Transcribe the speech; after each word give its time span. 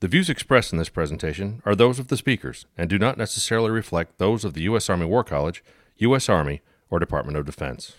The 0.00 0.06
views 0.06 0.30
expressed 0.30 0.72
in 0.72 0.78
this 0.78 0.88
presentation 0.88 1.60
are 1.64 1.74
those 1.74 1.98
of 1.98 2.06
the 2.06 2.16
speakers 2.16 2.66
and 2.76 2.88
do 2.88 3.00
not 3.00 3.18
necessarily 3.18 3.72
reflect 3.72 4.18
those 4.18 4.44
of 4.44 4.54
the 4.54 4.62
U.S. 4.62 4.88
Army 4.88 5.06
War 5.06 5.24
College, 5.24 5.64
U.S. 5.96 6.28
Army, 6.28 6.62
or 6.88 7.00
Department 7.00 7.36
of 7.36 7.44
Defense. 7.44 7.94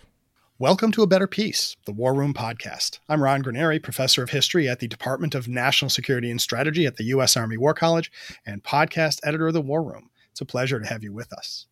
Welcome 0.58 0.94
to 0.94 1.04
A 1.04 1.08
Better 1.08 1.28
Peace, 1.28 1.76
the 1.86 1.92
War 1.92 2.14
Room 2.14 2.34
podcast. 2.34 3.00
I'm 3.10 3.22
Ron 3.22 3.44
Granieri, 3.44 3.84
professor 3.84 4.24
of 4.24 4.30
history 4.30 4.70
at 4.70 4.80
the 4.80 4.88
Department 4.88 5.36
of 5.36 5.50
National 5.50 5.90
Security 5.90 6.32
and 6.32 6.40
Strategy 6.40 6.86
at 6.86 6.96
the 6.96 7.04
U.S. 7.04 7.36
Army 7.36 7.58
War 7.58 7.74
College 7.74 8.10
and 8.46 8.64
podcast 8.64 9.20
editor 9.26 9.48
of 9.48 9.54
the 9.54 9.60
War 9.60 9.84
Room. 9.84 10.10
It's 10.32 10.40
a 10.40 10.46
pleasure 10.46 10.80
to 10.80 10.88
have 10.88 11.04
you 11.04 11.12
with 11.12 11.34
us. 11.34 11.66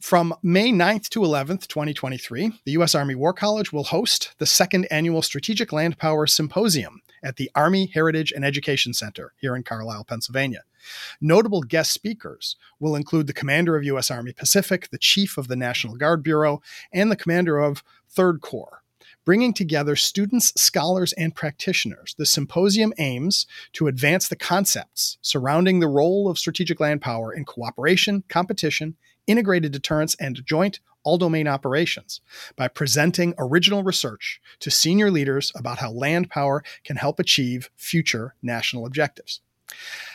From 0.00 0.32
May 0.44 0.70
9th 0.70 1.08
to 1.08 1.22
11th, 1.22 1.66
2023, 1.66 2.52
the 2.64 2.72
U.S. 2.72 2.94
Army 2.94 3.16
War 3.16 3.32
College 3.32 3.72
will 3.72 3.82
host 3.82 4.36
the 4.38 4.46
second 4.46 4.86
annual 4.92 5.22
Strategic 5.22 5.72
Land 5.72 5.98
Power 5.98 6.28
Symposium 6.28 7.02
at 7.22 7.36
the 7.36 7.50
Army 7.54 7.90
Heritage 7.92 8.32
and 8.32 8.44
Education 8.44 8.92
Center 8.92 9.32
here 9.40 9.56
in 9.56 9.62
Carlisle, 9.62 10.04
Pennsylvania. 10.04 10.62
Notable 11.20 11.62
guest 11.62 11.92
speakers 11.92 12.56
will 12.78 12.96
include 12.96 13.26
the 13.26 13.32
commander 13.32 13.76
of 13.76 13.84
U.S. 13.84 14.10
Army 14.10 14.32
Pacific, 14.32 14.88
the 14.90 14.98
chief 14.98 15.38
of 15.38 15.48
the 15.48 15.56
National 15.56 15.96
Guard 15.96 16.22
Bureau, 16.22 16.62
and 16.92 17.10
the 17.10 17.16
commander 17.16 17.58
of 17.58 17.82
Third 18.08 18.40
Corps. 18.40 18.82
Bringing 19.24 19.52
together 19.52 19.94
students, 19.94 20.58
scholars, 20.58 21.12
and 21.14 21.34
practitioners, 21.34 22.14
the 22.16 22.24
symposium 22.24 22.94
aims 22.96 23.46
to 23.74 23.86
advance 23.86 24.26
the 24.26 24.36
concepts 24.36 25.18
surrounding 25.20 25.80
the 25.80 25.86
role 25.86 26.30
of 26.30 26.38
strategic 26.38 26.80
land 26.80 27.02
power 27.02 27.30
in 27.34 27.44
cooperation, 27.44 28.24
competition, 28.28 28.96
integrated 29.28 29.70
deterrence, 29.70 30.16
and 30.16 30.44
joint 30.44 30.80
all 31.04 31.18
domain 31.18 31.46
operations 31.46 32.20
by 32.56 32.68
presenting 32.68 33.34
original 33.38 33.82
research 33.82 34.40
to 34.60 34.70
senior 34.70 35.10
leaders 35.10 35.52
about 35.54 35.78
how 35.78 35.90
land 35.90 36.28
power 36.28 36.62
can 36.84 36.96
help 36.96 37.20
achieve 37.20 37.70
future 37.76 38.34
national 38.42 38.84
objectives. 38.84 39.40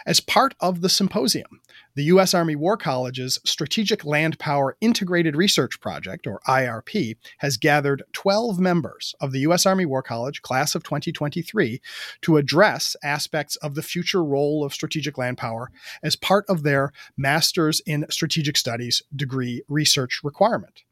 As 0.05 0.19
part 0.19 0.55
of 0.59 0.81
the 0.81 0.89
symposium, 0.89 1.61
the 1.95 2.03
U.S. 2.05 2.33
Army 2.33 2.55
War 2.55 2.75
College's 2.75 3.39
Strategic 3.45 4.03
Land 4.03 4.39
Power 4.39 4.75
Integrated 4.81 5.35
Research 5.35 5.79
Project, 5.79 6.25
or 6.25 6.41
IRP, 6.47 7.15
has 7.37 7.57
gathered 7.57 8.03
12 8.13 8.59
members 8.59 9.13
of 9.21 9.31
the 9.31 9.39
U.S. 9.41 9.65
Army 9.65 9.85
War 9.85 10.01
College 10.01 10.41
class 10.41 10.75
of 10.75 10.83
2023 10.83 11.81
to 12.21 12.37
address 12.37 12.95
aspects 13.03 13.55
of 13.57 13.75
the 13.75 13.83
future 13.83 14.23
role 14.23 14.65
of 14.65 14.73
strategic 14.73 15.17
land 15.17 15.37
power 15.37 15.71
as 16.01 16.15
part 16.15 16.45
of 16.49 16.63
their 16.63 16.91
Master's 17.15 17.79
in 17.85 18.05
Strategic 18.09 18.57
Studies 18.57 19.03
degree 19.15 19.61
research 19.67 20.21
requirement. 20.23 20.83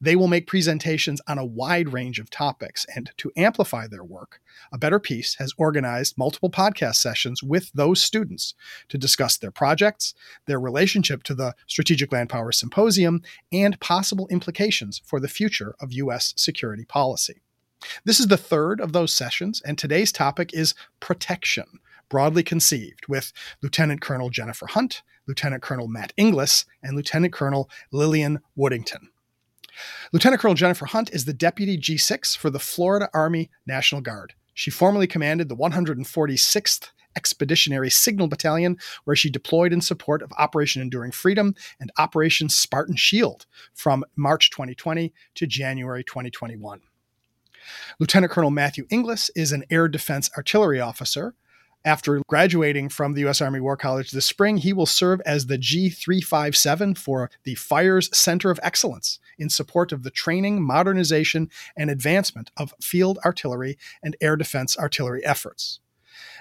They 0.00 0.16
will 0.16 0.28
make 0.28 0.46
presentations 0.46 1.20
on 1.26 1.38
a 1.38 1.44
wide 1.44 1.92
range 1.92 2.18
of 2.18 2.30
topics, 2.30 2.86
and 2.94 3.10
to 3.18 3.32
amplify 3.36 3.86
their 3.86 4.04
work, 4.04 4.40
A 4.72 4.78
Better 4.78 4.98
Peace 4.98 5.36
has 5.38 5.52
organized 5.56 6.18
multiple 6.18 6.50
podcast 6.50 6.96
sessions 6.96 7.42
with 7.42 7.70
those 7.72 8.02
students 8.02 8.54
to 8.88 8.98
discuss 8.98 9.36
their 9.36 9.50
projects, 9.50 10.14
their 10.46 10.60
relationship 10.60 11.22
to 11.24 11.34
the 11.34 11.54
Strategic 11.66 12.12
Land 12.12 12.28
Power 12.28 12.52
Symposium, 12.52 13.22
and 13.52 13.78
possible 13.80 14.28
implications 14.28 15.00
for 15.04 15.20
the 15.20 15.28
future 15.28 15.74
of 15.80 15.92
U.S. 15.92 16.34
security 16.36 16.84
policy. 16.84 17.42
This 18.04 18.20
is 18.20 18.26
the 18.26 18.36
third 18.36 18.80
of 18.80 18.92
those 18.92 19.12
sessions, 19.12 19.62
and 19.64 19.78
today's 19.78 20.12
topic 20.12 20.52
is 20.52 20.74
protection, 21.00 21.80
broadly 22.08 22.42
conceived, 22.42 23.06
with 23.06 23.32
Lieutenant 23.62 24.00
Colonel 24.00 24.30
Jennifer 24.30 24.66
Hunt, 24.66 25.02
Lieutenant 25.26 25.62
Colonel 25.62 25.88
Matt 25.88 26.12
Inglis, 26.16 26.64
and 26.82 26.96
Lieutenant 26.96 27.32
Colonel 27.32 27.70
Lillian 27.92 28.40
Woodington. 28.56 29.08
Lieutenant 30.12 30.40
Colonel 30.40 30.54
Jennifer 30.54 30.86
Hunt 30.86 31.10
is 31.12 31.24
the 31.24 31.32
Deputy 31.32 31.78
G6 31.78 32.36
for 32.36 32.50
the 32.50 32.58
Florida 32.58 33.08
Army 33.12 33.50
National 33.66 34.00
Guard. 34.00 34.34
She 34.54 34.70
formerly 34.70 35.06
commanded 35.06 35.48
the 35.48 35.56
146th 35.56 36.90
Expeditionary 37.16 37.90
Signal 37.90 38.28
Battalion, 38.28 38.76
where 39.04 39.16
she 39.16 39.30
deployed 39.30 39.72
in 39.72 39.80
support 39.80 40.22
of 40.22 40.32
Operation 40.38 40.82
Enduring 40.82 41.10
Freedom 41.10 41.54
and 41.80 41.90
Operation 41.98 42.48
Spartan 42.48 42.96
Shield 42.96 43.46
from 43.74 44.04
March 44.16 44.50
2020 44.50 45.12
to 45.34 45.46
January 45.46 46.04
2021. 46.04 46.80
Lieutenant 47.98 48.32
Colonel 48.32 48.50
Matthew 48.50 48.86
Inglis 48.90 49.30
is 49.34 49.52
an 49.52 49.64
air 49.70 49.88
defense 49.88 50.30
artillery 50.36 50.80
officer 50.80 51.34
after 51.84 52.20
graduating 52.28 52.88
from 52.88 53.14
the 53.14 53.20
U.S. 53.22 53.40
Army 53.40 53.60
War 53.60 53.76
College 53.76 54.10
this 54.10 54.26
spring, 54.26 54.58
he 54.58 54.72
will 54.72 54.86
serve 54.86 55.20
as 55.24 55.46
the 55.46 55.58
G357 55.58 56.98
for 56.98 57.30
the 57.44 57.54
Fires 57.54 58.16
Center 58.16 58.50
of 58.50 58.60
Excellence 58.62 59.18
in 59.38 59.48
support 59.48 59.92
of 59.92 60.02
the 60.02 60.10
training, 60.10 60.62
modernization, 60.62 61.50
and 61.76 61.90
advancement 61.90 62.50
of 62.56 62.74
field 62.82 63.18
artillery 63.24 63.78
and 64.02 64.16
air 64.20 64.36
defense 64.36 64.76
artillery 64.76 65.24
efforts. 65.24 65.80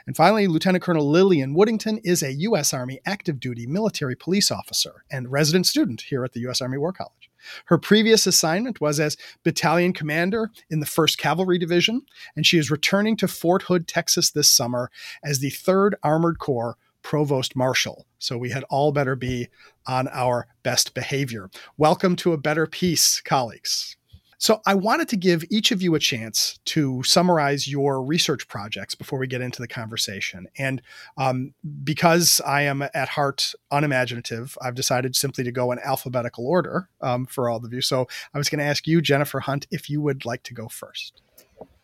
And 0.07 0.15
finally, 0.15 0.47
Lieutenant 0.47 0.83
Colonel 0.83 1.09
Lillian 1.09 1.53
Woodington 1.53 1.99
is 2.03 2.23
a 2.23 2.33
U.S. 2.33 2.73
Army 2.73 2.99
active 3.05 3.39
duty 3.39 3.67
military 3.67 4.15
police 4.15 4.49
officer 4.49 5.03
and 5.11 5.31
resident 5.31 5.67
student 5.67 6.01
here 6.01 6.23
at 6.23 6.31
the 6.31 6.39
U.S. 6.41 6.61
Army 6.61 6.77
War 6.77 6.93
College. 6.93 7.29
Her 7.65 7.77
previous 7.77 8.27
assignment 8.27 8.81
was 8.81 8.99
as 8.99 9.17
battalion 9.43 9.93
commander 9.93 10.51
in 10.69 10.79
the 10.79 10.85
1st 10.85 11.17
Cavalry 11.17 11.57
Division, 11.57 12.01
and 12.35 12.45
she 12.45 12.57
is 12.57 12.71
returning 12.71 13.17
to 13.17 13.27
Fort 13.27 13.63
Hood, 13.63 13.87
Texas 13.87 14.31
this 14.31 14.49
summer 14.49 14.89
as 15.23 15.39
the 15.39 15.51
3rd 15.51 15.93
Armored 16.03 16.39
Corps 16.39 16.77
Provost 17.01 17.55
Marshal. 17.55 18.05
So 18.19 18.37
we 18.37 18.49
had 18.49 18.65
all 18.69 18.91
better 18.91 19.15
be 19.15 19.47
on 19.85 20.07
our 20.09 20.47
best 20.63 20.93
behavior. 20.93 21.49
Welcome 21.77 22.15
to 22.17 22.33
a 22.33 22.37
better 22.37 22.67
peace, 22.67 23.21
colleagues. 23.21 23.95
So, 24.39 24.61
I 24.67 24.75
wanted 24.75 25.07
to 25.09 25.17
give 25.17 25.43
each 25.49 25.71
of 25.71 25.81
you 25.81 25.95
a 25.95 25.99
chance 25.99 26.59
to 26.65 27.01
summarize 27.01 27.67
your 27.67 28.03
research 28.03 28.47
projects 28.47 28.93
before 28.93 29.17
we 29.17 29.25
get 29.25 29.41
into 29.41 29.63
the 29.63 29.67
conversation. 29.67 30.47
And 30.59 30.81
um, 31.17 31.55
because 31.83 32.39
I 32.45 32.61
am 32.61 32.83
at 32.83 33.09
heart 33.09 33.55
unimaginative, 33.71 34.55
I've 34.61 34.75
decided 34.75 35.15
simply 35.15 35.43
to 35.43 35.51
go 35.51 35.71
in 35.71 35.79
alphabetical 35.79 36.45
order 36.45 36.87
um, 37.01 37.25
for 37.25 37.49
all 37.49 37.65
of 37.65 37.73
you. 37.73 37.81
So, 37.81 38.07
I 38.31 38.37
was 38.37 38.47
going 38.47 38.59
to 38.59 38.65
ask 38.65 38.85
you, 38.85 39.01
Jennifer 39.01 39.39
Hunt, 39.39 39.65
if 39.71 39.89
you 39.89 40.01
would 40.01 40.23
like 40.23 40.43
to 40.43 40.53
go 40.53 40.67
first. 40.67 41.23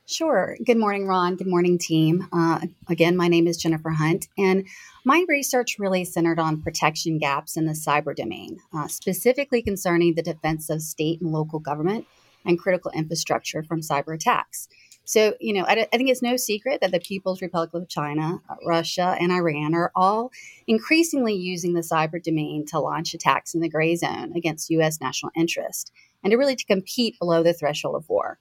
Sure. 0.06 0.56
Good 0.64 0.78
morning, 0.78 1.08
Ron. 1.08 1.38
Good 1.38 1.48
morning, 1.48 1.80
team. 1.80 2.28
Uh, 2.32 2.60
again, 2.88 3.18
my 3.18 3.30
name 3.30 3.48
is 3.48 3.58
Jennifer 3.58 3.90
Hunt, 3.90 4.28
and 4.38 4.68
my 5.06 5.26
research 5.28 5.78
really 5.80 6.06
centered 6.06 6.40
on 6.40 6.62
protection 6.62 7.18
gaps 7.18 7.58
in 7.58 7.66
the 7.66 7.74
cyber 7.74 8.16
domain, 8.16 8.60
uh, 8.74 8.88
specifically 8.88 9.64
concerning 9.64 10.14
the 10.14 10.22
defense 10.22 10.70
of 10.70 10.84
state 10.84 11.20
and 11.22 11.32
local 11.32 11.58
government 11.58 12.06
and 12.46 12.60
critical 12.60 12.92
infrastructure 12.92 13.64
from 13.64 13.82
cyber 13.82 14.16
attacks. 14.16 14.68
So, 15.06 15.34
you 15.42 15.54
know, 15.54 15.66
I, 15.66 15.88
I, 15.92 15.98
think 15.98 16.10
it's 16.10 16.22
no 16.22 16.38
secret 16.38 16.80
that 16.80 16.92
the 16.92 17.00
People's 17.00 17.42
Republic 17.42 17.74
of 17.74 17.90
China, 17.90 18.42
uh, 18.50 18.56
Russia, 18.66 19.18
and 19.20 19.34
Iran 19.34 19.76
are 19.76 19.92
all 19.96 20.32
increasingly 20.66 21.34
using 21.34 21.74
the 21.74 21.82
cyber 21.82 22.24
domain 22.24 22.66
to 22.68 22.80
launch 22.80 23.14
attacks 23.14 23.54
in 23.54 23.60
the 23.60 23.68
gray 23.68 23.98
zone 23.98 24.32
against 24.34 24.70
U.S. 24.70 25.02
national 25.02 25.34
interest 25.36 25.92
and 26.24 26.32
to 26.32 26.38
really 26.38 26.56
to 26.56 26.66
compete 26.66 27.20
below 27.20 27.44
the 27.44 27.54
threshold 27.54 27.96
of 27.96 28.08
war. 28.08 28.40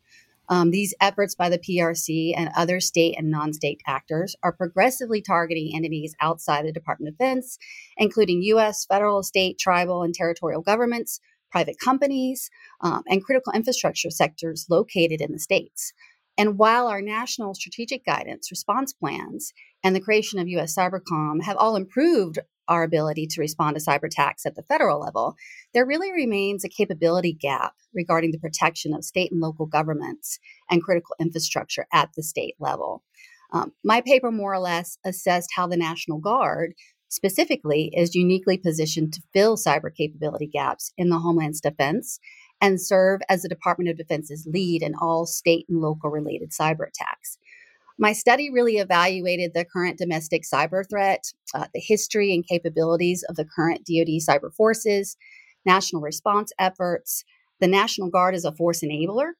Um, 0.48 0.70
these 0.70 0.94
efforts 1.00 1.34
by 1.34 1.48
the 1.48 1.58
PRC 1.58 2.34
and 2.36 2.50
other 2.56 2.78
state 2.78 3.16
and 3.18 3.30
non 3.30 3.52
state 3.52 3.80
actors 3.86 4.36
are 4.42 4.52
progressively 4.52 5.20
targeting 5.20 5.74
entities 5.74 6.14
outside 6.20 6.64
the 6.64 6.72
Department 6.72 7.08
of 7.08 7.18
Defense, 7.18 7.58
including 7.96 8.42
U.S., 8.42 8.84
federal, 8.84 9.22
state, 9.22 9.58
tribal, 9.58 10.02
and 10.02 10.14
territorial 10.14 10.60
governments, 10.60 11.20
private 11.52 11.76
companies, 11.78 12.50
um, 12.80 13.02
and 13.06 13.22
critical 13.22 13.52
infrastructure 13.52 14.10
sectors 14.10 14.66
located 14.68 15.20
in 15.20 15.32
the 15.32 15.38
states. 15.38 15.92
And 16.38 16.58
while 16.58 16.88
our 16.88 17.02
national 17.02 17.54
strategic 17.54 18.04
guidance 18.04 18.50
response 18.50 18.92
plans 18.92 19.52
and 19.84 19.94
the 19.94 20.00
creation 20.00 20.38
of 20.38 20.48
US 20.48 20.74
Cybercom 20.74 21.42
have 21.42 21.56
all 21.56 21.76
improved 21.76 22.38
our 22.68 22.84
ability 22.84 23.26
to 23.26 23.40
respond 23.40 23.76
to 23.76 23.84
cyber 23.84 24.06
attacks 24.06 24.46
at 24.46 24.54
the 24.54 24.62
federal 24.62 25.00
level, 25.00 25.36
there 25.74 25.84
really 25.84 26.10
remains 26.12 26.64
a 26.64 26.68
capability 26.68 27.32
gap 27.32 27.74
regarding 27.92 28.30
the 28.30 28.38
protection 28.38 28.94
of 28.94 29.04
state 29.04 29.30
and 29.30 29.40
local 29.40 29.66
governments 29.66 30.38
and 30.70 30.82
critical 30.82 31.14
infrastructure 31.20 31.86
at 31.92 32.10
the 32.16 32.22
state 32.22 32.54
level. 32.58 33.02
Um, 33.52 33.72
my 33.84 34.00
paper 34.00 34.30
more 34.30 34.54
or 34.54 34.60
less 34.60 34.96
assessed 35.04 35.50
how 35.54 35.66
the 35.66 35.76
National 35.76 36.18
Guard 36.18 36.72
specifically 37.12 37.90
is 37.94 38.14
uniquely 38.14 38.56
positioned 38.56 39.12
to 39.12 39.22
fill 39.34 39.54
cyber 39.54 39.94
capability 39.94 40.46
gaps 40.46 40.94
in 40.96 41.10
the 41.10 41.18
Homeland's 41.18 41.60
defense 41.60 42.18
and 42.58 42.80
serve 42.80 43.20
as 43.28 43.42
the 43.42 43.50
Department 43.50 43.90
of 43.90 43.98
Defense's 43.98 44.48
lead 44.50 44.82
in 44.82 44.94
all 44.98 45.26
state 45.26 45.66
and 45.68 45.82
local 45.82 46.08
related 46.08 46.52
cyber 46.52 46.88
attacks. 46.88 47.36
My 47.98 48.14
study 48.14 48.50
really 48.50 48.78
evaluated 48.78 49.52
the 49.52 49.66
current 49.66 49.98
domestic 49.98 50.44
cyber 50.50 50.88
threat, 50.88 51.34
uh, 51.54 51.66
the 51.74 51.82
history 51.86 52.32
and 52.32 52.48
capabilities 52.48 53.22
of 53.28 53.36
the 53.36 53.44
current 53.44 53.80
DoD 53.80 54.18
cyber 54.26 54.50
forces, 54.50 55.18
national 55.66 56.00
response 56.00 56.50
efforts, 56.58 57.24
the 57.60 57.68
National 57.68 58.08
Guard 58.08 58.34
as 58.34 58.46
a 58.46 58.52
force 58.52 58.80
enabler, 58.80 59.32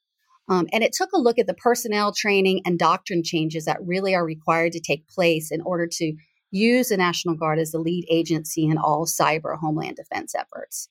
um, 0.46 0.66
and 0.74 0.84
it 0.84 0.92
took 0.92 1.12
a 1.14 1.18
look 1.18 1.38
at 1.38 1.46
the 1.46 1.54
personnel 1.54 2.12
training 2.12 2.60
and 2.66 2.78
doctrine 2.78 3.22
changes 3.24 3.64
that 3.64 3.78
really 3.82 4.14
are 4.14 4.26
required 4.26 4.72
to 4.72 4.80
take 4.80 5.08
place 5.08 5.50
in 5.50 5.62
order 5.62 5.86
to 5.90 6.12
use 6.52 6.88
the 6.88 6.96
National 6.96 7.34
Guard 7.34 7.58
as 7.58 7.72
the 7.72 7.78
lead 7.78 8.06
agency 8.08 8.66
in 8.66 8.78
all 8.78 9.06
cyber 9.06 9.58
homeland 9.58 9.96
defense 9.96 10.34
efforts. 10.34 10.88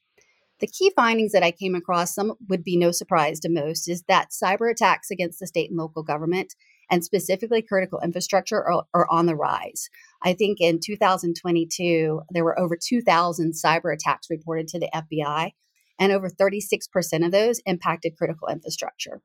The 0.59 0.67
key 0.67 0.91
findings 0.95 1.31
that 1.31 1.43
I 1.43 1.51
came 1.51 1.73
across, 1.73 2.13
some 2.13 2.33
would 2.49 2.63
be 2.63 2.77
no 2.77 2.91
surprise 2.91 3.39
to 3.39 3.49
most, 3.49 3.87
is 3.87 4.03
that 4.07 4.29
cyber 4.29 4.69
attacks 4.69 5.09
against 5.09 5.39
the 5.39 5.47
state 5.47 5.69
and 5.69 5.79
local 5.79 6.03
government 6.03 6.53
and 6.91 7.03
specifically 7.03 7.61
critical 7.61 7.99
infrastructure 8.03 8.63
are, 8.63 8.83
are 8.93 9.07
on 9.09 9.25
the 9.25 9.35
rise. 9.35 9.89
I 10.21 10.33
think 10.33 10.59
in 10.59 10.79
2022, 10.83 12.21
there 12.29 12.43
were 12.43 12.59
over 12.59 12.77
2,000 12.77 13.53
cyber 13.53 13.93
attacks 13.93 14.27
reported 14.29 14.67
to 14.67 14.79
the 14.79 14.89
FBI, 14.93 15.51
and 15.97 16.11
over 16.11 16.29
36% 16.29 17.25
of 17.25 17.31
those 17.31 17.61
impacted 17.65 18.17
critical 18.17 18.47
infrastructure. 18.49 19.21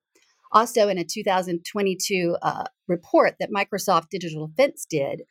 Also, 0.53 0.89
in 0.89 0.99
a 0.99 1.05
2022 1.05 2.37
uh, 2.41 2.65
report 2.87 3.35
that 3.41 3.51
Microsoft 3.51 4.11
Digital 4.11 4.47
Defense 4.47 4.87
did, 4.89 5.23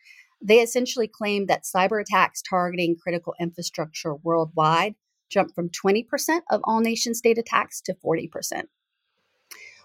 they 0.41 0.59
essentially 0.59 1.07
claimed 1.07 1.47
that 1.47 1.63
cyber 1.63 2.01
attacks 2.01 2.41
targeting 2.41 2.95
critical 3.01 3.33
infrastructure 3.39 4.15
worldwide 4.15 4.95
jumped 5.29 5.55
from 5.55 5.69
20% 5.69 6.05
of 6.51 6.61
all 6.63 6.81
nation 6.81 7.13
state 7.13 7.37
attacks 7.37 7.81
to 7.81 7.93
40%. 7.93 8.63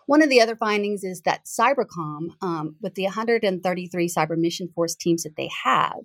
One 0.07 0.23
of 0.23 0.29
the 0.29 0.41
other 0.41 0.57
findings 0.57 1.05
is 1.05 1.23
that 1.23 1.45
Cybercom, 1.47 2.31
um, 2.43 2.77
with 2.81 2.95
the 2.95 3.05
133 3.05 4.09
cyber 4.09 4.37
mission 4.37 4.69
force 4.75 4.97
teams 4.97 5.23
that 5.23 5.37
they 5.37 5.49
have, 5.65 6.01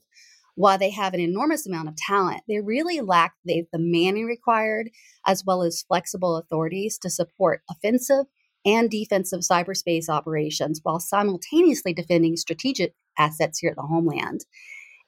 while 0.55 0.77
they 0.77 0.91
have 0.91 1.13
an 1.13 1.19
enormous 1.19 1.67
amount 1.67 1.89
of 1.89 1.95
talent, 1.95 2.41
they 2.47 2.59
really 2.59 3.01
lack 3.01 3.33
the, 3.43 3.63
the 3.73 3.79
manning 3.79 4.25
required 4.25 4.89
as 5.25 5.43
well 5.45 5.63
as 5.63 5.83
flexible 5.87 6.37
authorities 6.37 6.97
to 6.99 7.09
support 7.09 7.61
offensive 7.69 8.25
and 8.65 8.89
defensive 8.89 9.41
cyberspace 9.41 10.09
operations 10.09 10.79
while 10.83 10.99
simultaneously 10.99 11.93
defending 11.93 12.35
strategic 12.35 12.93
assets 13.17 13.59
here 13.59 13.69
at 13.69 13.75
the 13.75 13.83
homeland. 13.83 14.45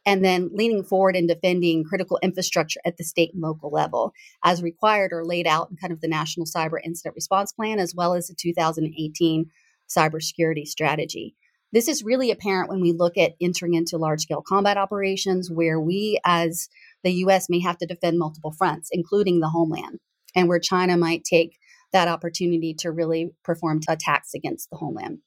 And 0.06 0.24
then 0.24 0.52
leaning 0.54 0.86
forward 0.86 1.18
and 1.18 1.28
defending 1.28 1.84
critical 1.84 2.18
infrastructure 2.24 2.80
at 2.86 2.96
the 2.96 3.04
state 3.04 3.34
and 3.34 3.42
local 3.44 3.70
level 3.72 4.14
as 4.46 4.64
required 4.64 5.12
or 5.12 5.26
laid 5.26 5.48
out 5.48 5.70
in 5.70 5.76
kind 5.76 5.92
of 5.92 6.00
the 6.00 6.08
National 6.08 6.46
Cyber 6.46 6.78
Incident 6.82 7.16
Response 7.16 7.52
Plan, 7.52 7.80
as 7.80 7.94
well 7.94 8.14
as 8.14 8.28
the 8.28 8.36
2018 8.40 9.50
cybersecurity 9.90 10.66
strategy. 10.66 11.36
This 11.74 11.90
is 11.90 12.04
really 12.04 12.32
apparent 12.32 12.70
when 12.70 12.80
we 12.80 12.94
look 12.94 13.18
at 13.18 13.34
entering 13.42 13.74
into 13.74 13.98
large 13.98 14.22
scale 14.22 14.42
combat 14.48 14.78
operations 14.78 15.52
where 15.52 15.80
we, 15.80 16.20
as 16.26 16.70
the 17.04 17.12
US, 17.26 17.50
may 17.50 17.60
have 17.60 17.78
to 17.80 17.86
defend 17.86 18.18
multiple 18.18 18.54
fronts, 18.58 18.90
including 18.92 19.42
the 19.42 19.50
homeland, 19.50 20.00
and 20.34 20.48
where 20.48 20.60
China 20.60 20.96
might 20.96 21.26
take 21.26 21.58
that 21.94 22.08
opportunity 22.08 22.74
to 22.80 22.92
really 22.92 23.32
perform 23.44 23.82
attacks 23.88 24.34
against 24.34 24.70
the 24.70 24.78
homeland. 24.78 25.20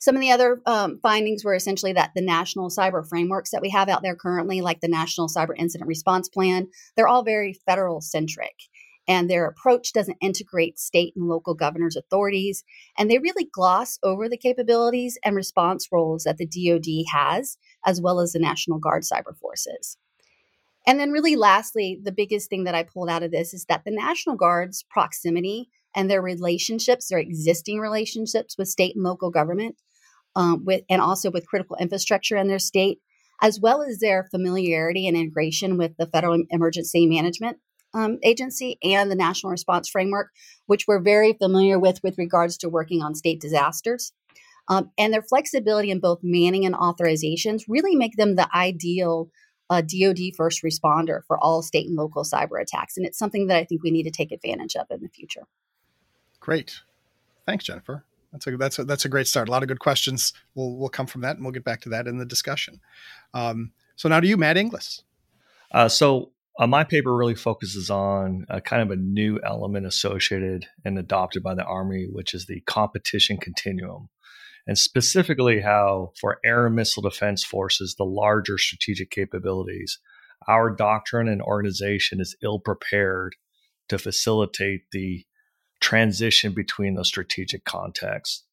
Some 0.00 0.14
of 0.14 0.20
the 0.20 0.30
other 0.30 0.60
um, 0.64 1.00
findings 1.02 1.44
were 1.44 1.54
essentially 1.54 1.92
that 1.94 2.12
the 2.14 2.22
national 2.22 2.70
cyber 2.70 3.06
frameworks 3.06 3.50
that 3.50 3.62
we 3.62 3.70
have 3.70 3.88
out 3.88 4.02
there 4.02 4.14
currently, 4.14 4.60
like 4.60 4.80
the 4.80 4.88
National 4.88 5.28
Cyber 5.28 5.54
Incident 5.56 5.88
Response 5.88 6.28
Plan, 6.28 6.68
they're 6.96 7.08
all 7.08 7.24
very 7.24 7.52
federal 7.66 8.00
centric. 8.00 8.54
And 9.08 9.28
their 9.28 9.46
approach 9.46 9.94
doesn't 9.94 10.18
integrate 10.20 10.78
state 10.78 11.14
and 11.16 11.26
local 11.26 11.54
governors' 11.54 11.96
authorities. 11.96 12.62
And 12.96 13.10
they 13.10 13.18
really 13.18 13.48
gloss 13.50 13.98
over 14.02 14.28
the 14.28 14.36
capabilities 14.36 15.18
and 15.24 15.34
response 15.34 15.88
roles 15.90 16.24
that 16.24 16.36
the 16.36 16.46
DoD 16.46 17.06
has, 17.10 17.56
as 17.86 18.02
well 18.02 18.20
as 18.20 18.32
the 18.32 18.38
National 18.38 18.78
Guard 18.78 19.02
cyber 19.02 19.34
forces. 19.40 19.96
And 20.88 20.98
then, 20.98 21.10
really, 21.10 21.36
lastly, 21.36 22.00
the 22.02 22.12
biggest 22.12 22.48
thing 22.48 22.64
that 22.64 22.74
I 22.74 22.82
pulled 22.82 23.10
out 23.10 23.22
of 23.22 23.30
this 23.30 23.52
is 23.52 23.66
that 23.66 23.82
the 23.84 23.90
National 23.90 24.36
Guard's 24.36 24.86
proximity 24.88 25.68
and 25.94 26.10
their 26.10 26.22
relationships, 26.22 27.08
their 27.08 27.18
existing 27.18 27.78
relationships 27.78 28.56
with 28.56 28.68
state 28.68 28.96
and 28.96 29.04
local 29.04 29.30
government, 29.30 29.76
um, 30.34 30.64
with 30.64 30.84
and 30.88 31.02
also 31.02 31.30
with 31.30 31.46
critical 31.46 31.76
infrastructure 31.78 32.38
in 32.38 32.48
their 32.48 32.58
state, 32.58 33.00
as 33.42 33.60
well 33.60 33.82
as 33.82 33.98
their 33.98 34.28
familiarity 34.30 35.06
and 35.06 35.14
integration 35.14 35.76
with 35.76 35.94
the 35.98 36.06
Federal 36.06 36.42
Emergency 36.48 37.06
Management 37.06 37.58
um, 37.92 38.16
Agency 38.22 38.78
and 38.82 39.10
the 39.10 39.14
National 39.14 39.50
Response 39.50 39.90
Framework, 39.90 40.30
which 40.64 40.86
we're 40.88 41.02
very 41.02 41.34
familiar 41.34 41.78
with 41.78 42.02
with 42.02 42.16
regards 42.16 42.56
to 42.56 42.70
working 42.70 43.02
on 43.02 43.14
state 43.14 43.42
disasters. 43.42 44.14
Um, 44.68 44.90
and 44.96 45.12
their 45.12 45.22
flexibility 45.22 45.90
in 45.90 46.00
both 46.00 46.20
manning 46.22 46.64
and 46.64 46.74
authorizations 46.74 47.64
really 47.68 47.94
make 47.94 48.16
them 48.16 48.36
the 48.36 48.48
ideal 48.54 49.30
a 49.70 49.82
DoD 49.82 50.34
first 50.36 50.62
responder 50.62 51.24
for 51.26 51.38
all 51.38 51.62
state 51.62 51.86
and 51.86 51.96
local 51.96 52.24
cyber 52.24 52.60
attacks. 52.60 52.96
And 52.96 53.04
it's 53.04 53.18
something 53.18 53.48
that 53.48 53.56
I 53.56 53.64
think 53.64 53.82
we 53.82 53.90
need 53.90 54.04
to 54.04 54.10
take 54.10 54.32
advantage 54.32 54.76
of 54.76 54.86
in 54.90 55.02
the 55.02 55.08
future. 55.08 55.46
Great. 56.40 56.80
Thanks, 57.46 57.64
Jennifer. 57.64 58.04
That's 58.32 58.46
a 58.46 58.56
that's 58.56 58.78
a, 58.78 58.84
that's 58.84 59.04
a 59.04 59.08
great 59.08 59.26
start. 59.26 59.48
A 59.48 59.50
lot 59.50 59.62
of 59.62 59.68
good 59.68 59.78
questions 59.78 60.32
will 60.54 60.76
will 60.76 60.90
come 60.90 61.06
from 61.06 61.22
that, 61.22 61.36
and 61.36 61.44
we'll 61.44 61.52
get 61.52 61.64
back 61.64 61.80
to 61.82 61.88
that 61.90 62.06
in 62.06 62.18
the 62.18 62.26
discussion. 62.26 62.80
Um, 63.32 63.72
so 63.96 64.08
now 64.08 64.20
to 64.20 64.26
you, 64.26 64.36
Matt 64.36 64.56
Inglis. 64.56 65.02
Uh, 65.72 65.88
so 65.88 66.30
uh, 66.58 66.66
my 66.66 66.84
paper 66.84 67.14
really 67.14 67.34
focuses 67.34 67.88
on 67.88 68.44
a 68.48 68.60
kind 68.60 68.82
of 68.82 68.90
a 68.90 68.96
new 68.96 69.40
element 69.44 69.86
associated 69.86 70.66
and 70.84 70.98
adopted 70.98 71.42
by 71.42 71.54
the 71.54 71.64
Army, 71.64 72.06
which 72.10 72.34
is 72.34 72.46
the 72.46 72.60
competition 72.60 73.38
continuum 73.38 74.08
and 74.68 74.78
specifically 74.78 75.62
how 75.62 76.12
for 76.20 76.38
air 76.44 76.68
missile 76.68 77.02
defense 77.02 77.42
forces, 77.42 77.94
the 77.94 78.04
larger 78.04 78.58
strategic 78.58 79.10
capabilities, 79.10 79.98
our 80.46 80.70
doctrine 80.70 81.26
and 81.26 81.40
organization 81.40 82.20
is 82.20 82.36
ill 82.42 82.60
prepared 82.60 83.34
to 83.88 83.98
facilitate 83.98 84.82
the 84.92 85.24
transition 85.80 86.52
between 86.52 86.94
those 86.94 87.08
strategic 87.08 87.64
contexts. 87.64 88.44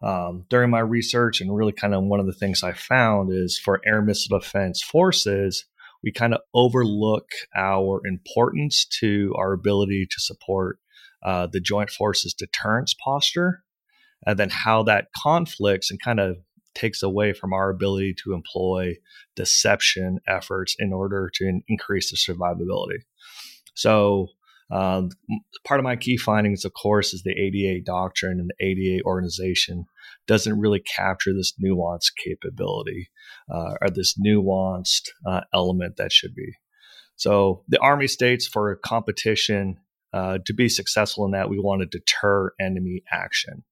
Um, 0.00 0.44
during 0.48 0.70
my 0.70 0.80
research, 0.80 1.40
and 1.40 1.54
really 1.54 1.72
kind 1.72 1.94
of 1.94 2.04
one 2.04 2.20
of 2.20 2.26
the 2.26 2.32
things 2.32 2.62
I 2.62 2.72
found 2.72 3.30
is 3.32 3.58
for 3.58 3.80
air 3.84 4.00
missile 4.00 4.38
defense 4.38 4.80
forces, 4.80 5.64
we 6.04 6.12
kind 6.12 6.34
of 6.34 6.40
overlook 6.52 7.26
our 7.56 8.00
importance 8.04 8.86
to 9.00 9.34
our 9.36 9.52
ability 9.52 10.06
to 10.08 10.20
support 10.20 10.78
uh, 11.24 11.48
the 11.50 11.60
joint 11.60 11.90
forces 11.90 12.34
deterrence 12.34 12.94
posture 13.02 13.63
and 14.26 14.38
then 14.38 14.50
how 14.50 14.82
that 14.84 15.08
conflicts 15.22 15.90
and 15.90 16.00
kind 16.00 16.20
of 16.20 16.36
takes 16.74 17.02
away 17.02 17.32
from 17.32 17.52
our 17.52 17.70
ability 17.70 18.14
to 18.24 18.34
employ 18.34 18.94
deception 19.36 20.18
efforts 20.28 20.74
in 20.78 20.92
order 20.92 21.30
to 21.34 21.60
increase 21.68 22.10
the 22.10 22.16
survivability. 22.16 22.98
So, 23.74 24.28
um, 24.70 25.10
part 25.66 25.78
of 25.78 25.84
my 25.84 25.94
key 25.94 26.16
findings, 26.16 26.64
of 26.64 26.72
course, 26.72 27.12
is 27.12 27.22
the 27.22 27.32
ADA 27.38 27.84
doctrine 27.84 28.40
and 28.40 28.50
the 28.50 28.64
ADA 28.64 29.04
organization 29.04 29.84
doesn't 30.26 30.58
really 30.58 30.80
capture 30.80 31.34
this 31.34 31.52
nuanced 31.62 32.12
capability 32.24 33.10
uh, 33.52 33.74
or 33.80 33.90
this 33.90 34.18
nuanced 34.18 35.10
uh, 35.26 35.42
element 35.52 35.96
that 35.98 36.12
should 36.12 36.34
be. 36.34 36.52
So, 37.16 37.62
the 37.68 37.78
Army 37.78 38.06
states 38.06 38.48
for 38.48 38.70
a 38.70 38.78
competition 38.78 39.76
uh, 40.12 40.38
to 40.46 40.54
be 40.54 40.68
successful 40.68 41.24
in 41.24 41.32
that, 41.32 41.50
we 41.50 41.58
want 41.58 41.82
to 41.82 41.86
deter 41.86 42.52
enemy 42.60 43.02
action 43.12 43.64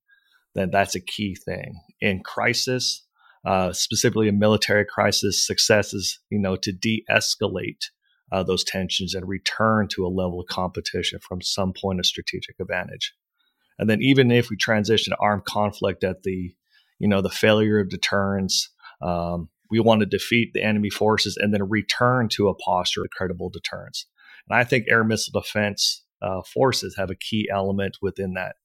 then 0.54 0.70
that's 0.70 0.94
a 0.94 1.00
key 1.00 1.34
thing. 1.34 1.80
In 2.00 2.22
crisis, 2.22 3.04
uh, 3.44 3.72
specifically 3.72 4.28
a 4.28 4.32
military 4.32 4.84
crisis, 4.84 5.44
success 5.46 5.92
is 5.94 6.18
you 6.30 6.38
know 6.38 6.56
to 6.56 6.72
de-escalate 6.72 7.84
uh, 8.30 8.42
those 8.42 8.64
tensions 8.64 9.14
and 9.14 9.28
return 9.28 9.88
to 9.88 10.06
a 10.06 10.08
level 10.08 10.40
of 10.40 10.46
competition 10.46 11.18
from 11.26 11.42
some 11.42 11.72
point 11.72 11.98
of 11.98 12.06
strategic 12.06 12.56
advantage. 12.60 13.12
And 13.78 13.90
then 13.90 14.00
even 14.00 14.30
if 14.30 14.48
we 14.48 14.56
transition 14.56 15.12
to 15.12 15.18
armed 15.20 15.44
conflict 15.44 16.04
at 16.04 16.22
the 16.22 16.54
you 16.98 17.08
know 17.08 17.20
the 17.20 17.30
failure 17.30 17.80
of 17.80 17.88
deterrence, 17.88 18.70
um, 19.00 19.48
we 19.70 19.80
want 19.80 20.00
to 20.00 20.06
defeat 20.06 20.52
the 20.52 20.62
enemy 20.62 20.90
forces 20.90 21.36
and 21.36 21.52
then 21.52 21.68
return 21.68 22.28
to 22.28 22.48
a 22.48 22.54
posture 22.54 23.02
of 23.02 23.10
credible 23.10 23.50
deterrence. 23.50 24.06
And 24.48 24.58
I 24.58 24.64
think 24.64 24.86
air 24.88 25.02
missile 25.02 25.40
defense 25.40 26.04
uh, 26.20 26.42
forces 26.42 26.94
have 26.96 27.10
a 27.10 27.16
key 27.16 27.48
element 27.52 27.96
within 28.00 28.34
that. 28.34 28.56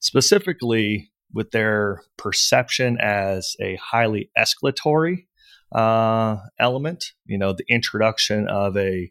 Specifically, 0.00 1.10
with 1.32 1.50
their 1.50 2.02
perception 2.16 2.98
as 3.00 3.56
a 3.60 3.76
highly 3.76 4.30
escalatory 4.38 5.26
uh, 5.72 6.38
element. 6.58 7.12
You 7.26 7.38
know, 7.38 7.52
the 7.52 7.64
introduction 7.68 8.48
of 8.48 8.76
a 8.76 9.10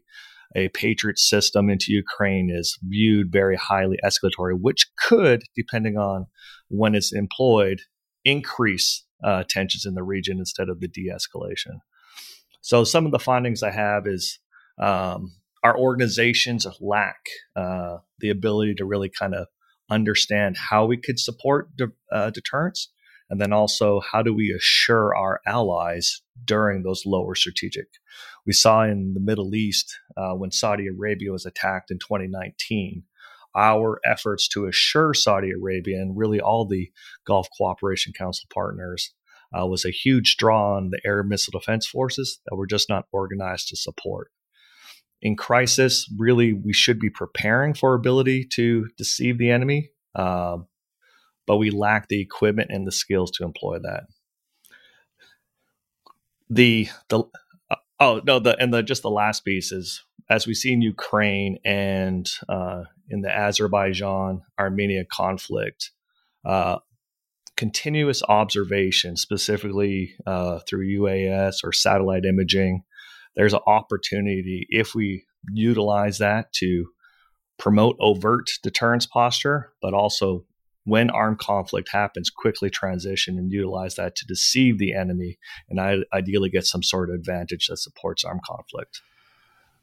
a 0.54 0.68
Patriot 0.68 1.18
system 1.18 1.68
into 1.68 1.92
Ukraine 1.92 2.50
is 2.50 2.78
viewed 2.82 3.30
very 3.30 3.56
highly 3.56 3.98
escalatory, 4.04 4.56
which 4.58 4.86
could, 4.96 5.42
depending 5.54 5.98
on 5.98 6.26
when 6.68 6.94
it's 6.94 7.12
employed, 7.12 7.82
increase 8.24 9.04
uh, 9.22 9.44
tensions 9.48 9.84
in 9.84 9.94
the 9.94 10.02
region 10.02 10.38
instead 10.38 10.68
of 10.68 10.80
the 10.80 10.88
de-escalation. 10.88 11.80
So, 12.62 12.84
some 12.84 13.06
of 13.06 13.12
the 13.12 13.18
findings 13.18 13.62
I 13.62 13.70
have 13.70 14.06
is 14.06 14.38
um, 14.80 15.32
our 15.62 15.76
organizations 15.76 16.66
lack 16.80 17.18
uh, 17.54 17.98
the 18.20 18.30
ability 18.30 18.74
to 18.76 18.84
really 18.84 19.10
kind 19.10 19.34
of 19.34 19.48
understand 19.90 20.56
how 20.70 20.84
we 20.86 20.96
could 20.96 21.18
support 21.18 21.76
de- 21.76 21.92
uh, 22.12 22.30
deterrence 22.30 22.88
And 23.28 23.40
then 23.40 23.52
also, 23.52 24.00
how 24.00 24.22
do 24.22 24.32
we 24.32 24.52
assure 24.52 25.14
our 25.16 25.40
allies 25.46 26.22
during 26.44 26.82
those 26.82 27.04
lower 27.04 27.34
strategic? 27.34 27.88
We 28.46 28.52
saw 28.52 28.84
in 28.84 29.14
the 29.14 29.20
Middle 29.20 29.54
East 29.54 29.98
uh, 30.16 30.34
when 30.34 30.52
Saudi 30.52 30.86
Arabia 30.86 31.32
was 31.32 31.44
attacked 31.44 31.90
in 31.90 31.98
2019, 31.98 33.02
our 33.56 34.00
efforts 34.04 34.46
to 34.48 34.66
assure 34.66 35.12
Saudi 35.14 35.50
Arabia 35.50 35.96
and 35.96 36.16
really 36.16 36.40
all 36.40 36.66
the 36.66 36.90
Gulf 37.26 37.48
Cooperation 37.56 38.12
Council 38.12 38.46
partners 38.52 39.12
uh, 39.58 39.66
was 39.66 39.84
a 39.84 39.90
huge 39.90 40.36
draw 40.36 40.76
on 40.76 40.90
the 40.90 41.00
air 41.04 41.22
missile 41.22 41.58
defense 41.58 41.86
forces 41.86 42.40
that 42.46 42.56
were 42.56 42.66
just 42.66 42.88
not 42.88 43.06
organized 43.12 43.68
to 43.68 43.76
support. 43.76 44.30
In 45.22 45.36
crisis, 45.36 46.10
really, 46.18 46.52
we 46.52 46.72
should 46.72 46.98
be 46.98 47.10
preparing 47.10 47.74
for 47.74 47.94
ability 47.94 48.44
to 48.52 48.88
deceive 48.96 49.38
the 49.38 49.50
enemy, 49.50 49.90
uh, 50.14 50.58
but 51.46 51.56
we 51.56 51.70
lack 51.70 52.08
the 52.08 52.20
equipment 52.20 52.70
and 52.70 52.86
the 52.86 52.92
skills 52.92 53.30
to 53.32 53.44
employ 53.44 53.78
that. 53.78 54.04
The 56.48 56.88
the 57.08 57.24
uh, 57.70 57.76
oh 57.98 58.20
no 58.24 58.38
the 58.38 58.56
and 58.60 58.72
the 58.72 58.82
just 58.82 59.02
the 59.02 59.10
last 59.10 59.44
piece 59.44 59.72
is 59.72 60.04
as 60.28 60.46
we 60.46 60.54
see 60.54 60.72
in 60.72 60.82
Ukraine 60.82 61.58
and 61.64 62.30
uh, 62.48 62.84
in 63.08 63.22
the 63.22 63.30
Azerbaijan 63.30 64.42
Armenia 64.58 65.04
conflict, 65.04 65.92
uh, 66.44 66.78
continuous 67.56 68.22
observation, 68.28 69.16
specifically 69.16 70.14
uh, 70.26 70.58
through 70.68 70.86
UAS 70.86 71.64
or 71.64 71.72
satellite 71.72 72.24
imaging, 72.24 72.82
there's 73.36 73.54
an 73.54 73.60
opportunity 73.66 74.66
if 74.70 74.94
we 74.94 75.24
utilize 75.52 76.18
that 76.18 76.52
to 76.54 76.86
promote 77.58 77.96
overt 78.00 78.50
deterrence 78.62 79.06
posture, 79.06 79.72
but 79.80 79.94
also 79.94 80.44
when 80.84 81.10
armed 81.10 81.38
conflict 81.38 81.88
happens, 81.92 82.30
quickly 82.30 82.70
transition 82.70 83.38
and 83.38 83.50
utilize 83.50 83.96
that 83.96 84.14
to 84.16 84.26
deceive 84.26 84.78
the 84.78 84.94
enemy 84.94 85.38
and 85.68 86.04
ideally 86.12 86.48
get 86.48 86.64
some 86.64 86.82
sort 86.82 87.10
of 87.10 87.16
advantage 87.16 87.66
that 87.66 87.78
supports 87.78 88.24
armed 88.24 88.42
conflict. 88.46 89.00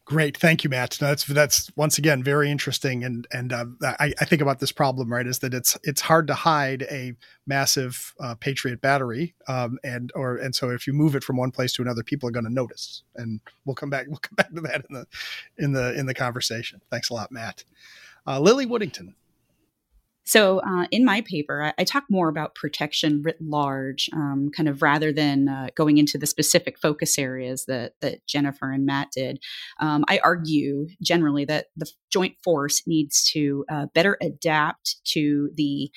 Great, 0.06 0.36
thank 0.36 0.66
you, 0.66 0.70
Matt. 0.70 0.98
That's 1.00 1.24
that's 1.24 1.72
once 1.78 1.98
again 1.98 2.24
very 2.24 2.52
interesting, 2.52 3.06
and 3.06 3.26
and 3.32 3.54
uh, 3.54 3.66
I, 3.82 4.14
I, 4.20 4.26
think 4.26 4.42
about 4.42 4.60
this 4.60 4.74
problem 4.74 5.12
right 5.12 5.26
is 5.26 5.40
that 5.40 5.54
it's 5.54 5.78
it's 5.84 6.02
hard 6.02 6.28
to 6.28 6.34
hide 6.34 6.86
a 6.92 7.14
massive 7.48 8.14
uh, 8.20 8.36
Patriot 8.36 8.82
battery, 8.82 9.34
um, 9.48 9.80
and 9.82 10.12
or 10.14 10.36
and 10.36 10.54
so 10.54 10.72
if 10.72 10.86
you 10.88 10.92
move 10.92 11.16
it 11.16 11.24
from 11.24 11.38
one 11.38 11.52
place 11.52 11.72
to 11.74 11.82
another, 11.82 12.04
people 12.04 12.28
are 12.28 12.34
going 12.34 12.44
to 12.44 12.52
notice, 12.52 13.04
and 13.16 13.40
we'll 13.64 13.76
come 13.76 13.90
back 13.90 14.06
we'll 14.10 14.18
come 14.18 14.36
back 14.36 14.54
to 14.54 14.60
that 14.60 14.86
in 14.90 14.94
the 14.94 15.08
in 15.58 15.72
the 15.72 15.98
in 15.98 16.06
the 16.06 16.14
conversation. 16.14 16.82
Thanks 16.92 17.10
a 17.10 17.14
lot, 17.14 17.32
Matt. 17.32 17.64
Uh, 18.28 18.42
Lily 18.42 18.66
Woodington, 18.66 19.14
so, 20.26 20.60
uh, 20.60 20.86
in 20.92 21.04
my 21.04 21.22
paper, 21.22 21.64
I, 21.64 21.74
I, 21.78 21.84
talk 21.84 22.06
more 22.10 22.30
about 22.30 22.56
protection 22.56 23.22
writ 23.24 23.38
large, 23.42 24.10
um, 24.14 24.52
kind 24.56 24.70
of 24.70 24.82
rather 24.82 25.12
than 25.12 25.50
uh, 25.50 25.68
going 25.76 25.98
into 25.98 26.18
the 26.18 26.26
specific 26.26 26.80
focus 26.80 27.20
areas 27.20 27.66
that 27.68 27.94
that 28.02 28.26
Jennifer 28.26 28.72
and 28.72 28.86
Matt 28.86 29.10
did. 29.16 29.40
Um, 29.80 30.06
I 30.08 30.20
argue 30.24 30.88
generally 31.02 31.46
that 31.46 31.68
the 31.76 31.90
joint 32.12 32.36
force 32.44 32.84
needs 32.88 33.30
to 33.32 33.66
uh, 33.70 33.88
better 33.94 34.18
adapt 34.22 34.98
to 35.06 35.50
the 35.56 35.92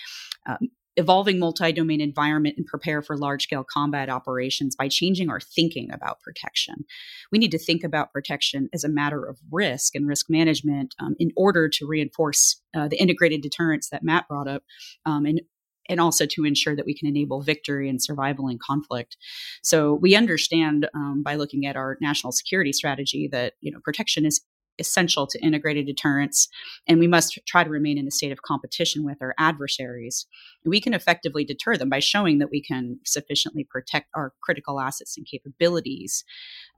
evolving 0.96 1.38
multi-domain 1.38 2.00
environment 2.00 2.54
and 2.56 2.66
prepare 2.66 3.02
for 3.02 3.16
large-scale 3.16 3.64
combat 3.70 4.08
operations 4.08 4.74
by 4.74 4.88
changing 4.88 5.28
our 5.28 5.40
thinking 5.40 5.90
about 5.92 6.20
protection. 6.20 6.84
We 7.30 7.38
need 7.38 7.50
to 7.50 7.58
think 7.58 7.84
about 7.84 8.12
protection 8.12 8.68
as 8.72 8.84
a 8.84 8.88
matter 8.88 9.24
of 9.24 9.38
risk 9.50 9.94
and 9.94 10.06
risk 10.08 10.26
management 10.28 10.94
um, 10.98 11.14
in 11.18 11.32
order 11.36 11.68
to 11.68 11.86
reinforce 11.86 12.60
uh, 12.74 12.88
the 12.88 13.00
integrated 13.00 13.42
deterrence 13.42 13.88
that 13.90 14.02
Matt 14.02 14.28
brought 14.28 14.48
up, 14.48 14.62
um, 15.04 15.26
and 15.26 15.40
and 15.88 16.00
also 16.00 16.26
to 16.26 16.44
ensure 16.44 16.74
that 16.74 16.86
we 16.86 16.96
can 16.96 17.06
enable 17.06 17.42
victory 17.42 17.88
and 17.88 18.02
survival 18.02 18.48
in 18.48 18.58
conflict. 18.58 19.16
So 19.62 19.94
we 19.94 20.16
understand 20.16 20.88
um, 20.94 21.22
by 21.22 21.36
looking 21.36 21.64
at 21.64 21.76
our 21.76 21.96
national 22.00 22.32
security 22.32 22.72
strategy 22.72 23.28
that 23.30 23.54
you 23.60 23.70
know 23.70 23.78
protection 23.84 24.26
is 24.26 24.40
essential 24.78 25.26
to 25.26 25.40
integrated 25.40 25.86
deterrence, 25.86 26.48
and 26.86 26.98
we 26.98 27.06
must 27.06 27.38
try 27.46 27.64
to 27.64 27.70
remain 27.70 27.98
in 27.98 28.06
a 28.06 28.10
state 28.10 28.32
of 28.32 28.42
competition 28.42 29.04
with 29.04 29.18
our 29.20 29.34
adversaries. 29.38 30.26
We 30.64 30.80
can 30.80 30.94
effectively 30.94 31.44
deter 31.44 31.76
them 31.76 31.88
by 31.88 32.00
showing 32.00 32.38
that 32.38 32.50
we 32.50 32.62
can 32.62 32.98
sufficiently 33.04 33.64
protect 33.64 34.08
our 34.14 34.32
critical 34.42 34.80
assets 34.80 35.16
and 35.16 35.26
capabilities 35.26 36.24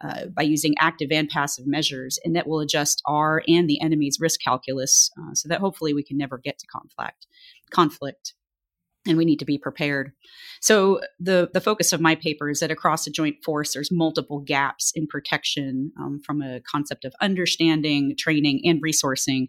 uh, 0.00 0.26
by 0.26 0.42
using 0.42 0.74
active 0.78 1.10
and 1.10 1.28
passive 1.28 1.66
measures, 1.66 2.18
and 2.24 2.34
that 2.36 2.46
will 2.46 2.60
adjust 2.60 3.02
our 3.06 3.42
and 3.48 3.68
the 3.68 3.80
enemy's 3.80 4.18
risk 4.20 4.40
calculus 4.40 5.10
uh, 5.18 5.34
so 5.34 5.48
that 5.48 5.60
hopefully 5.60 5.94
we 5.94 6.02
can 6.02 6.16
never 6.16 6.38
get 6.38 6.58
to 6.58 6.66
conflict. 6.66 7.26
Conflict 7.70 8.34
and 9.08 9.18
we 9.18 9.24
need 9.24 9.38
to 9.38 9.44
be 9.44 9.58
prepared. 9.58 10.12
So 10.60 11.00
the 11.18 11.48
the 11.52 11.60
focus 11.60 11.92
of 11.92 12.00
my 12.00 12.14
paper 12.14 12.50
is 12.50 12.60
that 12.60 12.70
across 12.70 13.06
a 13.06 13.10
joint 13.10 13.36
force, 13.44 13.72
there's 13.72 13.90
multiple 13.90 14.40
gaps 14.40 14.92
in 14.94 15.06
protection 15.06 15.92
um, 15.98 16.20
from 16.24 16.42
a 16.42 16.60
concept 16.60 17.04
of 17.04 17.14
understanding, 17.20 18.14
training, 18.18 18.60
and 18.64 18.82
resourcing 18.82 19.48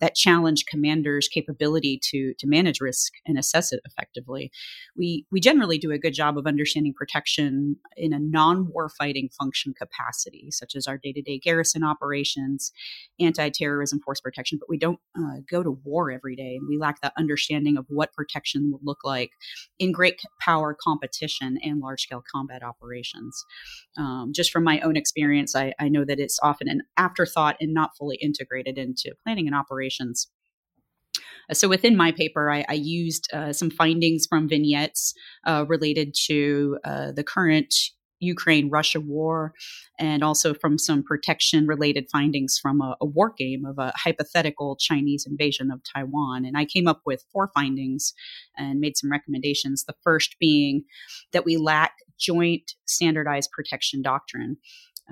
that 0.00 0.14
challenge 0.14 0.66
commanders' 0.66 1.28
capability 1.28 1.98
to 2.10 2.34
to 2.38 2.46
manage 2.46 2.80
risk 2.80 3.12
and 3.26 3.38
assess 3.38 3.72
it 3.72 3.80
effectively. 3.84 4.50
We 4.96 5.26
we 5.32 5.40
generally 5.40 5.78
do 5.78 5.90
a 5.90 5.98
good 5.98 6.14
job 6.14 6.38
of 6.38 6.46
understanding 6.46 6.94
protection 6.94 7.76
in 7.96 8.12
a 8.12 8.18
non-war 8.18 8.90
fighting 8.90 9.30
function 9.30 9.74
capacity, 9.74 10.50
such 10.50 10.76
as 10.76 10.86
our 10.86 10.98
day-to-day 10.98 11.38
garrison 11.38 11.82
operations, 11.82 12.70
anti-terrorism 13.18 14.00
force 14.00 14.20
protection, 14.20 14.58
but 14.60 14.68
we 14.68 14.78
don't 14.78 15.00
uh, 15.18 15.40
go 15.50 15.62
to 15.62 15.70
war 15.70 16.10
every 16.10 16.36
day, 16.36 16.56
and 16.56 16.68
we 16.68 16.78
lack 16.78 17.00
that 17.00 17.14
understanding 17.16 17.76
of 17.76 17.86
what 17.88 18.12
protection 18.12 18.70
will 18.70 18.80
look 18.82 18.99
like 19.04 19.32
in 19.78 19.92
great 19.92 20.20
power 20.40 20.76
competition 20.80 21.58
and 21.62 21.80
large 21.80 22.02
scale 22.02 22.22
combat 22.34 22.62
operations. 22.62 23.44
Um, 23.96 24.32
just 24.34 24.50
from 24.50 24.64
my 24.64 24.80
own 24.80 24.96
experience, 24.96 25.54
I, 25.54 25.72
I 25.78 25.88
know 25.88 26.04
that 26.04 26.20
it's 26.20 26.38
often 26.42 26.68
an 26.68 26.82
afterthought 26.96 27.56
and 27.60 27.74
not 27.74 27.96
fully 27.98 28.16
integrated 28.20 28.78
into 28.78 29.14
planning 29.24 29.46
and 29.46 29.56
operations. 29.56 30.28
Uh, 31.50 31.54
so 31.54 31.68
within 31.68 31.96
my 31.96 32.12
paper, 32.12 32.50
I, 32.50 32.64
I 32.68 32.74
used 32.74 33.28
uh, 33.32 33.52
some 33.52 33.70
findings 33.70 34.26
from 34.26 34.48
vignettes 34.48 35.14
uh, 35.46 35.64
related 35.68 36.14
to 36.26 36.78
uh, 36.84 37.12
the 37.12 37.24
current 37.24 37.74
Ukraine 38.20 38.70
Russia 38.70 39.00
war, 39.00 39.52
and 39.98 40.22
also 40.22 40.54
from 40.54 40.78
some 40.78 41.02
protection 41.02 41.66
related 41.66 42.06
findings 42.12 42.58
from 42.60 42.80
a, 42.80 42.96
a, 43.00 43.06
war 43.06 43.34
game 43.36 43.64
of 43.64 43.78
a 43.78 43.92
hypothetical 43.96 44.76
Chinese 44.76 45.26
invasion 45.28 45.70
of 45.70 45.80
Taiwan. 45.82 46.44
And 46.44 46.56
I 46.56 46.64
came 46.64 46.86
up 46.86 47.00
with 47.04 47.24
four 47.32 47.50
findings 47.54 48.12
and 48.56 48.78
made 48.78 48.96
some 48.96 49.10
recommendations. 49.10 49.84
The 49.84 49.96
first 50.04 50.36
being 50.38 50.84
that 51.32 51.44
we 51.44 51.56
lack 51.56 51.94
joint 52.18 52.72
standardized 52.86 53.50
protection 53.50 54.02
doctrine. 54.02 54.58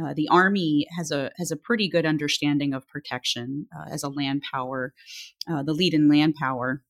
Uh, 0.01 0.15
the 0.15 0.29
army 0.29 0.87
has 0.97 1.11
a 1.11 1.33
has 1.39 1.51
a 1.51 1.57
pretty 1.57 1.89
good 1.89 2.07
understanding 2.07 2.73
of 2.73 2.87
protection 2.87 3.67
uh, 3.77 3.91
as 3.91 4.05
a 4.05 4.09
land 4.09 4.43
power, 4.53 4.95
uh, 5.51 5.63
the 5.63 5.73
lead 5.73 5.93
in 5.93 6.09
land 6.09 6.37
power, 6.37 6.85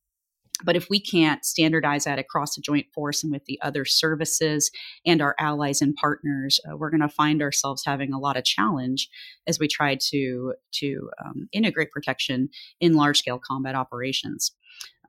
but 0.64 0.76
if 0.76 0.88
we 0.90 1.00
can't 1.00 1.44
standardize 1.44 2.04
that 2.04 2.18
across 2.18 2.54
the 2.54 2.62
joint 2.62 2.86
force 2.92 3.22
and 3.22 3.32
with 3.32 3.44
the 3.46 3.60
other 3.62 3.84
services 3.84 4.70
and 5.06 5.22
our 5.22 5.34
allies 5.38 5.80
and 5.80 5.94
partners, 5.94 6.60
uh, 6.68 6.76
we're 6.76 6.90
going 6.90 7.00
to 7.00 7.08
find 7.08 7.42
ourselves 7.42 7.82
having 7.84 8.12
a 8.12 8.18
lot 8.18 8.36
of 8.36 8.44
challenge 8.44 9.08
as 9.46 9.58
we 9.58 9.68
try 9.68 9.96
to 10.10 10.54
to 10.72 11.10
um, 11.24 11.48
integrate 11.52 11.90
protection 11.90 12.48
in 12.80 12.94
large 12.94 13.18
scale 13.18 13.40
combat 13.44 13.74
operations. 13.74 14.52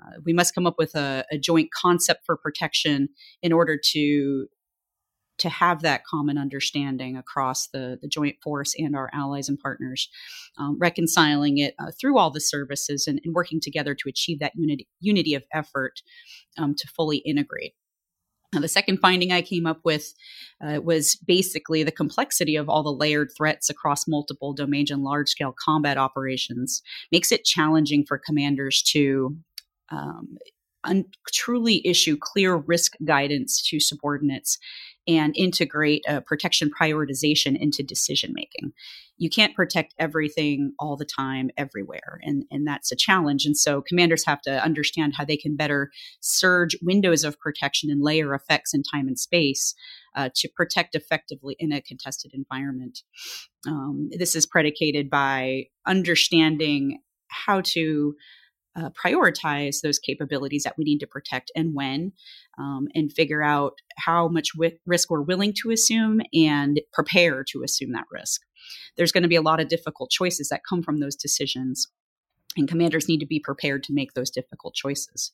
Uh, 0.01 0.13
we 0.23 0.33
must 0.33 0.55
come 0.55 0.65
up 0.65 0.75
with 0.77 0.95
a, 0.95 1.25
a 1.31 1.37
joint 1.37 1.69
concept 1.71 2.25
for 2.25 2.37
protection 2.37 3.09
in 3.41 3.51
order 3.51 3.77
to 3.91 4.47
to 5.39 5.49
have 5.49 5.81
that 5.81 6.05
common 6.05 6.37
understanding 6.37 7.17
across 7.17 7.67
the, 7.67 7.97
the 8.01 8.07
joint 8.07 8.35
force 8.43 8.73
and 8.77 8.95
our 8.95 9.09
allies 9.13 9.49
and 9.49 9.59
partners, 9.59 10.09
um, 10.57 10.77
reconciling 10.79 11.57
it 11.57 11.73
uh, 11.79 11.91
through 11.99 12.17
all 12.17 12.29
the 12.29 12.41
services 12.41 13.07
and, 13.07 13.19
and, 13.23 13.33
working 13.33 13.59
together 13.61 13.95
to 13.95 14.09
achieve 14.09 14.39
that 14.39 14.53
unity, 14.55 14.87
unity 14.99 15.33
of 15.33 15.43
effort 15.53 16.01
um, 16.57 16.75
to 16.75 16.87
fully 16.87 17.17
integrate. 17.17 17.73
Now, 18.51 18.61
the 18.61 18.67
second 18.67 18.97
finding 18.97 19.31
I 19.31 19.41
came 19.41 19.67
up 19.67 19.81
with 19.83 20.13
uh, 20.65 20.81
was 20.81 21.15
basically 21.15 21.83
the 21.83 21.91
complexity 21.91 22.55
of 22.55 22.67
all 22.67 22.81
the 22.81 22.91
layered 22.91 23.29
threats 23.37 23.69
across 23.69 24.07
multiple 24.07 24.53
domains 24.53 24.89
and 24.89 25.03
large 25.03 25.29
scale 25.29 25.53
combat 25.63 25.97
operations 25.97 26.81
makes 27.11 27.31
it 27.31 27.45
challenging 27.45 28.05
for 28.05 28.17
commanders 28.17 28.81
to 28.83 29.37
um, 29.91 30.37
un- 30.83 31.05
truly 31.31 31.85
issue 31.85 32.17
clear 32.19 32.55
risk 32.55 32.93
guidance 33.05 33.61
to 33.69 33.79
subordinates 33.79 34.57
and 35.07 35.35
integrate 35.35 36.03
a 36.07 36.21
protection 36.21 36.69
prioritization 36.69 37.59
into 37.59 37.81
decision 37.81 38.31
making. 38.33 38.71
You 39.17 39.29
can't 39.29 39.55
protect 39.55 39.95
everything 39.97 40.73
all 40.79 40.95
the 40.95 41.05
time, 41.05 41.49
everywhere, 41.57 42.19
and, 42.21 42.45
and 42.51 42.65
that's 42.65 42.91
a 42.91 42.95
challenge. 42.95 43.45
And 43.45 43.57
so 43.57 43.81
commanders 43.81 44.23
have 44.25 44.41
to 44.43 44.63
understand 44.63 45.15
how 45.17 45.25
they 45.25 45.35
can 45.35 45.55
better 45.55 45.89
surge 46.21 46.77
windows 46.81 47.23
of 47.23 47.39
protection 47.39 47.89
and 47.89 48.03
layer 48.03 48.33
effects 48.33 48.73
in 48.73 48.83
time 48.83 49.07
and 49.07 49.19
space 49.19 49.73
uh, 50.15 50.29
to 50.35 50.47
protect 50.55 50.95
effectively 50.95 51.55
in 51.59 51.71
a 51.71 51.81
contested 51.81 52.31
environment. 52.33 52.99
Um, 53.67 54.09
this 54.11 54.35
is 54.35 54.45
predicated 54.45 55.09
by 55.09 55.65
understanding 55.87 56.99
how 57.27 57.61
to 57.61 58.15
uh, 58.79 58.89
prioritize 58.91 59.81
those 59.81 59.99
capabilities 59.99 60.63
that 60.63 60.75
we 60.77 60.83
need 60.83 60.99
to 60.99 61.07
protect 61.07 61.51
and 61.55 61.73
when, 61.73 62.13
um, 62.57 62.87
and 62.95 63.11
figure 63.11 63.43
out 63.43 63.73
how 63.97 64.27
much 64.27 64.53
w- 64.55 64.77
risk 64.85 65.09
we're 65.09 65.21
willing 65.21 65.53
to 65.61 65.71
assume 65.71 66.21
and 66.33 66.81
prepare 66.93 67.43
to 67.43 67.63
assume 67.63 67.91
that 67.91 68.05
risk. 68.11 68.41
There's 68.97 69.11
going 69.11 69.23
to 69.23 69.29
be 69.29 69.35
a 69.35 69.41
lot 69.41 69.59
of 69.59 69.67
difficult 69.67 70.09
choices 70.09 70.49
that 70.49 70.61
come 70.67 70.83
from 70.83 70.99
those 70.99 71.15
decisions 71.15 71.87
and 72.57 72.67
commanders 72.67 73.07
need 73.07 73.19
to 73.19 73.27
be 73.27 73.39
prepared 73.39 73.83
to 73.83 73.93
make 73.93 74.13
those 74.13 74.31
difficult 74.31 74.73
choices. 74.73 75.31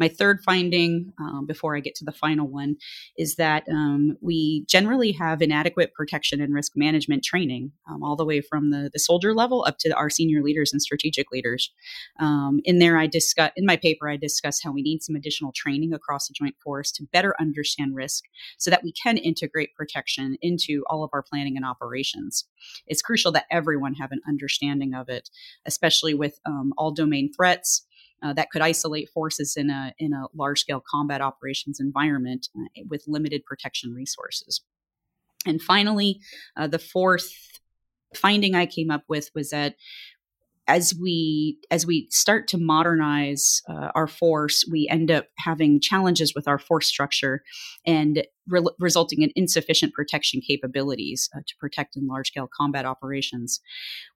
My 0.00 0.08
third 0.08 0.40
finding, 0.44 1.12
um, 1.18 1.46
before 1.46 1.76
I 1.76 1.80
get 1.80 1.94
to 1.96 2.04
the 2.04 2.12
final 2.12 2.48
one, 2.48 2.76
is 3.16 3.36
that 3.36 3.62
um, 3.70 4.16
we 4.20 4.64
generally 4.68 5.12
have 5.12 5.40
inadequate 5.40 5.94
protection 5.94 6.40
and 6.40 6.52
risk 6.52 6.72
management 6.74 7.22
training, 7.22 7.70
um, 7.88 8.02
all 8.02 8.16
the 8.16 8.24
way 8.24 8.40
from 8.40 8.70
the, 8.70 8.90
the 8.92 8.98
soldier 8.98 9.32
level 9.32 9.64
up 9.66 9.78
to 9.78 9.94
our 9.94 10.10
senior 10.10 10.42
leaders 10.42 10.72
and 10.72 10.82
strategic 10.82 11.30
leaders. 11.30 11.72
Um, 12.18 12.60
in 12.64 12.80
there, 12.80 12.98
I 12.98 13.06
discuss 13.06 13.52
in 13.56 13.64
my 13.64 13.76
paper, 13.76 14.10
I 14.10 14.16
discuss 14.16 14.60
how 14.62 14.72
we 14.72 14.82
need 14.82 15.02
some 15.02 15.14
additional 15.14 15.52
training 15.54 15.92
across 15.92 16.26
the 16.26 16.34
Joint 16.34 16.56
Force 16.62 16.90
to 16.92 17.04
better 17.12 17.36
understand 17.40 17.94
risk, 17.94 18.24
so 18.58 18.70
that 18.70 18.82
we 18.82 18.92
can 18.92 19.18
integrate 19.18 19.74
protection 19.76 20.36
into 20.42 20.82
all 20.90 21.04
of 21.04 21.10
our 21.12 21.22
planning 21.22 21.56
and 21.56 21.64
operations. 21.64 22.44
It's 22.88 23.02
crucial 23.02 23.30
that 23.32 23.46
everyone 23.52 23.94
have 23.94 24.10
an 24.10 24.20
understanding 24.28 24.94
of 24.94 25.08
it, 25.08 25.30
especially 25.64 26.12
with 26.12 26.40
um, 26.56 26.72
all 26.76 26.92
domain 26.92 27.32
threats 27.32 27.86
uh, 28.22 28.32
that 28.32 28.50
could 28.50 28.62
isolate 28.62 29.08
forces 29.10 29.56
in 29.56 29.70
a 29.70 29.92
in 29.98 30.12
a 30.12 30.26
large 30.34 30.60
scale 30.60 30.82
combat 30.90 31.20
operations 31.20 31.78
environment 31.80 32.48
uh, 32.56 32.82
with 32.88 33.04
limited 33.06 33.44
protection 33.44 33.92
resources. 33.92 34.62
And 35.46 35.62
finally, 35.62 36.20
uh, 36.56 36.66
the 36.66 36.78
fourth 36.78 37.30
finding 38.14 38.54
I 38.54 38.66
came 38.66 38.90
up 38.90 39.04
with 39.08 39.30
was 39.34 39.50
that 39.50 39.76
as 40.68 40.94
we 41.00 41.58
as 41.70 41.86
we 41.86 42.08
start 42.10 42.48
to 42.48 42.58
modernize 42.58 43.62
uh, 43.68 43.90
our 43.94 44.08
force, 44.08 44.64
we 44.70 44.88
end 44.90 45.10
up 45.10 45.26
having 45.38 45.80
challenges 45.80 46.34
with 46.34 46.48
our 46.48 46.58
force 46.58 46.88
structure, 46.88 47.42
and 47.86 48.26
re- 48.48 48.64
resulting 48.78 49.22
in 49.22 49.30
insufficient 49.34 49.92
protection 49.92 50.40
capabilities 50.40 51.28
uh, 51.34 51.40
to 51.46 51.54
protect 51.58 51.96
in 51.96 52.06
large 52.06 52.28
scale 52.28 52.48
combat 52.54 52.84
operations. 52.84 53.60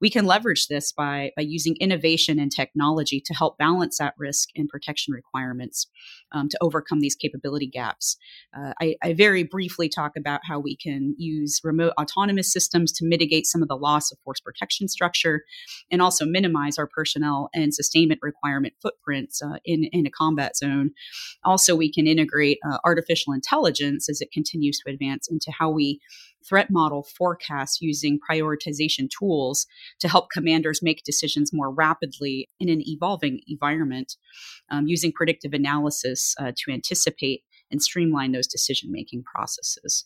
We 0.00 0.10
can 0.10 0.26
leverage 0.26 0.68
this 0.68 0.92
by, 0.92 1.32
by 1.36 1.42
using 1.42 1.76
innovation 1.80 2.38
and 2.38 2.50
technology 2.50 3.22
to 3.24 3.34
help 3.34 3.58
balance 3.58 3.98
that 3.98 4.14
risk 4.18 4.50
and 4.56 4.68
protection 4.68 5.14
requirements 5.14 5.86
um, 6.32 6.48
to 6.48 6.58
overcome 6.60 7.00
these 7.00 7.14
capability 7.14 7.66
gaps. 7.66 8.16
Uh, 8.56 8.72
I, 8.80 8.96
I 9.02 9.14
very 9.14 9.42
briefly 9.42 9.88
talk 9.88 10.12
about 10.16 10.40
how 10.44 10.58
we 10.58 10.76
can 10.76 11.14
use 11.18 11.60
remote 11.64 11.92
autonomous 12.00 12.52
systems 12.52 12.92
to 12.92 13.06
mitigate 13.06 13.46
some 13.46 13.62
of 13.62 13.68
the 13.68 13.76
loss 13.76 14.12
of 14.12 14.18
force 14.24 14.40
protection 14.40 14.88
structure 14.88 15.44
and 15.90 16.00
also 16.00 16.24
minimize 16.24 16.78
our 16.78 16.86
personnel 16.86 17.50
and 17.54 17.74
sustainment 17.74 18.20
requirement 18.22 18.74
footprints 18.80 19.42
uh, 19.42 19.58
in, 19.64 19.84
in 19.92 20.06
a 20.06 20.10
combat 20.10 20.56
zone. 20.56 20.90
Also, 21.44 21.74
we 21.74 21.92
can 21.92 22.06
integrate 22.06 22.58
uh, 22.68 22.78
artificial 22.84 23.32
intelligence 23.32 24.08
as 24.08 24.19
it 24.20 24.32
continues 24.32 24.78
to 24.78 24.90
advance 24.90 25.28
into 25.30 25.50
how 25.50 25.70
we 25.70 26.00
threat 26.46 26.70
model 26.70 27.02
forecasts 27.02 27.80
using 27.80 28.18
prioritization 28.18 29.08
tools 29.10 29.66
to 29.98 30.08
help 30.08 30.30
commanders 30.30 30.82
make 30.82 31.02
decisions 31.04 31.52
more 31.52 31.70
rapidly 31.70 32.48
in 32.58 32.68
an 32.68 32.82
evolving 32.86 33.40
environment, 33.46 34.16
um, 34.70 34.86
using 34.86 35.12
predictive 35.12 35.52
analysis 35.52 36.34
uh, 36.38 36.52
to 36.56 36.72
anticipate 36.72 37.42
and 37.70 37.82
streamline 37.82 38.32
those 38.32 38.46
decision 38.46 38.90
making 38.90 39.22
processes. 39.22 40.04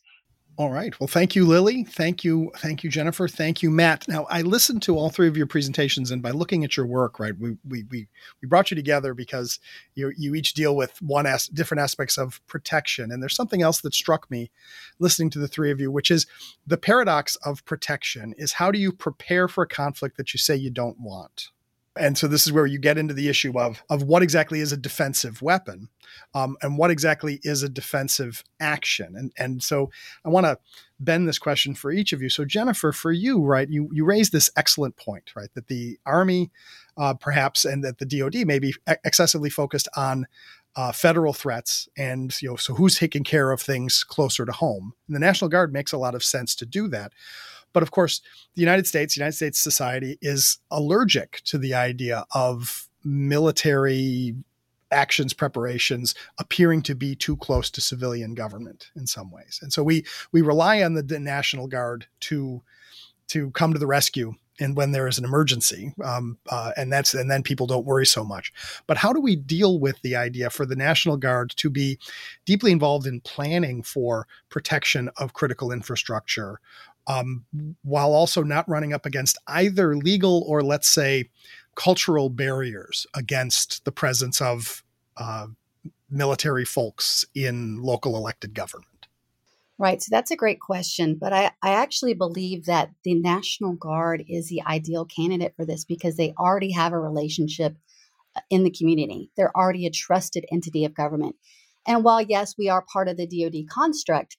All 0.56 0.70
right. 0.70 0.98
Well, 1.00 1.08
thank 1.08 1.34
you, 1.34 1.44
Lily. 1.44 1.82
Thank 1.82 2.22
you. 2.22 2.52
Thank 2.58 2.84
you, 2.84 2.90
Jennifer. 2.90 3.26
Thank 3.26 3.60
you, 3.60 3.70
Matt. 3.70 4.06
Now, 4.06 4.24
I 4.30 4.42
listened 4.42 4.82
to 4.82 4.96
all 4.96 5.10
three 5.10 5.26
of 5.26 5.36
your 5.36 5.48
presentations, 5.48 6.12
and 6.12 6.22
by 6.22 6.30
looking 6.30 6.62
at 6.62 6.76
your 6.76 6.86
work, 6.86 7.18
right, 7.18 7.36
we 7.36 7.56
we 7.68 7.84
we, 7.90 8.06
we 8.40 8.48
brought 8.48 8.70
you 8.70 8.76
together 8.76 9.14
because 9.14 9.58
you 9.96 10.12
you 10.16 10.36
each 10.36 10.54
deal 10.54 10.76
with 10.76 11.02
one 11.02 11.26
as 11.26 11.48
different 11.48 11.80
aspects 11.80 12.16
of 12.16 12.40
protection. 12.46 13.10
And 13.10 13.20
there's 13.20 13.34
something 13.34 13.62
else 13.62 13.80
that 13.80 13.94
struck 13.94 14.30
me 14.30 14.52
listening 15.00 15.30
to 15.30 15.40
the 15.40 15.48
three 15.48 15.72
of 15.72 15.80
you, 15.80 15.90
which 15.90 16.10
is 16.10 16.26
the 16.64 16.78
paradox 16.78 17.34
of 17.44 17.64
protection 17.64 18.32
is 18.38 18.52
how 18.52 18.70
do 18.70 18.78
you 18.78 18.92
prepare 18.92 19.48
for 19.48 19.64
a 19.64 19.68
conflict 19.68 20.16
that 20.18 20.32
you 20.32 20.38
say 20.38 20.54
you 20.54 20.70
don't 20.70 21.00
want? 21.00 21.50
And 21.96 22.18
so 22.18 22.26
this 22.26 22.46
is 22.46 22.52
where 22.52 22.66
you 22.66 22.78
get 22.78 22.98
into 22.98 23.14
the 23.14 23.28
issue 23.28 23.58
of, 23.58 23.82
of 23.88 24.02
what 24.02 24.22
exactly 24.22 24.60
is 24.60 24.72
a 24.72 24.76
defensive 24.76 25.40
weapon 25.42 25.88
um, 26.34 26.56
and 26.60 26.76
what 26.76 26.90
exactly 26.90 27.40
is 27.42 27.62
a 27.62 27.68
defensive 27.68 28.42
action. 28.58 29.14
And, 29.16 29.32
and 29.38 29.62
so 29.62 29.90
I 30.24 30.28
want 30.28 30.46
to 30.46 30.58
bend 30.98 31.28
this 31.28 31.38
question 31.38 31.74
for 31.74 31.92
each 31.92 32.12
of 32.12 32.20
you. 32.20 32.28
So 32.28 32.44
Jennifer, 32.44 32.92
for 32.92 33.12
you, 33.12 33.42
right, 33.42 33.68
you, 33.68 33.88
you 33.92 34.04
raised 34.04 34.32
this 34.32 34.50
excellent 34.56 34.96
point, 34.96 35.32
right, 35.36 35.50
that 35.54 35.68
the 35.68 35.98
Army 36.04 36.50
uh, 36.96 37.14
perhaps 37.14 37.64
and 37.64 37.84
that 37.84 37.98
the 37.98 38.06
DoD 38.06 38.46
may 38.46 38.58
be 38.58 38.74
excessively 39.04 39.50
focused 39.50 39.88
on 39.96 40.26
uh, 40.76 40.90
federal 40.90 41.32
threats 41.32 41.88
and 41.96 42.40
you 42.42 42.48
know 42.48 42.56
so 42.56 42.74
who's 42.74 42.98
taking 42.98 43.22
care 43.22 43.52
of 43.52 43.60
things 43.60 44.02
closer 44.02 44.44
to 44.44 44.50
home 44.50 44.92
and 45.06 45.14
the 45.14 45.20
national 45.20 45.48
guard 45.48 45.72
makes 45.72 45.92
a 45.92 45.98
lot 45.98 46.16
of 46.16 46.24
sense 46.24 46.52
to 46.56 46.66
do 46.66 46.88
that 46.88 47.12
but 47.74 47.82
of 47.82 47.90
course, 47.90 48.22
the 48.54 48.62
United 48.62 48.86
States, 48.86 49.16
United 49.16 49.36
States 49.36 49.58
society 49.58 50.16
is 50.22 50.58
allergic 50.70 51.42
to 51.44 51.58
the 51.58 51.74
idea 51.74 52.24
of 52.34 52.88
military 53.04 54.34
actions 54.90 55.34
preparations 55.34 56.14
appearing 56.38 56.80
to 56.80 56.94
be 56.94 57.14
too 57.14 57.36
close 57.36 57.70
to 57.70 57.80
civilian 57.80 58.34
government 58.34 58.90
in 58.96 59.06
some 59.06 59.30
ways. 59.30 59.58
And 59.60 59.72
so 59.72 59.82
we 59.82 60.06
we 60.32 60.40
rely 60.40 60.82
on 60.82 60.94
the, 60.94 61.02
National 61.18 61.66
Guard 61.66 62.06
to 62.20 62.62
to 63.28 63.50
come 63.50 63.72
to 63.72 63.78
the 63.78 63.86
rescue 63.86 64.34
and 64.60 64.76
when 64.76 64.92
there 64.92 65.08
is 65.08 65.18
an 65.18 65.24
emergency 65.24 65.92
um, 66.04 66.38
uh, 66.50 66.72
and 66.76 66.92
that's 66.92 67.14
and 67.14 67.30
then 67.30 67.42
people 67.42 67.66
don't 67.66 67.86
worry 67.86 68.06
so 68.06 68.24
much 68.24 68.52
but 68.86 68.96
how 68.96 69.12
do 69.12 69.20
we 69.20 69.34
deal 69.36 69.78
with 69.80 70.00
the 70.02 70.14
idea 70.14 70.50
for 70.50 70.66
the 70.66 70.76
national 70.76 71.16
guard 71.16 71.50
to 71.56 71.70
be 71.70 71.98
deeply 72.44 72.70
involved 72.70 73.06
in 73.06 73.20
planning 73.20 73.82
for 73.82 74.26
protection 74.50 75.08
of 75.16 75.32
critical 75.32 75.72
infrastructure 75.72 76.60
um, 77.06 77.44
while 77.82 78.12
also 78.12 78.42
not 78.42 78.68
running 78.68 78.92
up 78.92 79.06
against 79.06 79.38
either 79.46 79.96
legal 79.96 80.44
or, 80.46 80.62
let's 80.62 80.88
say, 80.88 81.30
cultural 81.74 82.30
barriers 82.30 83.06
against 83.14 83.84
the 83.84 83.92
presence 83.92 84.40
of 84.40 84.82
uh, 85.16 85.46
military 86.10 86.64
folks 86.64 87.24
in 87.34 87.82
local 87.82 88.16
elected 88.16 88.54
government? 88.54 88.88
Right. 89.76 90.00
So 90.00 90.08
that's 90.10 90.30
a 90.30 90.36
great 90.36 90.60
question. 90.60 91.16
But 91.20 91.32
I, 91.32 91.50
I 91.62 91.70
actually 91.70 92.14
believe 92.14 92.66
that 92.66 92.90
the 93.02 93.14
National 93.14 93.72
Guard 93.74 94.24
is 94.28 94.48
the 94.48 94.62
ideal 94.62 95.04
candidate 95.04 95.54
for 95.56 95.66
this 95.66 95.84
because 95.84 96.16
they 96.16 96.32
already 96.38 96.70
have 96.72 96.92
a 96.92 96.98
relationship 96.98 97.76
uh, 98.36 98.40
in 98.50 98.62
the 98.62 98.70
community. 98.70 99.30
They're 99.36 99.56
already 99.56 99.84
a 99.84 99.90
trusted 99.90 100.46
entity 100.50 100.84
of 100.84 100.94
government. 100.94 101.34
And 101.86 102.04
while, 102.04 102.22
yes, 102.22 102.54
we 102.56 102.68
are 102.68 102.82
part 102.82 103.08
of 103.08 103.16
the 103.16 103.26
DoD 103.26 103.68
construct, 103.68 104.36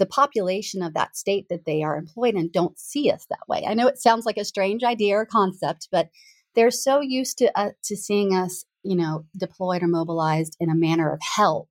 the 0.00 0.06
population 0.06 0.82
of 0.82 0.94
that 0.94 1.14
state 1.14 1.46
that 1.50 1.66
they 1.66 1.82
are 1.82 1.96
employed 1.96 2.34
in 2.34 2.48
don't 2.50 2.78
see 2.78 3.10
us 3.10 3.26
that 3.28 3.46
way. 3.46 3.64
I 3.68 3.74
know 3.74 3.86
it 3.86 3.98
sounds 3.98 4.24
like 4.24 4.38
a 4.38 4.46
strange 4.46 4.82
idea 4.82 5.14
or 5.14 5.26
concept, 5.26 5.88
but 5.92 6.08
they're 6.54 6.70
so 6.70 7.00
used 7.00 7.36
to 7.38 7.52
uh, 7.54 7.72
to 7.84 7.96
seeing 7.96 8.34
us, 8.34 8.64
you 8.82 8.96
know, 8.96 9.26
deployed 9.36 9.82
or 9.82 9.88
mobilized 9.88 10.56
in 10.58 10.70
a 10.70 10.74
manner 10.74 11.12
of 11.12 11.20
help 11.36 11.68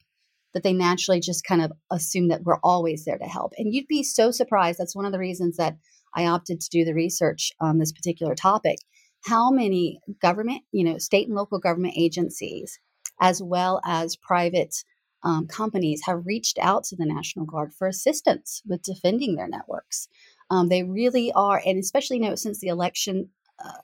that 0.53 0.61
they 0.61 0.73
naturally 0.73 1.19
just 1.19 1.43
kind 1.43 1.61
of 1.61 1.71
assume 1.91 2.27
that 2.27 2.43
we're 2.43 2.59
always 2.63 3.03
there 3.03 3.17
to 3.17 3.25
help. 3.25 3.53
And 3.57 3.73
you'd 3.73 3.87
be 3.87 4.03
so 4.03 4.29
surprised. 4.29 4.79
That's 4.79 4.95
one 4.95 5.05
of 5.05 5.11
the 5.11 5.19
reasons 5.19 5.57
that 5.57 5.77
I 6.15 6.27
opted 6.27 6.61
to 6.61 6.69
do 6.69 6.85
the 6.85 6.93
research 6.93 7.51
on 7.59 7.79
this 7.79 7.91
particular 7.91 8.35
topic. 8.35 8.77
How 9.25 9.49
many 9.49 10.01
government, 10.21 10.61
you 10.71 10.83
know, 10.83 10.99
state 10.99 11.27
and 11.27 11.35
local 11.35 11.59
government 11.59 11.95
agencies, 11.97 12.79
as 13.19 13.41
well 13.41 13.81
as 13.83 14.15
private 14.15 14.83
um, 15.23 15.47
companies 15.47 16.01
have 16.05 16.25
reached 16.25 16.57
out 16.59 16.83
to 16.85 16.95
the 16.95 17.05
National 17.05 17.45
Guard 17.45 17.73
for 17.73 17.87
assistance 17.87 18.61
with 18.65 18.81
defending 18.81 19.35
their 19.35 19.47
networks. 19.47 20.07
Um, 20.49 20.69
they 20.69 20.83
really 20.83 21.31
are, 21.33 21.61
and 21.65 21.77
especially 21.77 22.17
you 22.17 22.23
know 22.23 22.35
since 22.35 22.59
the 22.59 22.67
election 22.67 23.29
uh, 23.63 23.81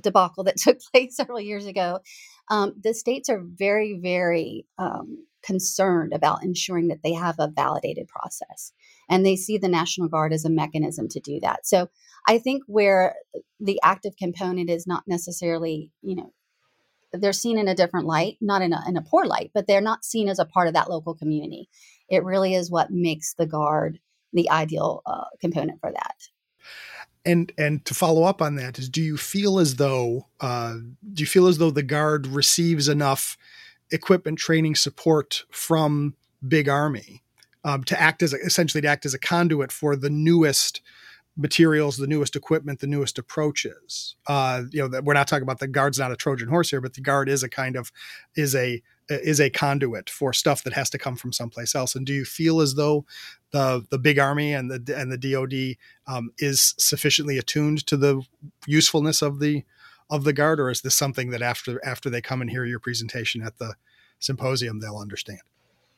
debacle 0.00 0.44
that 0.44 0.56
took 0.58 0.78
place 0.92 1.16
several 1.16 1.40
years 1.40 1.66
ago, 1.66 2.00
um, 2.50 2.74
the 2.80 2.94
states 2.94 3.28
are 3.28 3.42
very, 3.42 3.98
very 4.00 4.66
um, 4.78 5.26
concerned 5.42 6.12
about 6.12 6.42
ensuring 6.42 6.88
that 6.88 7.02
they 7.02 7.12
have 7.12 7.36
a 7.38 7.48
validated 7.48 8.08
process, 8.08 8.72
and 9.08 9.26
they 9.26 9.36
see 9.36 9.58
the 9.58 9.68
National 9.68 10.08
Guard 10.08 10.32
as 10.32 10.44
a 10.44 10.50
mechanism 10.50 11.08
to 11.08 11.20
do 11.20 11.40
that. 11.40 11.66
So 11.66 11.88
I 12.26 12.38
think 12.38 12.62
where 12.66 13.16
the 13.60 13.78
active 13.82 14.16
component 14.16 14.70
is 14.70 14.86
not 14.86 15.04
necessarily, 15.06 15.90
you 16.02 16.16
know, 16.16 16.32
they're 17.20 17.32
seen 17.32 17.58
in 17.58 17.68
a 17.68 17.74
different 17.74 18.06
light, 18.06 18.36
not 18.40 18.62
in 18.62 18.72
a, 18.72 18.82
in 18.88 18.96
a 18.96 19.02
poor 19.02 19.24
light, 19.24 19.50
but 19.54 19.66
they're 19.66 19.80
not 19.80 20.04
seen 20.04 20.28
as 20.28 20.38
a 20.38 20.44
part 20.44 20.68
of 20.68 20.74
that 20.74 20.90
local 20.90 21.14
community. 21.14 21.68
It 22.08 22.24
really 22.24 22.54
is 22.54 22.70
what 22.70 22.90
makes 22.90 23.34
the 23.34 23.46
guard 23.46 23.98
the 24.32 24.50
ideal 24.50 25.02
uh, 25.06 25.24
component 25.40 25.80
for 25.80 25.92
that. 25.92 26.28
And 27.24 27.52
and 27.56 27.84
to 27.86 27.94
follow 27.94 28.24
up 28.24 28.42
on 28.42 28.56
that 28.56 28.78
is, 28.78 28.88
do 28.88 29.00
you 29.00 29.16
feel 29.16 29.58
as 29.58 29.76
though 29.76 30.26
uh, 30.40 30.74
do 31.12 31.22
you 31.22 31.26
feel 31.26 31.46
as 31.46 31.56
though 31.56 31.70
the 31.70 31.82
guard 31.82 32.26
receives 32.26 32.88
enough 32.88 33.38
equipment, 33.90 34.38
training, 34.38 34.74
support 34.74 35.44
from 35.50 36.14
Big 36.46 36.68
Army 36.68 37.22
um, 37.64 37.82
to 37.84 37.98
act 37.98 38.22
as 38.22 38.34
a, 38.34 38.36
essentially 38.38 38.82
to 38.82 38.88
act 38.88 39.06
as 39.06 39.14
a 39.14 39.18
conduit 39.18 39.72
for 39.72 39.96
the 39.96 40.10
newest 40.10 40.82
materials, 41.36 41.96
the 41.96 42.06
newest 42.06 42.36
equipment, 42.36 42.80
the 42.80 42.86
newest 42.86 43.18
approaches. 43.18 44.16
Uh, 44.26 44.62
you 44.70 44.86
know, 44.86 45.00
we're 45.02 45.14
not 45.14 45.26
talking 45.26 45.42
about 45.42 45.58
the 45.58 45.66
guard's 45.66 45.98
not 45.98 46.12
a 46.12 46.16
Trojan 46.16 46.48
horse 46.48 46.70
here, 46.70 46.80
but 46.80 46.94
the 46.94 47.00
guard 47.00 47.28
is 47.28 47.42
a 47.42 47.48
kind 47.48 47.76
of 47.76 47.90
is 48.36 48.54
a 48.54 48.82
is 49.08 49.40
a 49.40 49.50
conduit 49.50 50.08
for 50.08 50.32
stuff 50.32 50.62
that 50.64 50.72
has 50.72 50.88
to 50.90 50.98
come 50.98 51.16
from 51.16 51.32
someplace 51.32 51.74
else. 51.74 51.94
And 51.94 52.06
do 52.06 52.12
you 52.12 52.24
feel 52.24 52.60
as 52.60 52.74
though 52.74 53.04
the 53.50 53.84
the 53.90 53.98
big 53.98 54.18
army 54.18 54.52
and 54.52 54.70
the 54.70 54.96
and 54.96 55.10
the 55.10 55.18
DoD 55.18 55.76
um, 56.06 56.30
is 56.38 56.74
sufficiently 56.78 57.36
attuned 57.36 57.86
to 57.86 57.96
the 57.96 58.22
usefulness 58.66 59.20
of 59.20 59.40
the 59.40 59.64
of 60.10 60.24
the 60.24 60.32
guard, 60.32 60.60
or 60.60 60.70
is 60.70 60.82
this 60.82 60.94
something 60.94 61.30
that 61.30 61.42
after 61.42 61.84
after 61.84 62.08
they 62.08 62.20
come 62.20 62.40
and 62.40 62.50
hear 62.50 62.64
your 62.64 62.80
presentation 62.80 63.42
at 63.42 63.58
the 63.58 63.74
symposium 64.18 64.80
they'll 64.80 64.98
understand? 64.98 65.40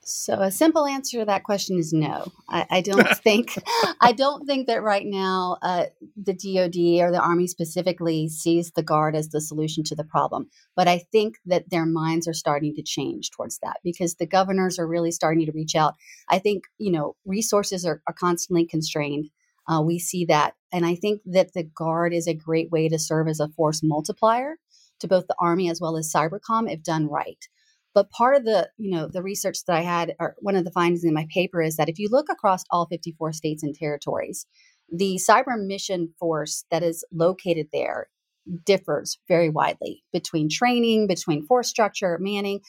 So 0.08 0.34
a 0.34 0.52
simple 0.52 0.86
answer 0.86 1.18
to 1.18 1.24
that 1.24 1.42
question 1.42 1.78
is 1.78 1.92
no. 1.92 2.30
I, 2.48 2.64
I 2.70 2.80
don't 2.82 3.18
think 3.18 3.60
I 4.00 4.12
don't 4.12 4.46
think 4.46 4.68
that 4.68 4.82
right 4.82 5.04
now 5.04 5.58
uh, 5.62 5.86
the 6.16 6.32
DoD 6.32 7.04
or 7.04 7.10
the 7.10 7.20
Army 7.20 7.48
specifically 7.48 8.28
sees 8.28 8.70
the 8.70 8.84
guard 8.84 9.16
as 9.16 9.30
the 9.30 9.40
solution 9.40 9.82
to 9.84 9.96
the 9.96 10.04
problem. 10.04 10.48
But 10.76 10.86
I 10.86 10.98
think 11.10 11.38
that 11.46 11.70
their 11.70 11.86
minds 11.86 12.28
are 12.28 12.34
starting 12.34 12.72
to 12.76 12.82
change 12.82 13.30
towards 13.30 13.58
that 13.64 13.78
because 13.82 14.14
the 14.14 14.26
governors 14.26 14.78
are 14.78 14.86
really 14.86 15.10
starting 15.10 15.44
to 15.44 15.52
reach 15.52 15.74
out. 15.74 15.94
I 16.28 16.38
think 16.38 16.64
you 16.78 16.92
know 16.92 17.16
resources 17.24 17.84
are, 17.84 18.00
are 18.06 18.14
constantly 18.14 18.64
constrained. 18.64 19.30
Uh, 19.68 19.82
we 19.82 19.98
see 19.98 20.24
that, 20.26 20.54
and 20.72 20.86
I 20.86 20.94
think 20.94 21.22
that 21.26 21.52
the 21.52 21.64
guard 21.64 22.14
is 22.14 22.28
a 22.28 22.34
great 22.34 22.70
way 22.70 22.88
to 22.88 23.00
serve 23.00 23.26
as 23.26 23.40
a 23.40 23.48
force 23.48 23.82
multiplier 23.82 24.54
to 25.00 25.08
both 25.08 25.26
the 25.26 25.34
Army 25.40 25.68
as 25.68 25.80
well 25.80 25.96
as 25.96 26.12
Cybercom 26.12 26.72
if 26.72 26.84
done 26.84 27.08
right. 27.08 27.44
But 27.96 28.10
part 28.10 28.36
of 28.36 28.44
the, 28.44 28.68
you 28.76 28.90
know, 28.90 29.08
the 29.08 29.22
research 29.22 29.64
that 29.64 29.74
I 29.74 29.80
had, 29.80 30.14
or 30.20 30.36
one 30.40 30.54
of 30.54 30.66
the 30.66 30.70
findings 30.70 31.02
in 31.02 31.14
my 31.14 31.26
paper 31.32 31.62
is 31.62 31.76
that 31.76 31.88
if 31.88 31.98
you 31.98 32.10
look 32.10 32.26
across 32.30 32.62
all 32.70 32.84
54 32.84 33.32
states 33.32 33.62
and 33.62 33.74
territories, 33.74 34.44
the 34.92 35.18
cyber 35.18 35.58
mission 35.58 36.12
force 36.20 36.66
that 36.70 36.82
is 36.82 37.06
located 37.10 37.68
there 37.72 38.08
differs 38.66 39.18
very 39.28 39.48
widely 39.48 40.04
between 40.12 40.50
training, 40.50 41.06
between 41.06 41.46
force 41.46 41.70
structure, 41.70 42.18
manning. 42.20 42.60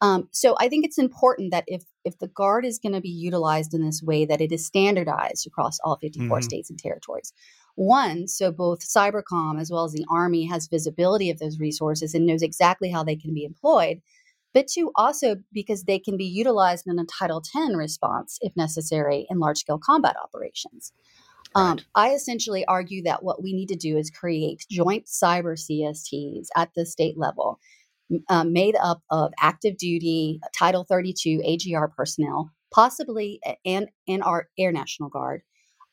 Um, 0.00 0.28
so 0.30 0.54
I 0.60 0.68
think 0.68 0.84
it's 0.84 0.96
important 0.96 1.50
that 1.50 1.64
if 1.66 1.82
if 2.04 2.16
the 2.18 2.28
guard 2.28 2.64
is 2.64 2.78
going 2.78 2.92
to 2.92 3.00
be 3.00 3.08
utilized 3.08 3.74
in 3.74 3.84
this 3.84 4.00
way, 4.00 4.26
that 4.26 4.40
it 4.40 4.52
is 4.52 4.64
standardized 4.64 5.44
across 5.44 5.80
all 5.82 5.96
54 5.96 6.28
mm-hmm. 6.28 6.44
states 6.44 6.70
and 6.70 6.78
territories. 6.78 7.32
One, 7.74 8.28
so 8.28 8.52
both 8.52 8.86
Cybercom 8.86 9.60
as 9.60 9.72
well 9.72 9.84
as 9.84 9.92
the 9.92 10.06
Army 10.08 10.46
has 10.46 10.68
visibility 10.68 11.30
of 11.30 11.40
those 11.40 11.58
resources 11.58 12.14
and 12.14 12.26
knows 12.26 12.42
exactly 12.42 12.92
how 12.92 13.02
they 13.02 13.16
can 13.16 13.34
be 13.34 13.42
employed 13.42 14.00
but 14.54 14.66
two, 14.68 14.90
also 14.94 15.36
because 15.52 15.84
they 15.84 15.98
can 15.98 16.16
be 16.16 16.24
utilized 16.24 16.86
in 16.86 16.98
a 16.98 17.04
Title 17.04 17.42
X 17.54 17.74
response 17.74 18.38
if 18.40 18.56
necessary 18.56 19.26
in 19.30 19.38
large 19.38 19.58
scale 19.58 19.78
combat 19.78 20.16
operations. 20.22 20.92
Um, 21.54 21.64
right. 21.64 21.70
Um, 21.70 21.78
I 21.94 22.10
essentially 22.10 22.64
argue 22.66 23.02
that 23.04 23.22
what 23.22 23.42
we 23.42 23.52
need 23.52 23.68
to 23.68 23.76
do 23.76 23.96
is 23.96 24.10
create 24.10 24.66
joint 24.70 25.06
cyber 25.06 25.54
CSTs 25.54 26.48
at 26.56 26.70
the 26.74 26.86
state 26.86 27.18
level, 27.18 27.58
uh, 28.28 28.44
made 28.44 28.76
up 28.80 29.02
of 29.10 29.32
active 29.40 29.76
duty 29.76 30.40
Title 30.56 30.84
32 30.84 31.42
AGR 31.44 31.86
personnel, 31.96 32.50
possibly 32.72 33.40
and 33.64 33.88
and 34.06 34.22
our 34.22 34.48
Air 34.58 34.72
National 34.72 35.08
Guard. 35.08 35.42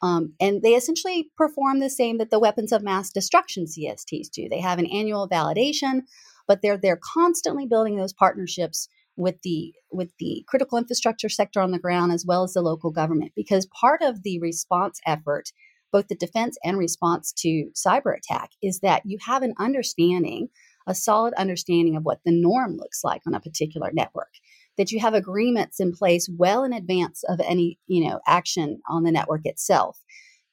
Um, 0.02 0.34
and 0.39 0.62
they 0.62 0.76
essentially 0.76 1.32
perform 1.38 1.80
the 1.80 1.89
same 1.89 2.18
that 2.18 2.30
the 2.30 2.39
weapons 2.39 2.72
of 2.72 2.84
mass 2.84 3.12
destruction 3.12 3.65
CSTs 3.65 4.30
do. 4.30 4.50
They 4.50 4.60
have 4.60 4.78
an 4.78 4.86
annual 4.88 5.28
validation 5.28 6.02
but 6.47 6.62
they're 6.62 6.77
they're 6.77 6.99
constantly 7.01 7.65
building 7.65 7.97
those 7.97 8.13
partnerships 8.13 8.88
with 9.17 9.41
the 9.43 9.73
with 9.91 10.12
the 10.19 10.43
critical 10.47 10.77
infrastructure 10.77 11.29
sector 11.29 11.62
on 11.62 11.71
the 11.71 11.79
ground 11.79 12.12
as 12.12 12.25
well 12.25 12.43
as 12.43 12.53
the 12.53 12.62
local 12.62 12.91
government 12.91 13.31
because 13.36 13.67
part 13.67 14.01
of 14.01 14.23
the 14.23 14.39
response 14.39 14.99
effort 15.05 15.51
both 15.91 16.08
the 16.08 16.15
defense 16.15 16.58
and 16.63 16.77
response 16.77 17.31
to 17.31 17.69
cyber 17.73 18.13
attack 18.15 18.49
is 18.62 18.79
that 18.79 19.01
you 19.05 19.17
have 19.25 19.43
an 19.43 19.53
understanding 19.60 20.49
a 20.88 20.93
solid 20.93 21.34
understanding 21.36 21.95
of 21.95 22.03
what 22.03 22.19
the 22.25 22.31
norm 22.31 22.77
looks 22.77 23.03
like 23.03 23.21
on 23.25 23.34
a 23.34 23.39
particular 23.39 23.89
network 23.93 24.31
that 24.77 24.91
you 24.91 24.99
have 24.99 25.13
agreements 25.13 25.79
in 25.79 25.93
place 25.93 26.29
well 26.38 26.63
in 26.63 26.73
advance 26.73 27.23
of 27.29 27.39
any 27.39 27.79
you 27.88 28.08
know 28.08 28.19
action 28.27 28.79
on 28.89 29.03
the 29.03 29.12
network 29.12 29.41
itself 29.45 29.99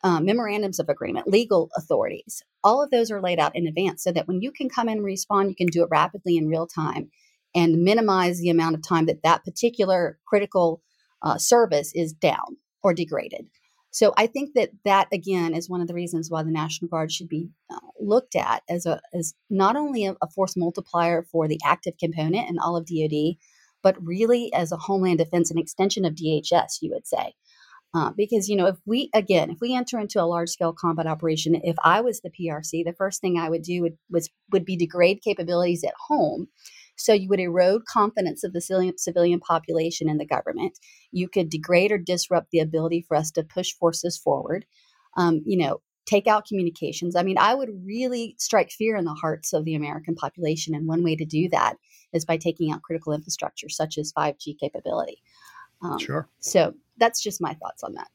uh, 0.02 0.20
memorandums 0.20 0.78
of 0.78 0.88
agreement, 0.88 1.28
legal 1.28 1.70
authorities. 1.76 2.42
All 2.64 2.82
of 2.82 2.90
those 2.90 3.10
are 3.10 3.20
laid 3.20 3.38
out 3.38 3.54
in 3.54 3.66
advance 3.66 4.02
so 4.02 4.12
that 4.12 4.26
when 4.26 4.40
you 4.40 4.50
can 4.50 4.68
come 4.68 4.88
in 4.88 4.98
and 4.98 5.04
respond, 5.04 5.50
you 5.50 5.56
can 5.56 5.68
do 5.68 5.82
it 5.82 5.88
rapidly 5.90 6.36
in 6.36 6.48
real 6.48 6.66
time 6.66 7.10
and 7.54 7.82
minimize 7.82 8.38
the 8.38 8.50
amount 8.50 8.74
of 8.74 8.82
time 8.82 9.06
that 9.06 9.22
that 9.22 9.44
particular 9.44 10.18
critical 10.26 10.82
uh, 11.22 11.38
service 11.38 11.92
is 11.94 12.12
down 12.12 12.56
or 12.82 12.94
degraded. 12.94 13.46
So 13.92 14.14
I 14.16 14.26
think 14.26 14.54
that 14.54 14.70
that 14.86 15.08
again 15.12 15.54
is 15.54 15.68
one 15.68 15.82
of 15.82 15.86
the 15.86 15.94
reasons 15.94 16.30
why 16.30 16.42
the 16.42 16.50
National 16.50 16.88
Guard 16.88 17.12
should 17.12 17.28
be 17.28 17.50
uh, 17.70 17.78
looked 18.00 18.34
at 18.34 18.62
as 18.68 18.86
a 18.86 19.00
as 19.12 19.34
not 19.50 19.76
only 19.76 20.06
a, 20.06 20.16
a, 20.22 20.30
force 20.30 20.56
multiplier 20.56 21.22
for 21.30 21.46
the 21.46 21.60
active 21.62 21.98
component 21.98 22.48
and 22.48 22.58
all 22.58 22.74
of 22.74 22.86
DoD, 22.86 23.36
but 23.82 24.02
really 24.02 24.52
as 24.54 24.72
a 24.72 24.78
homeland 24.78 25.18
defense, 25.18 25.50
an 25.50 25.58
extension 25.58 26.06
of 26.06 26.14
DHS, 26.14 26.78
you 26.80 26.90
would 26.90 27.06
say. 27.06 27.34
Uh, 27.94 28.10
because 28.16 28.48
you 28.48 28.56
know 28.56 28.66
if 28.66 28.76
we 28.86 29.10
again 29.14 29.50
if 29.50 29.58
we 29.60 29.74
enter 29.74 29.98
into 29.98 30.18
a 30.18 30.24
large 30.24 30.48
scale 30.48 30.72
combat 30.72 31.06
operation 31.06 31.54
if 31.62 31.76
i 31.84 32.00
was 32.00 32.22
the 32.22 32.30
prc 32.30 32.82
the 32.84 32.94
first 32.96 33.20
thing 33.20 33.38
i 33.38 33.50
would 33.50 33.60
do 33.60 33.82
would 33.82 33.98
was 34.08 34.30
would 34.50 34.64
be 34.64 34.76
degrade 34.76 35.20
capabilities 35.22 35.84
at 35.84 35.92
home 36.08 36.48
so 36.96 37.12
you 37.12 37.28
would 37.28 37.40
erode 37.40 37.84
confidence 37.86 38.44
of 38.44 38.52
the 38.52 38.60
civilian, 38.96 39.40
population 39.40 40.08
in 40.08 40.18
the 40.18 40.26
government. 40.26 40.78
You 41.10 41.28
could 41.28 41.50
degrade 41.50 41.90
or 41.90 41.98
disrupt 41.98 42.50
the 42.50 42.60
ability 42.60 43.04
for 43.06 43.16
us 43.16 43.30
to 43.32 43.42
push 43.42 43.72
forces 43.72 44.18
forward. 44.18 44.66
Um, 45.16 45.42
you 45.44 45.58
know 45.58 45.80
take 46.04 46.26
out 46.26 46.46
communications. 46.46 47.14
I 47.14 47.22
mean 47.22 47.38
i 47.38 47.54
would 47.54 47.68
really 47.84 48.34
strike 48.38 48.70
fear 48.70 48.96
in 48.96 49.04
the 49.04 49.14
hearts 49.14 49.52
of 49.52 49.64
the 49.64 49.74
american 49.74 50.14
population 50.14 50.74
and 50.74 50.88
one 50.88 51.04
way 51.04 51.14
to 51.16 51.24
do 51.24 51.48
that 51.50 51.76
is 52.12 52.24
by 52.24 52.36
taking 52.38 52.72
out 52.72 52.82
critical 52.82 53.12
infrastructure 53.12 53.68
such 53.68 53.98
as 53.98 54.12
5g 54.12 54.58
capability 54.58 55.22
um, 55.82 55.98
sure. 55.98 56.28
So 56.40 56.74
that's 56.98 57.22
just 57.22 57.40
my 57.40 57.54
thoughts 57.54 57.82
on 57.82 57.94
that. 57.94 58.08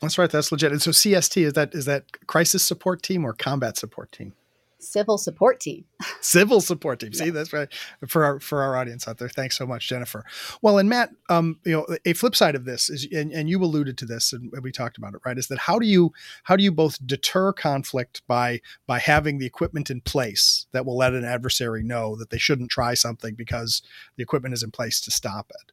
That's 0.00 0.16
right. 0.16 0.30
That's 0.30 0.50
legit. 0.50 0.72
And 0.72 0.80
so 0.80 0.90
CST 0.90 1.46
is 1.46 1.52
that 1.54 1.74
is 1.74 1.84
that 1.84 2.26
crisis 2.26 2.62
support 2.62 3.02
team 3.02 3.24
or 3.24 3.32
combat 3.32 3.76
support 3.76 4.12
team? 4.12 4.32
Civil 4.82 5.18
support 5.18 5.60
team. 5.60 5.84
civil 6.20 6.60
support 6.60 7.00
team. 7.00 7.12
See, 7.12 7.26
yeah. 7.26 7.30
that's 7.30 7.52
right 7.52 7.68
for 8.06 8.24
our 8.24 8.40
for 8.40 8.62
our 8.62 8.76
audience 8.76 9.06
out 9.06 9.18
there. 9.18 9.28
Thanks 9.28 9.56
so 9.56 9.66
much, 9.66 9.88
Jennifer. 9.88 10.24
Well, 10.62 10.78
and 10.78 10.88
Matt, 10.88 11.10
um, 11.28 11.58
you 11.64 11.72
know, 11.72 11.86
a 12.04 12.12
flip 12.12 12.34
side 12.34 12.54
of 12.54 12.64
this 12.64 12.90
is, 12.90 13.06
and, 13.12 13.32
and 13.32 13.48
you 13.48 13.62
alluded 13.62 13.98
to 13.98 14.06
this, 14.06 14.32
and 14.32 14.52
we 14.62 14.72
talked 14.72 14.98
about 14.98 15.14
it, 15.14 15.20
right? 15.24 15.38
Is 15.38 15.48
that 15.48 15.58
how 15.58 15.78
do 15.78 15.86
you 15.86 16.12
how 16.44 16.56
do 16.56 16.64
you 16.64 16.72
both 16.72 17.04
deter 17.06 17.52
conflict 17.52 18.22
by 18.26 18.60
by 18.86 18.98
having 18.98 19.38
the 19.38 19.46
equipment 19.46 19.90
in 19.90 20.00
place 20.00 20.66
that 20.72 20.86
will 20.86 20.96
let 20.96 21.14
an 21.14 21.24
adversary 21.24 21.82
know 21.82 22.16
that 22.16 22.30
they 22.30 22.38
shouldn't 22.38 22.70
try 22.70 22.94
something 22.94 23.34
because 23.34 23.82
the 24.16 24.22
equipment 24.22 24.54
is 24.54 24.62
in 24.62 24.70
place 24.70 25.00
to 25.02 25.10
stop 25.10 25.50
it? 25.50 25.72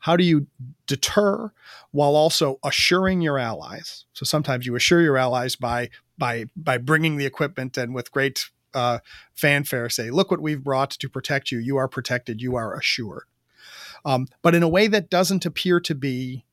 How 0.00 0.16
do 0.16 0.24
you 0.24 0.46
deter 0.86 1.52
while 1.90 2.14
also 2.14 2.58
assuring 2.64 3.20
your 3.20 3.38
allies? 3.38 4.04
So 4.12 4.24
sometimes 4.24 4.66
you 4.66 4.74
assure 4.76 5.02
your 5.02 5.16
allies 5.16 5.56
by 5.56 5.90
by 6.18 6.46
by 6.56 6.78
bringing 6.78 7.16
the 7.16 7.26
equipment 7.26 7.76
and 7.76 7.94
with 7.94 8.12
great 8.12 8.46
uh, 8.74 8.98
fanfare 9.34 9.88
say, 9.88 10.10
"Look 10.10 10.30
what 10.30 10.40
we've 10.40 10.62
brought 10.62 10.90
to 10.90 11.08
protect 11.08 11.50
you. 11.50 11.58
You 11.58 11.76
are 11.76 11.88
protected. 11.88 12.42
You 12.42 12.56
are 12.56 12.76
assured." 12.76 13.24
Um, 14.04 14.28
but 14.42 14.54
in 14.54 14.62
a 14.62 14.68
way 14.68 14.86
that 14.86 15.10
doesn't 15.10 15.46
appear 15.46 15.80
to 15.80 15.94
be 15.94 16.44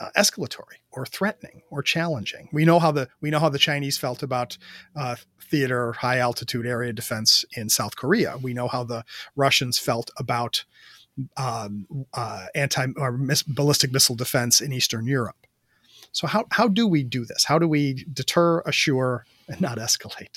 uh, 0.00 0.10
escalatory 0.16 0.78
or 0.90 1.04
threatening 1.04 1.62
or 1.70 1.82
challenging. 1.82 2.48
We 2.52 2.64
know 2.64 2.78
how 2.78 2.92
the 2.92 3.08
we 3.20 3.30
know 3.30 3.40
how 3.40 3.48
the 3.48 3.58
Chinese 3.58 3.98
felt 3.98 4.22
about 4.22 4.56
uh, 4.96 5.16
theater 5.40 5.92
high 5.92 6.18
altitude 6.18 6.66
area 6.66 6.92
defense 6.92 7.44
in 7.56 7.68
South 7.68 7.96
Korea. 7.96 8.36
We 8.40 8.54
know 8.54 8.68
how 8.68 8.84
the 8.84 9.04
Russians 9.34 9.78
felt 9.78 10.10
about 10.16 10.64
um, 11.36 11.86
uh, 12.14 12.46
anti 12.54 12.86
or 12.96 13.12
miss, 13.12 13.42
ballistic 13.42 13.92
missile 13.92 14.14
defense 14.14 14.60
in 14.60 14.72
Eastern 14.72 15.06
Europe. 15.06 15.47
So 16.18 16.26
how 16.26 16.46
how 16.50 16.66
do 16.66 16.88
we 16.88 17.04
do 17.04 17.24
this? 17.24 17.44
How 17.44 17.60
do 17.60 17.68
we 17.68 18.04
deter, 18.12 18.60
assure, 18.66 19.24
and 19.46 19.60
not 19.60 19.78
escalate? 19.78 20.36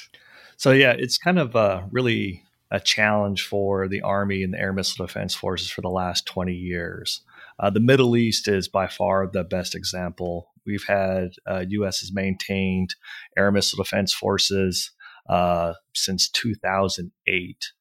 So 0.56 0.70
yeah, 0.70 0.92
it's 0.92 1.18
kind 1.18 1.40
of 1.40 1.56
uh, 1.56 1.82
really 1.90 2.44
a 2.70 2.80
challenge 2.80 3.42
for 3.42 3.88
the 3.88 4.04
Army 4.04 4.44
and 4.44 4.54
the 4.54 4.60
Air 4.60 4.74
Missile 4.74 5.08
Defense 5.08 5.34
Forces 5.34 5.72
for 5.72 5.82
the 5.82 5.90
last 5.90 6.28
20 6.28 6.54
years. 6.54 7.22
Uh, 7.60 7.72
the 7.72 7.80
Middle 7.80 8.16
East 8.16 8.48
is 8.48 8.68
by 8.68 8.88
far 8.88 9.26
the 9.26 9.44
best 9.44 9.74
example. 9.74 10.52
We've 10.68 10.86
had 10.88 11.30
uh, 11.50 11.66
U.S. 11.70 12.02
has 12.02 12.14
maintained 12.14 12.94
Air 13.36 13.52
Missile 13.52 13.84
Defense 13.84 14.14
Forces 14.14 14.92
uh, 15.28 15.74
since 15.96 16.30
2008 16.30 17.72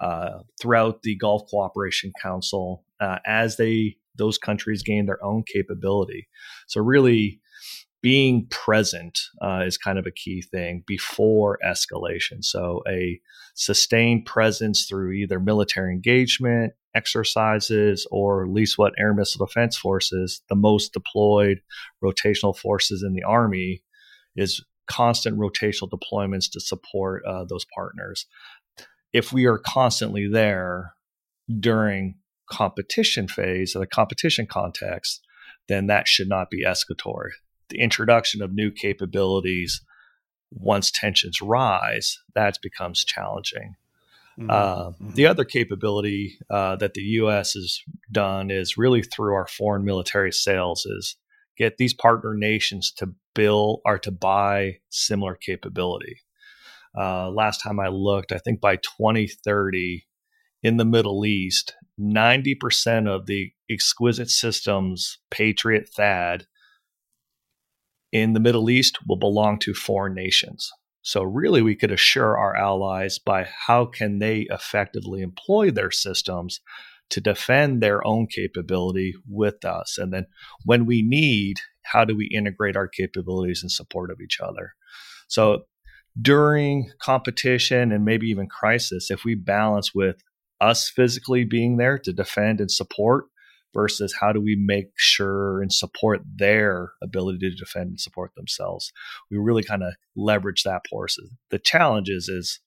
uh, 0.00 0.30
throughout 0.58 1.02
the 1.02 1.14
Gulf 1.14 1.42
Cooperation 1.50 2.10
Council 2.22 2.84
uh, 3.00 3.18
as 3.26 3.58
they 3.58 3.98
those 4.16 4.38
countries 4.38 4.82
gain 4.82 5.06
their 5.06 5.22
own 5.22 5.42
capability. 5.42 6.28
So 6.66 6.80
really, 6.80 7.40
being 8.02 8.46
present 8.50 9.18
uh, 9.42 9.62
is 9.66 9.76
kind 9.76 9.98
of 9.98 10.06
a 10.06 10.10
key 10.10 10.42
thing 10.42 10.82
before 10.86 11.58
escalation. 11.66 12.42
So 12.42 12.82
a 12.88 13.20
sustained 13.54 14.24
presence 14.24 14.86
through 14.86 15.12
either 15.12 15.38
military 15.38 15.92
engagement, 15.92 16.72
exercises, 16.94 18.06
or 18.10 18.44
at 18.44 18.50
least 18.50 18.78
what 18.78 18.94
Air 18.98 19.12
Missile 19.12 19.44
Defense 19.46 19.76
Forces, 19.76 20.42
the 20.48 20.54
most 20.54 20.92
deployed 20.92 21.60
rotational 22.02 22.56
forces 22.56 23.02
in 23.02 23.12
the 23.12 23.22
Army, 23.22 23.82
is 24.34 24.64
constant 24.86 25.38
rotational 25.38 25.90
deployments 25.90 26.50
to 26.52 26.60
support 26.60 27.22
uh, 27.26 27.44
those 27.44 27.66
partners. 27.74 28.26
If 29.12 29.32
we 29.32 29.44
are 29.44 29.58
constantly 29.58 30.26
there 30.26 30.94
during 31.58 32.16
competition 32.50 33.28
phase, 33.28 33.74
of 33.74 33.80
the 33.80 33.86
competition 33.86 34.46
context, 34.46 35.20
then 35.68 35.86
that 35.86 36.08
should 36.08 36.28
not 36.28 36.50
be 36.50 36.64
escalatory. 36.64 37.30
The 37.70 37.80
introduction 37.80 38.42
of 38.42 38.52
new 38.52 38.70
capabilities 38.70 39.82
once 40.52 40.90
tensions 40.90 41.40
rise, 41.40 42.18
that 42.34 42.58
becomes 42.62 43.04
challenging. 43.04 43.76
Mm-hmm. 44.38 44.50
Uh, 44.50 45.12
the 45.14 45.26
other 45.26 45.44
capability 45.44 46.38
uh, 46.50 46.76
that 46.76 46.94
the 46.94 47.02
U.S. 47.02 47.54
has 47.54 47.80
done 48.10 48.50
is 48.50 48.78
really 48.78 49.02
through 49.02 49.34
our 49.34 49.46
foreign 49.46 49.84
military 49.84 50.32
sales 50.32 50.86
is 50.86 51.16
get 51.56 51.76
these 51.76 51.94
partner 51.94 52.34
nations 52.34 52.90
to 52.92 53.14
build 53.34 53.80
or 53.84 53.98
to 53.98 54.10
buy 54.10 54.78
similar 54.88 55.34
capability. 55.34 56.20
Uh, 56.98 57.30
last 57.30 57.58
time 57.58 57.78
I 57.78 57.88
looked, 57.88 58.32
I 58.32 58.38
think 58.38 58.60
by 58.60 58.76
2030 58.76 60.06
in 60.62 60.76
the 60.76 60.84
Middle 60.84 61.24
East, 61.24 61.74
90% 62.00 63.08
of 63.08 63.26
the 63.26 63.52
exquisite 63.68 64.30
systems, 64.30 65.18
Patriot, 65.30 65.90
THAAD, 65.96 66.46
in 68.12 68.32
the 68.32 68.40
Middle 68.40 68.70
East 68.70 68.98
will 69.06 69.18
belong 69.18 69.58
to 69.60 69.74
foreign 69.74 70.14
nations. 70.14 70.70
So 71.02 71.22
really 71.22 71.62
we 71.62 71.76
could 71.76 71.92
assure 71.92 72.36
our 72.36 72.56
allies 72.56 73.18
by 73.18 73.48
how 73.66 73.86
can 73.86 74.18
they 74.18 74.46
effectively 74.50 75.22
employ 75.22 75.70
their 75.70 75.90
systems 75.90 76.60
to 77.10 77.20
defend 77.20 77.82
their 77.82 78.06
own 78.06 78.26
capability 78.26 79.14
with 79.28 79.64
us. 79.64 79.98
And 79.98 80.12
then 80.12 80.26
when 80.64 80.86
we 80.86 81.02
need, 81.02 81.56
how 81.82 82.04
do 82.04 82.16
we 82.16 82.30
integrate 82.32 82.76
our 82.76 82.88
capabilities 82.88 83.62
in 83.62 83.68
support 83.68 84.10
of 84.10 84.20
each 84.20 84.38
other? 84.40 84.72
So 85.28 85.64
during 86.20 86.90
competition 87.00 87.92
and 87.92 88.04
maybe 88.04 88.28
even 88.28 88.48
crisis, 88.48 89.10
if 89.10 89.24
we 89.24 89.34
balance 89.34 89.94
with 89.94 90.16
us 90.60 90.90
physically 90.90 91.44
being 91.44 91.78
there 91.78 91.98
to 91.98 92.12
defend 92.12 92.60
and 92.60 92.70
support 92.70 93.24
versus 93.72 94.14
how 94.20 94.32
do 94.32 94.40
we 94.40 94.56
make 94.56 94.90
sure 94.96 95.60
and 95.60 95.72
support 95.72 96.20
their 96.36 96.92
ability 97.02 97.38
to 97.50 97.54
defend 97.54 97.90
and 97.90 98.00
support 98.00 98.34
themselves. 98.34 98.92
We 99.30 99.38
really 99.38 99.62
kind 99.62 99.82
of 99.82 99.94
leverage 100.16 100.64
that 100.64 100.82
forces. 100.88 101.32
The 101.50 101.58
challenge 101.58 102.08
is, 102.08 102.28
is 102.28 102.60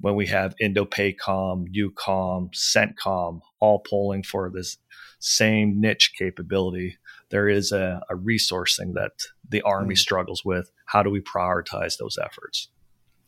when 0.00 0.14
we 0.14 0.26
have 0.26 0.54
INDOPACOM, 0.62 1.66
EUCOM, 1.74 2.50
CENTCOM 2.54 3.40
all 3.60 3.82
polling 3.88 4.22
for 4.22 4.50
this 4.54 4.76
same 5.18 5.80
niche 5.80 6.12
capability, 6.18 6.98
there 7.30 7.48
is 7.48 7.72
a, 7.72 8.02
a 8.10 8.14
resourcing 8.14 8.92
that 8.94 9.12
the 9.48 9.62
Army 9.62 9.94
mm. 9.94 9.98
struggles 9.98 10.44
with. 10.44 10.70
How 10.86 11.02
do 11.02 11.10
we 11.10 11.20
prioritize 11.20 11.96
those 11.98 12.18
efforts? 12.22 12.68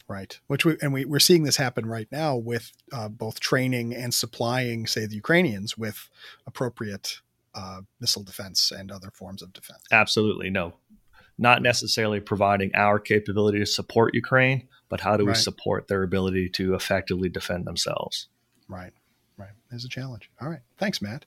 Right? 0.08 0.38
Which 0.46 0.64
we 0.64 0.76
and 0.80 0.92
we, 0.92 1.04
we're 1.04 1.18
seeing 1.18 1.44
this 1.44 1.56
happen 1.56 1.86
right 1.86 2.08
now 2.10 2.36
with 2.36 2.72
uh, 2.92 3.08
both 3.08 3.40
training 3.40 3.94
and 3.94 4.12
supplying, 4.12 4.86
say, 4.86 5.06
the 5.06 5.14
Ukrainians 5.14 5.76
with 5.76 6.08
appropriate 6.46 7.20
uh, 7.54 7.82
missile 8.00 8.22
defense 8.22 8.70
and 8.70 8.90
other 8.90 9.10
forms 9.10 9.42
of 9.42 9.52
defense. 9.52 9.82
Absolutely, 9.92 10.50
no, 10.50 10.74
not 11.36 11.62
necessarily 11.62 12.20
providing 12.20 12.70
our 12.74 12.98
capability 12.98 13.58
to 13.58 13.66
support 13.66 14.14
Ukraine, 14.14 14.66
but 14.88 15.00
how 15.00 15.16
do 15.16 15.24
we 15.24 15.32
right. 15.32 15.36
support 15.36 15.88
their 15.88 16.02
ability 16.02 16.48
to 16.50 16.74
effectively 16.74 17.28
defend 17.28 17.66
themselves? 17.66 18.28
Right. 18.68 18.92
Right. 19.36 19.50
There's 19.70 19.84
a 19.84 19.88
challenge. 19.88 20.30
All 20.40 20.48
right. 20.48 20.62
Thanks, 20.78 21.00
Matt. 21.00 21.24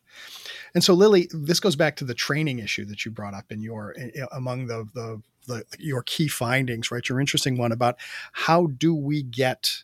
And 0.75 0.83
so, 0.83 0.93
Lily, 0.93 1.29
this 1.31 1.61
goes 1.61 1.77
back 1.77 1.95
to 1.95 2.03
the 2.03 2.13
training 2.13 2.59
issue 2.59 2.83
that 2.85 3.05
you 3.05 3.11
brought 3.11 3.33
up 3.33 3.53
in 3.53 3.61
your 3.61 3.91
in, 3.91 4.11
among 4.33 4.67
the 4.67 4.85
the 4.93 5.21
the, 5.47 5.63
your 5.79 6.03
key 6.03 6.27
findings, 6.27 6.91
right? 6.91 7.07
Your 7.07 7.19
interesting 7.19 7.57
one 7.57 7.71
about 7.71 7.97
how 8.33 8.67
do 8.67 8.95
we 8.95 9.23
get 9.23 9.83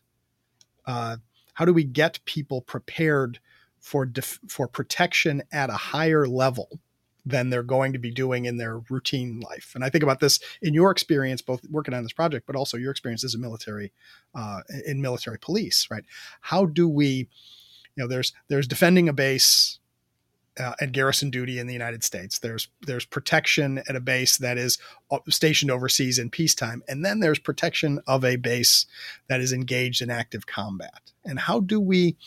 uh, 0.86 1.18
how 1.56 1.66
do 1.66 1.74
we 1.74 1.84
get 1.84 2.20
people 2.26 2.62
prepared 2.62 3.40
for 3.80 4.06
def- 4.06 4.40
for 4.48 4.68
protection 4.68 5.44
at 5.52 5.70
a 5.70 5.74
higher 5.74 6.28
level 6.28 6.80
than 7.26 7.50
they're 7.50 7.64
going 7.64 7.92
to 7.92 8.00
be 8.00 8.10
doing 8.10 8.46
in 8.46 8.58
their 8.58 8.80
routine 8.90 9.42
life. 9.42 9.74
And 9.76 9.84
I 9.84 9.90
think 9.90 10.04
about 10.04 10.22
this 10.22 10.40
in 10.62 10.74
your 10.74 10.92
experience, 10.92 11.42
both 11.42 11.62
working 11.70 11.94
on 11.94 12.04
this 12.04 12.14
project, 12.14 12.48
but 12.48 12.56
also 12.56 12.78
your 12.78 12.92
experience 12.92 13.24
as 13.24 13.36
a 13.36 13.38
military 13.38 13.92
uh, 14.34 14.62
in 14.86 15.02
military 15.02 15.38
police, 15.38 15.88
right? 15.92 16.06
How 16.40 16.66
do 16.66 16.88
we, 16.88 17.28
you 17.96 18.04
know, 18.04 18.08
there's 18.08 18.34
there's 18.48 18.68
defending 18.68 19.10
a 19.10 19.14
base 19.14 19.80
uh, 20.60 20.74
at 20.80 20.92
garrison 20.92 21.30
duty 21.30 21.60
in 21.60 21.68
the 21.68 21.74
United 21.74 22.04
States. 22.04 22.40
There's 22.40 22.68
there's 22.86 23.06
protection 23.06 23.80
at 23.88 23.96
a 23.96 24.00
base 24.00 24.38
that 24.38 24.58
is 24.58 24.78
uh, 25.12 25.20
stationed 25.30 25.72
overseas 25.72 26.20
in 26.20 26.30
peacetime, 26.30 26.84
and 26.88 27.06
then 27.06 27.20
there's 27.20 27.40
protection 27.40 28.00
of 28.08 28.24
a 28.24 28.36
base 28.36 28.86
that 29.30 29.42
is 29.42 29.54
engaged 29.54 30.02
in 30.02 30.10
active 30.10 30.48
combat. 30.48 31.12
And 31.26 31.40
how 31.40 31.60
do 31.60 31.80
we 31.80 32.18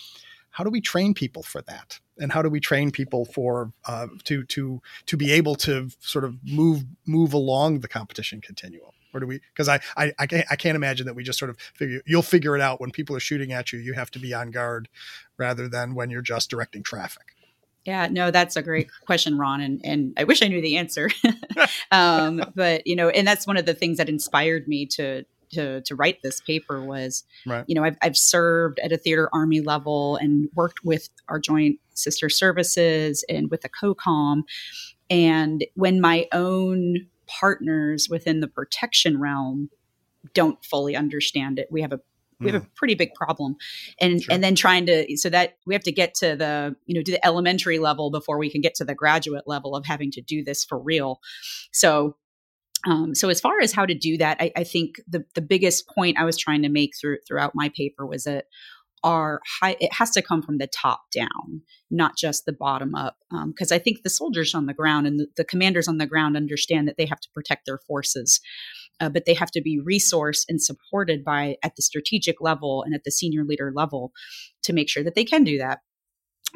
how 0.50 0.64
do 0.64 0.70
we 0.70 0.80
train 0.80 1.14
people 1.14 1.42
for 1.42 1.62
that? 1.62 2.00
And 2.18 2.32
how 2.32 2.42
do 2.42 2.50
we 2.50 2.60
train 2.60 2.90
people 2.90 3.24
for 3.24 3.72
uh, 3.86 4.08
to 4.24 4.44
to 4.44 4.82
to 5.06 5.16
be 5.16 5.32
able 5.32 5.54
to 5.56 5.88
sort 6.00 6.24
of 6.24 6.36
move 6.44 6.84
move 7.06 7.32
along 7.32 7.80
the 7.80 7.88
competition 7.88 8.40
continuum? 8.40 8.90
Or 9.12 9.20
do 9.20 9.26
we? 9.26 9.40
Because 9.52 9.68
I, 9.68 9.80
I 9.96 10.12
I 10.18 10.26
can't, 10.26 10.46
I 10.50 10.56
can't 10.56 10.76
imagine 10.76 11.06
that 11.06 11.14
we 11.14 11.24
just 11.24 11.38
sort 11.38 11.50
of 11.50 11.58
figure 11.58 12.02
you'll 12.06 12.22
figure 12.22 12.54
it 12.54 12.60
out 12.60 12.80
when 12.80 12.90
people 12.90 13.16
are 13.16 13.20
shooting 13.20 13.52
at 13.52 13.72
you. 13.72 13.78
You 13.78 13.94
have 13.94 14.10
to 14.12 14.18
be 14.18 14.34
on 14.34 14.50
guard 14.50 14.88
rather 15.36 15.68
than 15.68 15.94
when 15.94 16.10
you're 16.10 16.22
just 16.22 16.50
directing 16.50 16.82
traffic. 16.82 17.34
Yeah, 17.86 18.08
no, 18.10 18.30
that's 18.30 18.56
a 18.56 18.62
great 18.62 18.88
question, 19.06 19.38
Ron, 19.38 19.60
and 19.60 19.80
and 19.84 20.12
I 20.18 20.24
wish 20.24 20.42
I 20.42 20.48
knew 20.48 20.60
the 20.60 20.76
answer. 20.76 21.10
um, 21.90 22.44
but 22.54 22.86
you 22.86 22.94
know, 22.94 23.08
and 23.08 23.26
that's 23.26 23.46
one 23.46 23.56
of 23.56 23.66
the 23.66 23.74
things 23.74 23.98
that 23.98 24.08
inspired 24.08 24.68
me 24.68 24.86
to 24.86 25.24
to 25.52 25.80
to 25.82 25.96
write 25.96 26.18
this 26.22 26.40
paper 26.40 26.84
was, 26.84 27.24
right. 27.46 27.64
you 27.66 27.74
know, 27.74 27.82
I've 27.82 27.96
I've 28.02 28.18
served 28.18 28.78
at 28.80 28.92
a 28.92 28.98
theater 28.98 29.30
army 29.32 29.60
level 29.60 30.16
and 30.16 30.48
worked 30.54 30.84
with 30.84 31.08
our 31.28 31.38
joint 31.38 31.78
sister 31.94 32.28
services 32.28 33.24
and 33.28 33.50
with 33.50 33.62
the 33.62 33.70
COCOM, 33.70 34.42
and 35.08 35.64
when 35.74 36.00
my 36.00 36.26
own 36.32 37.06
partners 37.26 38.08
within 38.10 38.40
the 38.40 38.48
protection 38.48 39.18
realm 39.18 39.70
don't 40.34 40.62
fully 40.64 40.94
understand 40.94 41.58
it, 41.58 41.68
we 41.70 41.80
have 41.80 41.92
a 41.92 42.00
we 42.40 42.50
have 42.50 42.62
a 42.62 42.64
mm. 42.64 42.74
pretty 42.74 42.94
big 42.94 43.14
problem 43.14 43.56
and 44.00 44.22
sure. 44.22 44.34
and 44.34 44.42
then 44.42 44.54
trying 44.54 44.86
to 44.86 45.16
so 45.16 45.28
that 45.30 45.56
we 45.66 45.74
have 45.74 45.82
to 45.82 45.92
get 45.92 46.14
to 46.14 46.36
the 46.36 46.74
you 46.86 46.94
know 46.94 47.02
to 47.02 47.12
the 47.12 47.24
elementary 47.26 47.78
level 47.78 48.10
before 48.10 48.38
we 48.38 48.50
can 48.50 48.60
get 48.60 48.74
to 48.74 48.84
the 48.84 48.94
graduate 48.94 49.44
level 49.46 49.76
of 49.76 49.84
having 49.86 50.10
to 50.10 50.20
do 50.20 50.42
this 50.42 50.64
for 50.64 50.78
real 50.78 51.20
so 51.72 52.16
um, 52.86 53.14
so 53.14 53.28
as 53.28 53.40
far 53.40 53.60
as 53.60 53.72
how 53.72 53.84
to 53.84 53.94
do 53.94 54.16
that 54.16 54.38
I, 54.40 54.52
I 54.56 54.64
think 54.64 54.96
the 55.06 55.24
the 55.34 55.42
biggest 55.42 55.88
point 55.88 56.18
i 56.18 56.24
was 56.24 56.36
trying 56.36 56.62
to 56.62 56.68
make 56.68 56.92
through 56.98 57.18
throughout 57.26 57.52
my 57.54 57.70
paper 57.76 58.06
was 58.06 58.24
that 58.24 58.46
are 59.02 59.40
high 59.60 59.76
it 59.80 59.92
has 59.92 60.10
to 60.10 60.22
come 60.22 60.42
from 60.42 60.58
the 60.58 60.66
top 60.66 61.02
down 61.14 61.62
not 61.90 62.16
just 62.16 62.44
the 62.44 62.52
bottom 62.52 62.94
up 62.94 63.16
because 63.46 63.72
um, 63.72 63.76
i 63.76 63.78
think 63.78 64.02
the 64.02 64.10
soldiers 64.10 64.54
on 64.54 64.66
the 64.66 64.74
ground 64.74 65.06
and 65.06 65.20
the, 65.20 65.26
the, 65.36 65.44
commanders 65.44 65.88
on 65.88 65.98
the 65.98 66.06
ground 66.06 66.36
understand 66.36 66.86
that 66.86 66.96
they 66.96 67.06
have 67.06 67.20
to 67.20 67.28
protect 67.34 67.66
their 67.66 67.78
forces 67.78 68.40
uh, 69.00 69.08
but 69.08 69.24
they 69.24 69.34
have 69.34 69.50
to 69.50 69.62
be 69.62 69.80
resourced 69.80 70.44
and 70.48 70.62
supported 70.62 71.24
by 71.24 71.56
at 71.64 71.74
the 71.76 71.82
strategic 71.82 72.40
level 72.40 72.82
and 72.82 72.94
at 72.94 73.04
the 73.04 73.10
senior 73.10 73.44
leader 73.44 73.72
level 73.74 74.12
to 74.62 74.72
make 74.72 74.88
sure 74.88 75.02
that 75.02 75.14
they 75.14 75.24
can 75.24 75.44
do 75.44 75.58
that 75.58 75.80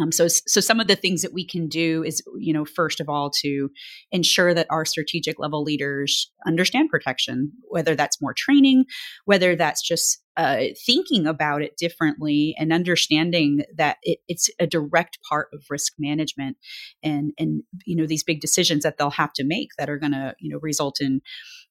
um, 0.00 0.10
so, 0.10 0.26
so 0.28 0.60
some 0.60 0.80
of 0.80 0.88
the 0.88 0.96
things 0.96 1.22
that 1.22 1.32
we 1.32 1.46
can 1.46 1.68
do 1.68 2.02
is, 2.02 2.22
you 2.38 2.52
know, 2.52 2.64
first 2.64 3.00
of 3.00 3.08
all, 3.08 3.30
to 3.42 3.70
ensure 4.10 4.52
that 4.52 4.66
our 4.70 4.84
strategic 4.84 5.38
level 5.38 5.62
leaders 5.62 6.32
understand 6.46 6.90
protection, 6.90 7.52
whether 7.68 7.94
that's 7.94 8.20
more 8.20 8.34
training, 8.36 8.86
whether 9.24 9.54
that's 9.54 9.86
just 9.86 10.20
uh, 10.36 10.64
thinking 10.84 11.28
about 11.28 11.62
it 11.62 11.76
differently 11.76 12.56
and 12.58 12.72
understanding 12.72 13.62
that 13.76 13.98
it, 14.02 14.18
it's 14.26 14.50
a 14.58 14.66
direct 14.66 15.18
part 15.28 15.48
of 15.52 15.62
risk 15.70 15.92
management, 15.98 16.56
and 17.04 17.32
and 17.38 17.62
you 17.84 17.94
know 17.94 18.06
these 18.06 18.24
big 18.24 18.40
decisions 18.40 18.82
that 18.82 18.98
they'll 18.98 19.10
have 19.10 19.32
to 19.34 19.44
make 19.44 19.68
that 19.78 19.88
are 19.88 19.98
going 19.98 20.12
to 20.12 20.34
you 20.40 20.50
know 20.50 20.58
result 20.60 21.00
in 21.00 21.20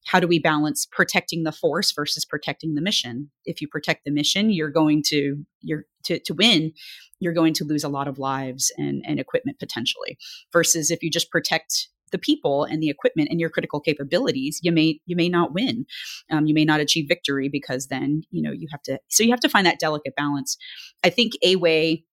how 0.05 0.19
do 0.19 0.27
we 0.27 0.39
balance 0.39 0.85
protecting 0.91 1.43
the 1.43 1.51
force 1.51 1.91
versus 1.91 2.25
protecting 2.25 2.75
the 2.75 2.81
mission? 2.81 3.29
If 3.45 3.61
you 3.61 3.67
protect 3.67 4.05
the 4.05 4.11
mission 4.11 4.49
you're 4.49 4.69
going 4.69 5.03
to 5.07 5.43
you're 5.61 5.85
to, 6.05 6.19
to 6.19 6.33
win 6.33 6.73
you're 7.19 7.33
going 7.33 7.53
to 7.53 7.63
lose 7.63 7.83
a 7.83 7.89
lot 7.89 8.07
of 8.07 8.19
lives 8.19 8.71
and, 8.77 9.01
and 9.05 9.19
equipment 9.19 9.59
potentially 9.59 10.17
versus 10.51 10.91
if 10.91 11.01
you 11.01 11.09
just 11.09 11.31
protect 11.31 11.87
the 12.11 12.17
people 12.17 12.63
and 12.63 12.81
the 12.81 12.89
equipment 12.89 13.27
and 13.31 13.39
your 13.39 13.49
critical 13.49 13.79
capabilities 13.79 14.59
you 14.61 14.71
may 14.71 14.99
you 15.05 15.15
may 15.15 15.27
not 15.27 15.53
win. 15.53 15.85
Um, 16.31 16.45
you 16.45 16.53
may 16.53 16.63
not 16.63 16.79
achieve 16.79 17.05
victory 17.07 17.49
because 17.49 17.87
then 17.87 18.23
you 18.29 18.41
know 18.41 18.51
you 18.51 18.67
have 18.71 18.81
to 18.83 18.99
so 19.09 19.23
you 19.23 19.31
have 19.31 19.41
to 19.41 19.49
find 19.49 19.65
that 19.65 19.79
delicate 19.79 20.15
balance. 20.15 20.57
I 21.03 21.09
think 21.09 21.33
a 21.43 21.57
way 21.57 22.05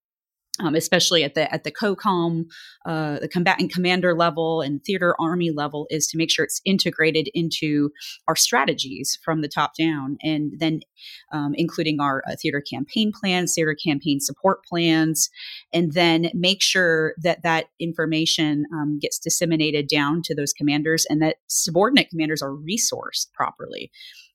um, 0.59 0.75
especially 0.75 1.23
at 1.23 1.35
the 1.35 1.53
at 1.53 1.65
the 1.65 1.71
COCOM, 1.71 2.47
uh, 2.85 3.19
the 3.21 3.29
combatant 3.29 3.73
commander 3.73 4.15
level 4.15 4.61
and 4.61 4.83
theater 4.85 5.15
army 5.21 5.51
level, 5.51 5.87
is 5.91 6.07
to 6.09 6.19
make 6.19 6.31
sure 6.31 6.45
it's 6.45 6.61
integrated 6.65 7.29
into 7.35 7.91
our 8.27 8.37
strategies 8.37 9.19
from 9.25 9.41
the 9.41 9.49
top 9.49 9.73
down, 9.79 10.17
and 10.23 10.53
then 10.59 10.81
um, 11.33 11.53
including 11.55 12.01
our 12.01 12.23
uh, 12.29 12.35
theater 12.41 12.63
campaign 12.69 13.13
plans, 13.13 13.55
theater 13.55 13.77
campaign 13.87 14.21
support 14.21 14.65
plans, 14.65 15.31
and 15.73 15.93
then 15.93 16.31
make 16.35 16.63
sure 16.63 17.15
that 17.23 17.43
that 17.43 17.67
information 17.79 18.65
um, 18.75 18.99
gets 19.01 19.19
disseminated 19.19 19.87
down 19.87 20.21
to 20.23 20.35
those 20.35 20.53
commanders 20.53 21.07
and 21.09 21.23
that 21.23 21.37
subordinate 21.47 22.11
commanders 22.11 22.43
are 22.43 22.53
resourced 22.53 23.33
properly 23.35 23.91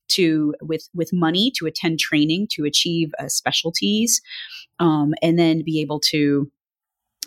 to 0.09 0.53
with 0.61 0.87
with 0.93 1.11
money 1.13 1.51
to 1.57 1.65
attend 1.65 1.99
training 1.99 2.47
to 2.51 2.65
achieve 2.65 3.11
uh, 3.19 3.27
specialties 3.27 4.21
um, 4.79 5.13
and 5.21 5.37
then 5.39 5.63
be 5.63 5.81
able 5.81 5.99
to 5.99 6.51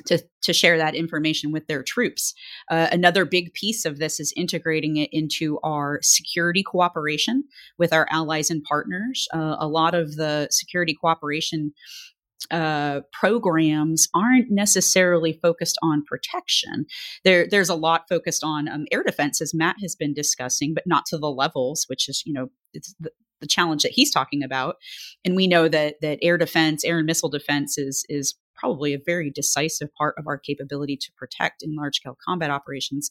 to, 0.07 0.23
to 0.43 0.53
share 0.53 0.79
that 0.79 0.95
information 0.95 1.53
with 1.53 1.67
their 1.67 1.83
troops. 1.83 2.35
Uh, 2.71 2.88
another 2.93 3.25
big 3.25 3.53
piece 3.55 3.85
of 3.85 3.99
this 3.99 4.21
is 4.21 4.33
integrating 4.37 4.97
it 4.97 5.09
into 5.12 5.59
our 5.62 5.99
security 6.03 6.62
cooperation 6.62 7.45
with 7.79 7.93
our 7.93 8.07
allies 8.11 8.51
and 8.51 8.62
partners. 8.64 9.27
Uh, 9.35 9.57
a 9.59 9.67
lot 9.67 9.95
of 9.95 10.17
the 10.17 10.49
security 10.51 10.95
cooperation 10.95 11.73
uh, 12.51 13.01
programs 13.12 14.09
aren't 14.14 14.51
necessarily 14.51 15.33
focused 15.33 15.79
on 15.83 16.05
protection. 16.05 16.87
There, 17.24 17.46
there's 17.48 17.68
a 17.68 17.74
lot 17.74 18.09
focused 18.09 18.42
on 18.44 18.68
um, 18.68 18.87
air 18.92 19.03
defense, 19.03 19.40
as 19.40 19.55
Matt 19.55 19.77
has 19.83 19.94
been 19.96 20.14
discussing, 20.14 20.74
but 20.74 20.87
not 20.87 21.07
to 21.07 21.18
the 21.18 21.31
levels, 21.31 21.85
which 21.88 22.09
is, 22.09 22.22
you 22.24 22.33
know, 22.33 22.48
it's 22.72 22.94
the, 23.01 23.11
the 23.40 23.46
challenge 23.46 23.83
that 23.83 23.92
he's 23.92 24.12
talking 24.12 24.42
about. 24.42 24.77
And 25.24 25.37
we 25.37 25.46
know 25.46 25.68
that 25.68 25.96
that 26.01 26.18
air 26.22 26.38
defense, 26.38 26.85
air 26.85 26.98
and 26.98 27.07
missile 27.07 27.29
defense, 27.29 27.79
is 27.79 28.05
is 28.09 28.35
probably 28.55 28.92
a 28.92 28.98
very 29.05 29.31
decisive 29.31 29.88
part 29.94 30.16
of 30.18 30.27
our 30.27 30.37
capability 30.37 30.96
to 30.96 31.12
protect 31.16 31.62
in 31.62 31.77
large 31.77 31.96
scale 31.96 32.18
combat 32.27 32.51
operations. 32.51 33.09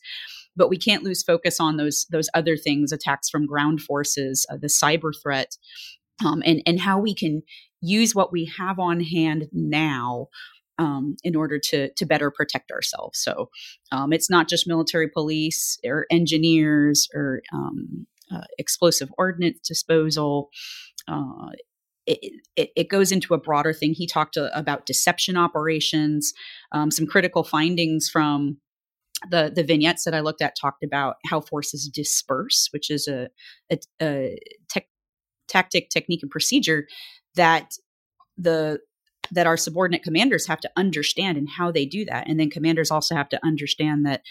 But 0.58 0.70
we 0.70 0.78
can't 0.78 1.04
lose 1.04 1.24
focus 1.24 1.60
on 1.60 1.78
those 1.78 2.06
those 2.12 2.30
other 2.34 2.58
things: 2.58 2.92
attacks 2.92 3.30
from 3.30 3.46
ground 3.46 3.82
forces, 3.82 4.46
uh, 4.50 4.58
the 4.58 4.68
cyber 4.68 5.12
threat, 5.22 5.58
um, 6.26 6.42
and 6.46 6.62
and 6.66 6.80
how 6.80 7.00
we 7.00 7.14
can 7.14 7.44
use 7.82 8.16
what 8.16 8.32
we 8.32 8.52
have 8.58 8.80
on 8.80 9.00
hand 9.00 9.48
now 9.52 10.28
um, 10.80 11.16
in 11.24 11.36
order 11.36 11.60
to 11.60 11.92
to 11.94 12.06
better 12.06 12.32
protect 12.32 12.72
ourselves. 12.72 13.20
So 13.20 13.50
um, 13.92 14.14
it's 14.14 14.30
not 14.30 14.48
just 14.48 14.68
military 14.68 15.10
police 15.10 15.78
or 15.86 16.06
engineers 16.12 17.08
or 17.14 17.42
um, 17.54 18.08
uh, 18.32 18.42
explosive 18.58 19.10
ordnance 19.18 19.60
disposal. 19.68 20.50
Uh, 21.08 21.50
it, 22.06 22.42
it, 22.56 22.70
it, 22.76 22.90
goes 22.90 23.12
into 23.12 23.34
a 23.34 23.38
broader 23.38 23.74
thing. 23.74 23.94
He 23.94 24.08
talked 24.08 24.38
uh, 24.38 24.50
about 24.54 24.86
deception 24.86 25.36
operations, 25.36 26.34
um, 26.72 26.90
some 26.90 27.06
critical 27.06 27.44
findings 27.44 28.10
from 28.10 28.58
the 29.30 29.52
the 29.54 29.64
vignettes 29.64 30.04
that 30.06 30.14
I 30.14 30.22
looked 30.22 30.42
at 30.42 30.56
talked 30.60 30.84
about 30.84 31.16
how 31.26 31.42
forces 31.42 31.90
disperse, 31.94 32.70
which 32.72 32.90
is 32.90 33.08
a, 33.08 33.30
a, 33.72 33.80
a 34.02 34.38
tactic, 35.48 35.90
technique, 35.90 36.22
and 36.22 36.32
procedure 36.32 36.88
that 37.38 37.74
the 38.38 38.80
that 39.32 39.48
our 39.48 39.58
subordinate 39.58 40.04
commanders 40.04 40.48
have 40.48 40.62
to 40.62 40.72
understand 40.78 41.38
and 41.38 41.50
how 41.50 41.72
they 41.72 41.86
do 41.86 42.06
that. 42.06 42.30
And 42.30 42.40
then 42.40 42.50
commanders 42.50 42.92
also 42.92 43.14
have 43.14 43.28
to 43.30 43.46
understand 43.46 44.06
that 44.06 44.22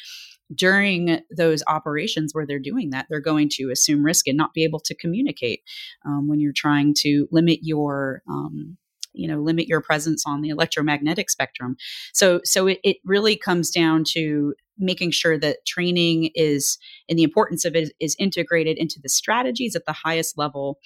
during 0.55 1.21
those 1.37 1.63
operations 1.67 2.33
where 2.33 2.47
they're 2.47 2.61
doing 2.61 2.91
that 2.91 3.07
they're 3.11 3.21
going 3.21 3.49
to 3.51 3.71
assume 3.73 4.05
risk 4.05 4.29
and 4.29 4.37
not 4.37 4.55
be 4.55 4.63
able 4.63 4.79
to 4.79 4.95
communicate 4.95 5.61
um, 6.05 6.29
when 6.29 6.39
you're 6.39 6.53
trying 6.55 6.95
to 6.97 7.27
limit 7.33 7.59
your 7.63 8.23
um, 8.31 8.77
you 9.13 9.27
know 9.27 9.41
limit 9.41 9.67
your 9.67 9.81
presence 9.81 10.25
on 10.27 10.43
the 10.43 10.51
electromagnetic 10.51 11.31
spectrum. 11.31 11.77
So 12.13 12.41
so 12.45 12.69
it, 12.69 12.79
it 12.85 12.99
really 13.05 13.37
comes 13.37 13.71
down 13.71 14.05
to 14.13 14.55
making 14.79 15.11
sure 15.11 15.39
that 15.39 15.65
training 15.67 16.31
is 16.35 16.79
and 17.09 17.19
the 17.19 17.23
importance 17.23 17.65
of 17.65 17.75
it 17.75 17.93
is 18.01 18.17
integrated 18.19 18.77
into 18.79 18.99
the 19.03 19.09
strategies 19.09 19.75
at 19.75 19.87
the 19.87 19.93
highest 19.93 20.37
level 20.37 20.79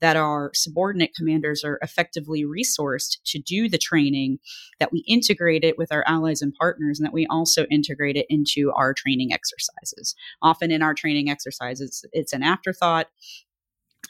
that 0.00 0.16
our 0.16 0.50
subordinate 0.54 1.14
commanders 1.16 1.64
are 1.64 1.78
effectively 1.82 2.44
resourced 2.44 3.18
to 3.24 3.38
do 3.38 3.68
the 3.68 3.78
training 3.78 4.38
that 4.78 4.92
we 4.92 5.04
integrate 5.06 5.64
it 5.64 5.78
with 5.78 5.92
our 5.92 6.04
allies 6.06 6.42
and 6.42 6.54
partners 6.54 6.98
and 6.98 7.06
that 7.06 7.12
we 7.12 7.26
also 7.26 7.64
integrate 7.70 8.16
it 8.16 8.26
into 8.28 8.72
our 8.76 8.94
training 8.94 9.32
exercises. 9.32 10.14
Often 10.42 10.70
in 10.70 10.82
our 10.82 10.94
training 10.94 11.30
exercises 11.30 12.04
it's 12.12 12.32
an 12.32 12.42
afterthought 12.42 13.08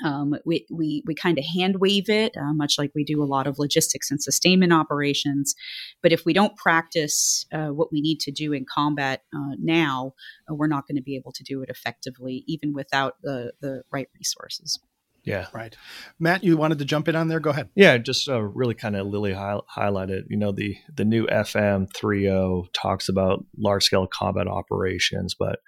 um, 0.04 0.34
we 0.44 0.66
we, 0.70 1.02
we 1.06 1.14
kind 1.14 1.38
of 1.38 1.44
hand 1.44 1.76
wave 1.80 2.08
it, 2.08 2.36
uh, 2.36 2.52
much 2.52 2.76
like 2.78 2.90
we 2.94 3.04
do 3.04 3.22
a 3.22 3.26
lot 3.26 3.46
of 3.46 3.58
logistics 3.58 4.10
and 4.10 4.22
sustainment 4.22 4.72
operations. 4.72 5.54
But 6.02 6.12
if 6.12 6.24
we 6.24 6.32
don't 6.32 6.56
practice 6.56 7.46
uh, 7.52 7.68
what 7.68 7.92
we 7.92 8.00
need 8.00 8.20
to 8.20 8.32
do 8.32 8.52
in 8.52 8.66
combat 8.72 9.22
uh, 9.34 9.54
now, 9.58 10.14
uh, 10.50 10.54
we're 10.54 10.66
not 10.66 10.86
going 10.88 10.96
to 10.96 11.02
be 11.02 11.16
able 11.16 11.32
to 11.32 11.44
do 11.44 11.62
it 11.62 11.68
effectively, 11.68 12.44
even 12.46 12.72
without 12.72 13.14
the 13.22 13.52
the 13.60 13.82
right 13.92 14.08
resources. 14.18 14.78
Yeah. 15.24 15.46
Right. 15.54 15.74
Matt, 16.18 16.44
you 16.44 16.56
wanted 16.58 16.78
to 16.80 16.84
jump 16.84 17.08
in 17.08 17.16
on 17.16 17.28
there? 17.28 17.40
Go 17.40 17.48
ahead. 17.48 17.70
Yeah, 17.74 17.96
just 17.96 18.28
uh, 18.28 18.42
really 18.42 18.74
kind 18.74 18.94
of 18.94 19.06
Lily 19.06 19.32
hi- 19.32 19.60
highlighted, 19.74 20.24
you 20.28 20.36
know, 20.36 20.52
the, 20.52 20.76
the 20.94 21.06
new 21.06 21.26
FM 21.28 21.88
3.0 21.92 22.66
talks 22.74 23.08
about 23.08 23.42
large 23.56 23.84
scale 23.84 24.06
combat 24.06 24.46
operations, 24.46 25.34
but 25.34 25.60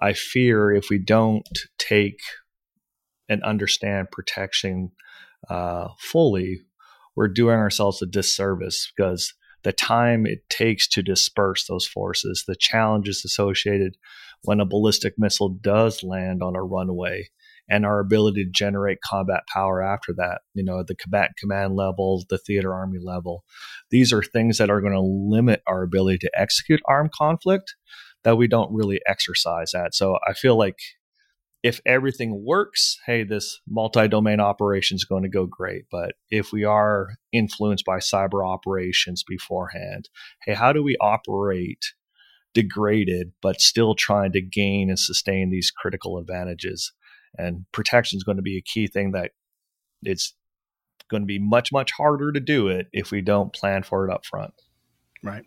I 0.00 0.14
fear 0.14 0.72
if 0.72 0.88
we 0.88 0.98
don't 0.98 1.46
take 1.78 2.20
and 3.30 3.42
understand 3.44 4.10
protection 4.10 4.90
uh, 5.48 5.88
fully, 5.98 6.60
we're 7.16 7.28
doing 7.28 7.56
ourselves 7.56 8.02
a 8.02 8.06
disservice 8.06 8.92
because 8.94 9.32
the 9.62 9.72
time 9.72 10.26
it 10.26 10.40
takes 10.50 10.88
to 10.88 11.02
disperse 11.02 11.66
those 11.66 11.86
forces, 11.86 12.44
the 12.46 12.56
challenges 12.56 13.22
associated 13.24 13.96
when 14.42 14.60
a 14.60 14.66
ballistic 14.66 15.14
missile 15.18 15.50
does 15.50 16.02
land 16.02 16.42
on 16.42 16.56
a 16.56 16.62
runway, 16.62 17.28
and 17.68 17.86
our 17.86 18.00
ability 18.00 18.44
to 18.44 18.50
generate 18.50 18.98
combat 19.02 19.42
power 19.52 19.82
after 19.82 20.12
that, 20.16 20.40
you 20.54 20.64
know, 20.64 20.82
the 20.82 20.96
combat 20.96 21.30
command 21.38 21.76
level, 21.76 22.24
the 22.28 22.38
theater 22.38 22.74
army 22.74 22.98
level. 23.00 23.44
These 23.90 24.12
are 24.12 24.22
things 24.22 24.58
that 24.58 24.70
are 24.70 24.80
going 24.80 24.94
to 24.94 25.00
limit 25.00 25.62
our 25.68 25.82
ability 25.82 26.18
to 26.18 26.30
execute 26.34 26.80
armed 26.88 27.12
conflict 27.12 27.76
that 28.24 28.36
we 28.36 28.48
don't 28.48 28.74
really 28.74 29.00
exercise 29.06 29.72
at. 29.74 29.94
So 29.94 30.18
I 30.28 30.32
feel 30.32 30.56
like 30.56 30.76
if 31.62 31.80
everything 31.84 32.44
works, 32.44 32.98
hey, 33.06 33.22
this 33.22 33.60
multi 33.68 34.08
domain 34.08 34.40
operation 34.40 34.94
is 34.94 35.04
going 35.04 35.22
to 35.22 35.28
go 35.28 35.46
great. 35.46 35.84
But 35.90 36.14
if 36.30 36.52
we 36.52 36.64
are 36.64 37.16
influenced 37.32 37.84
by 37.84 37.98
cyber 37.98 38.46
operations 38.46 39.22
beforehand, 39.26 40.08
hey, 40.44 40.54
how 40.54 40.72
do 40.72 40.82
we 40.82 40.96
operate 41.00 41.92
degraded 42.54 43.32
but 43.42 43.60
still 43.60 43.94
trying 43.94 44.32
to 44.32 44.40
gain 44.40 44.88
and 44.88 44.98
sustain 44.98 45.50
these 45.50 45.70
critical 45.70 46.18
advantages? 46.18 46.92
And 47.36 47.66
protection 47.72 48.16
is 48.16 48.24
going 48.24 48.38
to 48.38 48.42
be 48.42 48.56
a 48.56 48.62
key 48.62 48.86
thing 48.86 49.12
that 49.12 49.32
it's 50.02 50.34
going 51.10 51.22
to 51.22 51.26
be 51.26 51.38
much, 51.38 51.72
much 51.72 51.92
harder 51.92 52.32
to 52.32 52.40
do 52.40 52.68
it 52.68 52.86
if 52.92 53.10
we 53.10 53.20
don't 53.20 53.52
plan 53.52 53.82
for 53.82 54.08
it 54.08 54.12
up 54.12 54.24
front. 54.24 54.54
Right. 55.22 55.44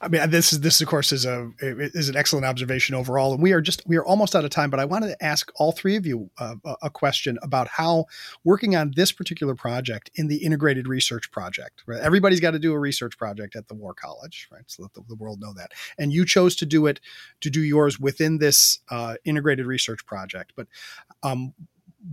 I 0.00 0.06
mean, 0.06 0.30
this 0.30 0.52
is 0.52 0.60
this 0.60 0.80
of 0.80 0.86
course 0.86 1.10
is 1.10 1.24
a 1.24 1.50
is 1.60 2.08
an 2.08 2.14
excellent 2.14 2.46
observation 2.46 2.94
overall, 2.94 3.32
and 3.32 3.42
we 3.42 3.52
are 3.52 3.60
just 3.60 3.82
we 3.84 3.96
are 3.96 4.04
almost 4.04 4.36
out 4.36 4.44
of 4.44 4.50
time. 4.50 4.70
But 4.70 4.78
I 4.78 4.84
wanted 4.84 5.08
to 5.08 5.24
ask 5.24 5.50
all 5.56 5.72
three 5.72 5.96
of 5.96 6.06
you 6.06 6.30
uh, 6.38 6.54
a 6.82 6.88
question 6.88 7.36
about 7.42 7.66
how 7.66 8.04
working 8.44 8.76
on 8.76 8.92
this 8.94 9.10
particular 9.10 9.56
project 9.56 10.08
in 10.14 10.28
the 10.28 10.36
integrated 10.36 10.86
research 10.86 11.32
project. 11.32 11.82
Right? 11.84 12.00
Everybody's 12.00 12.38
got 12.38 12.52
to 12.52 12.60
do 12.60 12.72
a 12.72 12.78
research 12.78 13.18
project 13.18 13.56
at 13.56 13.66
the 13.66 13.74
War 13.74 13.92
College, 13.92 14.48
right? 14.52 14.62
So 14.68 14.84
let 14.84 14.94
the, 14.94 15.02
the 15.08 15.16
world 15.16 15.40
know 15.40 15.52
that. 15.54 15.72
And 15.98 16.12
you 16.12 16.24
chose 16.24 16.54
to 16.56 16.66
do 16.66 16.86
it 16.86 17.00
to 17.40 17.50
do 17.50 17.60
yours 17.60 17.98
within 17.98 18.38
this 18.38 18.78
uh, 18.88 19.16
integrated 19.24 19.66
research 19.66 20.06
project. 20.06 20.52
But 20.54 20.68
um, 21.24 21.54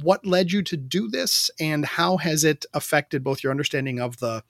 what 0.01 0.25
led 0.25 0.51
you 0.51 0.63
to 0.63 0.77
do 0.77 1.07
this, 1.07 1.51
and 1.59 1.85
how 1.85 2.17
has 2.17 2.43
it 2.43 2.65
affected 2.73 3.23
both 3.23 3.43
your 3.43 3.51
understanding 3.51 3.99
of 3.99 4.17
the 4.17 4.43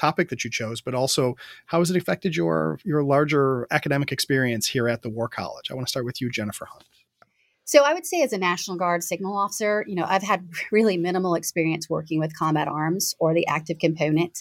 topic 0.00 0.28
that 0.30 0.44
you 0.44 0.50
chose, 0.50 0.80
but 0.80 0.94
also 0.94 1.36
how 1.66 1.78
has 1.78 1.90
it 1.90 1.96
affected 1.96 2.34
your 2.34 2.78
your 2.84 3.02
larger 3.02 3.66
academic 3.70 4.12
experience 4.12 4.66
here 4.66 4.88
at 4.88 5.02
the 5.02 5.10
War 5.10 5.28
College? 5.28 5.70
I 5.70 5.74
want 5.74 5.86
to 5.86 5.90
start 5.90 6.06
with 6.06 6.20
you, 6.20 6.30
Jennifer 6.30 6.64
Hunt. 6.64 6.84
So 7.64 7.84
I 7.84 7.94
would 7.94 8.06
say 8.06 8.22
as 8.22 8.32
a 8.32 8.38
National 8.38 8.76
Guard 8.76 9.04
signal 9.04 9.36
officer, 9.36 9.84
you 9.86 9.94
know, 9.94 10.04
I've 10.04 10.24
had 10.24 10.48
really 10.72 10.96
minimal 10.96 11.34
experience 11.34 11.88
working 11.88 12.18
with 12.18 12.36
combat 12.36 12.66
arms 12.66 13.14
or 13.20 13.34
the 13.34 13.46
active 13.46 13.78
component. 13.78 14.38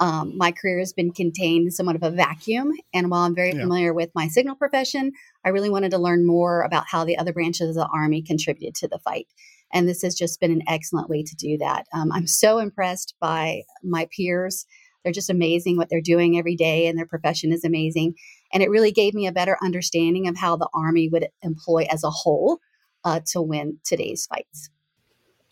Um, 0.00 0.36
my 0.36 0.50
career 0.50 0.80
has 0.80 0.92
been 0.92 1.12
contained 1.12 1.66
in 1.66 1.70
somewhat 1.70 1.94
of 1.94 2.02
a 2.02 2.10
vacuum. 2.10 2.72
And 2.92 3.10
while 3.10 3.22
I'm 3.22 3.34
very 3.34 3.52
yeah. 3.52 3.60
familiar 3.60 3.94
with 3.94 4.10
my 4.12 4.26
signal 4.26 4.56
profession, 4.56 5.12
I 5.44 5.50
really 5.50 5.70
wanted 5.70 5.92
to 5.92 5.98
learn 5.98 6.26
more 6.26 6.62
about 6.62 6.86
how 6.88 7.04
the 7.04 7.16
other 7.16 7.32
branches 7.32 7.68
of 7.68 7.74
the 7.76 7.88
Army 7.94 8.22
contributed 8.22 8.74
to 8.76 8.88
the 8.88 8.98
fight. 8.98 9.28
And 9.72 9.88
this 9.88 10.02
has 10.02 10.16
just 10.16 10.40
been 10.40 10.50
an 10.50 10.62
excellent 10.66 11.08
way 11.08 11.22
to 11.22 11.36
do 11.36 11.58
that. 11.58 11.86
Um, 11.92 12.10
I'm 12.10 12.26
so 12.26 12.58
impressed 12.58 13.14
by 13.20 13.62
my 13.84 14.08
peers 14.16 14.66
they're 15.04 15.12
just 15.12 15.30
amazing 15.30 15.76
what 15.76 15.90
they're 15.90 16.00
doing 16.00 16.38
every 16.38 16.56
day, 16.56 16.86
and 16.86 16.98
their 16.98 17.06
profession 17.06 17.52
is 17.52 17.64
amazing. 17.64 18.14
And 18.52 18.62
it 18.62 18.70
really 18.70 18.90
gave 18.90 19.14
me 19.14 19.26
a 19.26 19.32
better 19.32 19.58
understanding 19.62 20.26
of 20.26 20.36
how 20.36 20.56
the 20.56 20.68
Army 20.74 21.08
would 21.08 21.28
employ 21.42 21.86
as 21.90 22.02
a 22.02 22.10
whole 22.10 22.58
uh, 23.04 23.20
to 23.32 23.42
win 23.42 23.78
today's 23.84 24.26
fights. 24.26 24.70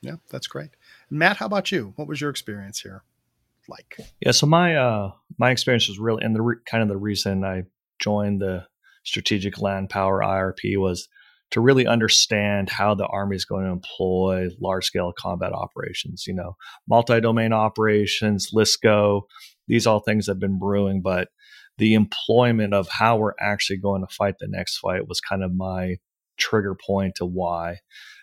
Yeah, 0.00 0.16
that's 0.30 0.46
great. 0.46 0.70
Matt, 1.10 1.36
how 1.36 1.46
about 1.46 1.70
you? 1.70 1.92
What 1.96 2.08
was 2.08 2.20
your 2.20 2.30
experience 2.30 2.80
here 2.80 3.04
like? 3.68 3.96
Yeah, 4.20 4.32
so 4.32 4.46
my 4.46 4.74
uh, 4.74 5.12
my 5.38 5.50
experience 5.50 5.88
was 5.88 5.98
really, 5.98 6.24
and 6.24 6.34
the 6.34 6.42
re- 6.42 6.56
kind 6.66 6.82
of 6.82 6.88
the 6.88 6.96
reason 6.96 7.44
I 7.44 7.64
joined 8.00 8.40
the 8.40 8.66
Strategic 9.04 9.60
Landpower 9.60 10.20
IRP 10.20 10.76
was 10.78 11.08
to 11.52 11.60
really 11.60 11.86
understand 11.86 12.70
how 12.70 12.94
the 12.94 13.06
Army 13.06 13.36
is 13.36 13.44
going 13.44 13.64
to 13.64 13.70
employ 13.70 14.48
large 14.60 14.86
scale 14.86 15.12
combat 15.16 15.52
operations, 15.52 16.26
you 16.26 16.34
know, 16.34 16.56
multi 16.88 17.20
domain 17.20 17.52
operations, 17.52 18.50
LSCO, 18.52 19.22
these 19.68 19.86
all 19.86 20.00
things 20.00 20.26
have 20.26 20.40
been 20.40 20.58
brewing, 20.58 21.02
but 21.02 21.28
the 21.78 21.94
employment 21.94 22.74
of 22.74 22.88
how 22.88 23.16
we're 23.16 23.34
actually 23.40 23.78
going 23.78 24.04
to 24.06 24.14
fight 24.14 24.34
the 24.38 24.48
next 24.48 24.78
fight 24.78 25.08
was 25.08 25.20
kind 25.20 25.42
of 25.42 25.54
my 25.54 25.96
trigger 26.38 26.74
point 26.74 27.14
to 27.16 27.26
why. 27.26 27.78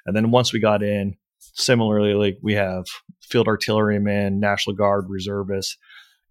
And 0.05 0.15
then 0.15 0.31
once 0.31 0.51
we 0.51 0.59
got 0.59 0.83
in, 0.83 1.15
similarly, 1.37 2.13
like 2.13 2.37
we 2.41 2.53
have 2.53 2.85
field 3.21 3.47
artillerymen, 3.47 4.39
National 4.39 4.75
Guard 4.75 5.05
reservists, 5.07 5.77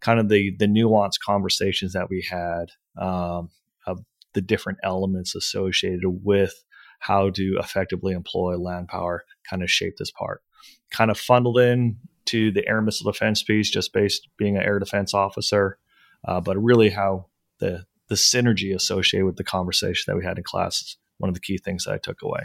kind 0.01 0.21
of 0.21 0.29
the 0.29 0.55
the 0.59 0.67
nuanced 0.67 1.21
conversations 1.25 1.93
that 1.93 2.09
we 2.11 2.27
had 2.29 2.67
um, 3.01 3.51
of 3.87 4.01
the 4.35 4.41
different 4.41 4.79
elements 4.85 5.35
associated 5.35 6.03
with 6.05 6.55
how 6.99 7.31
to 7.31 7.57
effectively 7.61 8.13
employ 8.13 8.57
land 8.57 8.89
power 8.89 9.25
kind 9.49 9.63
of 9.63 9.71
shaped 9.71 9.99
this 9.99 10.11
part. 10.11 10.43
Kind 10.91 11.11
of 11.11 11.19
funneled 11.19 11.59
in 11.59 11.97
to 12.27 12.51
the 12.51 12.67
air 12.69 12.83
missile 12.83 13.11
defense 13.11 13.43
piece, 13.43 13.71
just 13.71 13.93
based 13.93 14.29
being 14.37 14.57
an 14.57 14.63
air 14.63 14.79
defense 14.79 15.15
officer, 15.15 15.79
uh, 16.27 16.41
but 16.41 16.57
really 16.63 16.91
how 16.91 17.27
the 17.59 17.85
the 18.09 18.15
synergy 18.15 18.75
associated 18.75 19.27
with 19.27 19.37
the 19.37 19.45
conversation 19.45 20.05
that 20.07 20.17
we 20.17 20.25
had 20.25 20.39
in 20.39 20.45
class 20.45 20.81
is 20.81 20.97
one 21.19 21.29
of 21.29 21.35
the 21.35 21.41
key 21.41 21.59
things 21.59 21.85
that 21.85 21.93
I 21.93 21.99
took 21.99 22.23
away. 22.23 22.41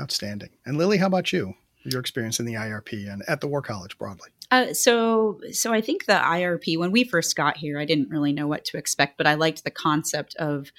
Outstanding. 0.00 0.50
And 0.66 0.76
Lily, 0.76 0.98
how 0.98 1.06
about 1.06 1.32
you? 1.32 1.54
Your 1.84 2.00
experience 2.00 2.40
in 2.40 2.46
the 2.46 2.54
IRP 2.54 3.10
and 3.10 3.22
at 3.28 3.40
the 3.40 3.48
War 3.48 3.62
College 3.62 3.96
broadly? 3.96 4.30
Uh, 4.50 4.72
so, 4.72 5.40
so 5.52 5.72
I 5.72 5.80
think 5.80 6.06
the 6.06 6.14
IRP 6.14 6.78
when 6.78 6.92
we 6.92 7.04
first 7.04 7.36
got 7.36 7.56
here, 7.56 7.78
I 7.78 7.84
didn't 7.84 8.10
really 8.10 8.32
know 8.32 8.46
what 8.46 8.64
to 8.66 8.78
expect, 8.78 9.16
but 9.18 9.26
I 9.26 9.34
liked 9.34 9.64
the 9.64 9.70
concept 9.70 10.34
of 10.36 10.72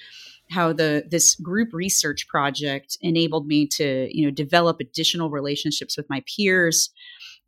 how 0.50 0.72
the 0.72 1.04
this 1.10 1.34
group 1.36 1.68
research 1.72 2.28
project 2.28 2.96
enabled 3.00 3.46
me 3.46 3.66
to 3.66 4.08
you 4.10 4.24
know 4.24 4.30
develop 4.30 4.78
additional 4.80 5.30
relationships 5.30 5.96
with 5.96 6.08
my 6.08 6.22
peers 6.36 6.90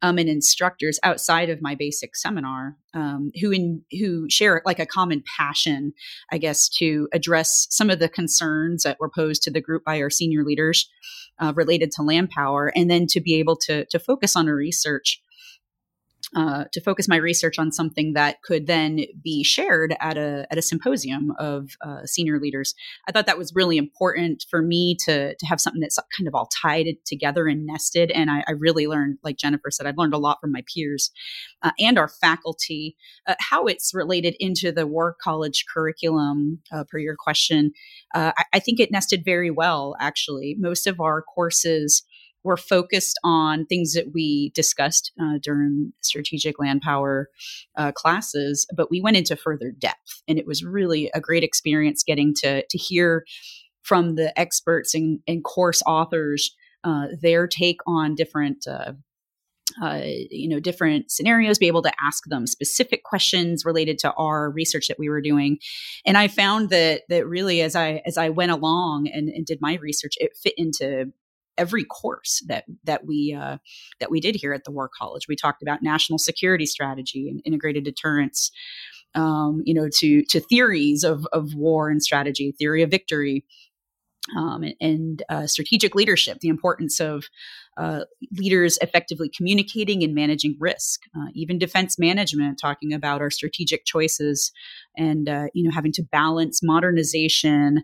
um, 0.03 0.19
and 0.19 0.29
instructors 0.29 0.99
outside 1.03 1.51
of 1.51 1.61
my 1.61 1.75
basic 1.75 2.15
seminar 2.17 2.77
um, 2.95 3.33
who 3.41 3.51
in, 3.51 3.83
who 3.99 4.29
share 4.31 4.63
like 4.65 4.79
a 4.79 4.87
common 4.87 5.25
passion, 5.37 5.93
I 6.31 6.39
guess, 6.39 6.69
to 6.79 7.09
address 7.13 7.67
some 7.71 7.91
of 7.91 7.99
the 7.99 8.09
concerns 8.09 8.85
that 8.85 8.99
were 9.01 9.11
posed 9.11 9.43
to 9.43 9.51
the 9.51 9.61
group 9.61 9.85
by 9.85 10.01
our 10.01 10.11
senior 10.11 10.45
leaders 10.45 10.89
uh, 11.41 11.53
related 11.55 11.91
to 11.93 12.03
land 12.03 12.31
power, 12.31 12.73
and 12.75 12.91
then 12.91 13.07
to 13.09 13.21
be 13.21 13.35
able 13.35 13.57
to 13.57 13.85
to 13.87 13.99
focus 13.99 14.37
on 14.37 14.49
a 14.49 14.55
research 14.55 15.21
uh, 16.37 16.65
to 16.73 16.81
focus 16.81 17.09
my 17.09 17.17
research 17.17 17.59
on 17.59 17.73
something 17.73 18.13
that 18.13 18.43
could 18.43 18.67
then 18.67 19.01
be 19.23 19.43
shared 19.43 19.95
at 20.01 20.19
a 20.19 20.47
at 20.51 20.59
a 20.59 20.63
symposium 20.63 21.33
of 21.39 21.71
uh, 21.83 22.05
senior 22.05 22.39
leaders. 22.39 22.75
I 23.09 23.13
thought 23.13 23.27
that 23.27 23.39
was 23.39 23.55
really 23.55 23.79
important 23.79 24.45
for 24.51 24.61
me 24.61 24.97
to 25.07 25.35
to 25.35 25.47
have 25.47 25.61
something 25.61 25.81
that's 25.81 25.99
kind 26.17 26.29
of 26.29 26.35
all 26.35 26.49
tied 26.49 26.87
together 27.07 27.47
and 27.47 27.65
nested. 27.65 28.11
And 28.11 28.31
I, 28.31 28.45
I 28.47 28.53
really 28.53 28.87
learned, 28.87 29.19
like 29.25 29.39
Jennifer 29.39 29.71
said, 29.71 29.87
I've 29.87 29.97
learned 29.97 30.15
a 30.15 30.19
lot 30.19 30.39
from 30.41 30.53
my 30.53 30.63
peers 30.73 31.11
uh, 31.63 31.71
and 31.79 31.99
our 31.99 32.09
faculty 32.09 32.97
uh, 33.27 33.35
how 33.41 33.67
it's 33.67 33.93
related 33.95 34.37
into 34.39 34.71
the 34.71 34.87
War 34.87 35.17
College 35.23 35.65
curriculum. 35.73 36.61
Uh, 36.71 36.85
per 36.85 36.99
your 36.99 37.17
question, 37.19 37.73
I, 38.15 38.33
I 38.53 38.59
think 38.59 38.81
it 38.81 38.91
nested 38.91 39.25
very 39.25 39.51
well. 39.51 39.95
Actually, 40.01 40.57
most 40.59 40.87
of 40.87 41.01
our 41.01 41.23
courses 41.23 42.03
we're 42.45 42.57
focused 42.57 43.19
on 43.25 43.67
things 43.67 43.93
that 43.93 44.13
we 44.15 44.51
discussed 44.55 45.13
uh, 45.21 45.39
during 45.43 45.93
strategic 46.01 46.59
land 46.59 46.83
power 46.83 47.29
uh, 47.77 47.93
classes, 47.93 48.67
but 48.77 48.91
we 48.91 49.01
went 49.01 49.17
into 49.17 49.37
further 49.37 49.73
depth, 49.77 50.23
and 50.27 50.39
it 50.39 50.47
was 50.47 50.65
really 50.65 51.11
a 51.15 51.21
great 51.21 51.45
experience 51.45 52.03
getting 52.03 52.35
to 52.37 52.65
to 52.67 52.79
hear 52.79 53.25
from 53.83 54.17
the 54.17 54.39
experts 54.39 54.95
and, 54.95 55.21
and 55.27 55.45
course 55.45 55.83
authors 55.87 56.55
uh, 56.85 57.07
their 57.21 57.47
take 57.47 57.79
on 57.87 58.15
different. 58.15 58.67
Uh, 58.67 58.93
uh, 59.83 60.01
you 60.03 60.49
know 60.49 60.59
different 60.59 61.11
scenarios 61.11 61.59
be 61.59 61.67
able 61.67 61.83
to 61.83 61.93
ask 62.05 62.25
them 62.29 62.47
specific 62.47 63.05
questions 63.05 63.67
related 63.67 63.99
to 63.99 64.11
our 64.15 64.51
research 64.51 64.89
that 64.89 64.99
we 64.99 65.11
were 65.11 65.21
doing 65.21 65.59
and 66.07 66.17
i 66.17 66.27
found 66.27 66.71
that 66.71 67.03
that 67.11 67.27
really 67.29 67.61
as 67.61 67.77
i 67.77 68.01
as 68.07 68.17
i 68.17 68.31
went 68.31 68.51
along 68.51 69.07
and, 69.13 69.29
and 69.29 69.45
did 69.45 69.59
my 69.61 69.75
research 69.75 70.15
it 70.17 70.35
fit 70.35 70.55
into 70.57 71.13
every 71.59 71.85
course 71.85 72.43
that 72.47 72.65
that 72.85 73.05
we 73.07 73.37
uh, 73.39 73.59
that 74.01 74.11
we 74.11 74.21
did 74.21 74.37
here 74.37 74.55
at 74.55 74.65
the 74.65 74.73
War 74.73 74.89
College. 74.89 75.27
We 75.29 75.37
talked 75.37 75.63
about 75.63 75.83
national 75.83 76.19
security 76.19 76.67
strategy 76.67 77.29
and 77.29 77.43
integrated 77.45 77.85
deterrence. 77.85 78.51
Um, 79.15 79.63
you 79.65 79.75
know, 79.75 79.89
to 79.99 80.23
to 80.25 80.41
theories 80.41 81.03
of 81.03 81.27
of 81.33 81.55
war 81.55 81.91
and 81.91 82.03
strategy, 82.03 82.55
theory 82.59 82.83
of 82.83 82.91
victory, 82.91 83.45
um, 84.37 84.63
and, 84.63 84.75
and 84.81 85.23
uh, 85.29 85.47
strategic 85.47 85.95
leadership, 85.95 86.39
the 86.41 86.49
importance 86.49 87.01
of 87.01 87.25
uh, 87.77 88.05
leaders 88.33 88.79
effectively 88.83 89.31
communicating 89.35 90.03
and 90.03 90.15
managing 90.15 90.57
risk, 90.59 91.01
uh, 91.17 91.29
even 91.35 91.59
defense 91.59 91.99
management, 91.99 92.59
talking 92.61 92.93
about 92.93 93.21
our 93.21 93.31
strategic 93.31 93.85
choices, 93.85 94.53
and 94.97 95.29
uh, 95.29 95.47
you 95.55 95.65
know 95.65 95.71
having 95.71 95.93
to 95.93 96.03
balance 96.03 96.61
modernization 96.63 97.83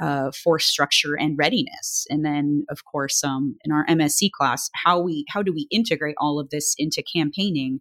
uh, 0.00 0.30
force 0.32 0.66
structure 0.66 1.14
and 1.18 1.36
readiness. 1.38 2.06
And 2.08 2.24
then, 2.24 2.64
of 2.70 2.84
course, 2.84 3.22
um, 3.22 3.56
in 3.64 3.72
our 3.72 3.86
MSc 3.86 4.30
class, 4.32 4.70
how 4.74 5.00
we 5.00 5.24
how 5.28 5.42
do 5.42 5.52
we 5.52 5.66
integrate 5.70 6.14
all 6.18 6.38
of 6.38 6.50
this 6.50 6.74
into 6.78 7.02
campaigning 7.02 7.80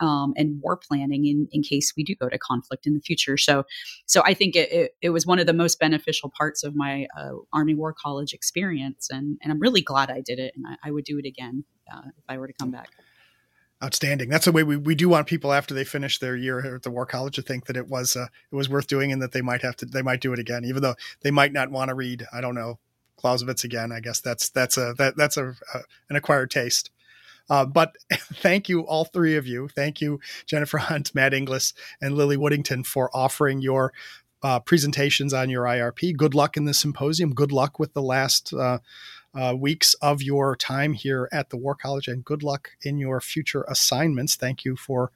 um, 0.00 0.34
and 0.36 0.60
war 0.62 0.76
planning 0.76 1.26
in, 1.26 1.48
in 1.52 1.62
case 1.62 1.94
we 1.96 2.04
do 2.04 2.14
go 2.14 2.28
to 2.28 2.38
conflict 2.38 2.86
in 2.86 2.94
the 2.94 3.00
future. 3.00 3.36
So, 3.36 3.64
so 4.06 4.22
I 4.24 4.34
think 4.34 4.54
it, 4.54 4.70
it, 4.70 4.90
it 5.00 5.10
was 5.10 5.26
one 5.26 5.38
of 5.38 5.46
the 5.46 5.54
most 5.54 5.80
beneficial 5.80 6.30
parts 6.36 6.62
of 6.62 6.74
my 6.76 7.06
uh, 7.18 7.32
Army 7.52 7.74
War 7.74 7.94
College 7.98 8.32
experience, 8.32 9.08
and 9.10 9.38
and 9.42 9.52
I'm 9.52 9.60
really 9.60 9.82
glad 9.82 10.10
I 10.10 10.20
did 10.20 10.38
it, 10.38 10.52
and 10.56 10.66
I, 10.66 10.88
I 10.88 10.90
would 10.90 11.04
do 11.04 11.18
it 11.18 11.26
again 11.26 11.64
uh, 11.92 12.02
if 12.06 12.24
I 12.28 12.38
were 12.38 12.46
to 12.46 12.54
come 12.60 12.70
back. 12.70 12.90
Outstanding. 13.84 14.30
That's 14.30 14.46
the 14.46 14.52
way 14.52 14.62
we, 14.62 14.78
we 14.78 14.94
do 14.94 15.06
want 15.10 15.26
people 15.26 15.52
after 15.52 15.74
they 15.74 15.84
finish 15.84 16.18
their 16.18 16.34
year 16.34 16.62
here 16.62 16.76
at 16.76 16.82
the 16.82 16.90
War 16.90 17.04
College 17.04 17.34
to 17.36 17.42
think 17.42 17.66
that 17.66 17.76
it 17.76 17.88
was 17.88 18.16
uh, 18.16 18.28
it 18.50 18.56
was 18.56 18.70
worth 18.70 18.86
doing 18.86 19.12
and 19.12 19.20
that 19.20 19.32
they 19.32 19.42
might 19.42 19.60
have 19.60 19.76
to 19.76 19.84
they 19.84 20.00
might 20.00 20.22
do 20.22 20.32
it 20.32 20.38
again, 20.38 20.64
even 20.64 20.80
though 20.80 20.94
they 21.20 21.30
might 21.30 21.52
not 21.52 21.70
want 21.70 21.90
to 21.90 21.94
read 21.94 22.24
I 22.32 22.40
don't 22.40 22.54
know 22.54 22.78
Clausewitz 23.16 23.64
again. 23.64 23.92
I 23.92 24.00
guess 24.00 24.20
that's 24.20 24.48
that's 24.48 24.78
a 24.78 24.94
that, 24.96 25.16
that's 25.18 25.36
a, 25.36 25.48
a 25.74 25.80
an 26.08 26.16
acquired 26.16 26.50
taste. 26.50 26.90
Uh, 27.48 27.64
but 27.64 27.96
thank 28.12 28.68
you, 28.68 28.80
all 28.80 29.04
three 29.04 29.36
of 29.36 29.46
you. 29.46 29.68
Thank 29.68 30.00
you, 30.00 30.20
Jennifer 30.46 30.78
Hunt, 30.78 31.14
Matt 31.14 31.34
Inglis, 31.34 31.74
and 32.00 32.14
Lily 32.14 32.36
Woodington, 32.36 32.86
for 32.86 33.10
offering 33.14 33.60
your 33.60 33.92
uh, 34.42 34.60
presentations 34.60 35.32
on 35.32 35.50
your 35.50 35.64
IRP. 35.64 36.16
Good 36.16 36.34
luck 36.34 36.56
in 36.56 36.64
the 36.64 36.74
symposium. 36.74 37.34
Good 37.34 37.52
luck 37.52 37.78
with 37.78 37.94
the 37.94 38.02
last 38.02 38.52
uh, 38.52 38.78
uh, 39.36 39.54
weeks 39.54 39.94
of 40.02 40.22
your 40.22 40.56
time 40.56 40.92
here 40.92 41.28
at 41.32 41.50
the 41.50 41.56
War 41.56 41.74
College, 41.74 42.08
and 42.08 42.24
good 42.24 42.42
luck 42.42 42.70
in 42.82 42.98
your 42.98 43.20
future 43.20 43.64
assignments. 43.68 44.36
Thank 44.36 44.64
you 44.64 44.76
for 44.76 45.12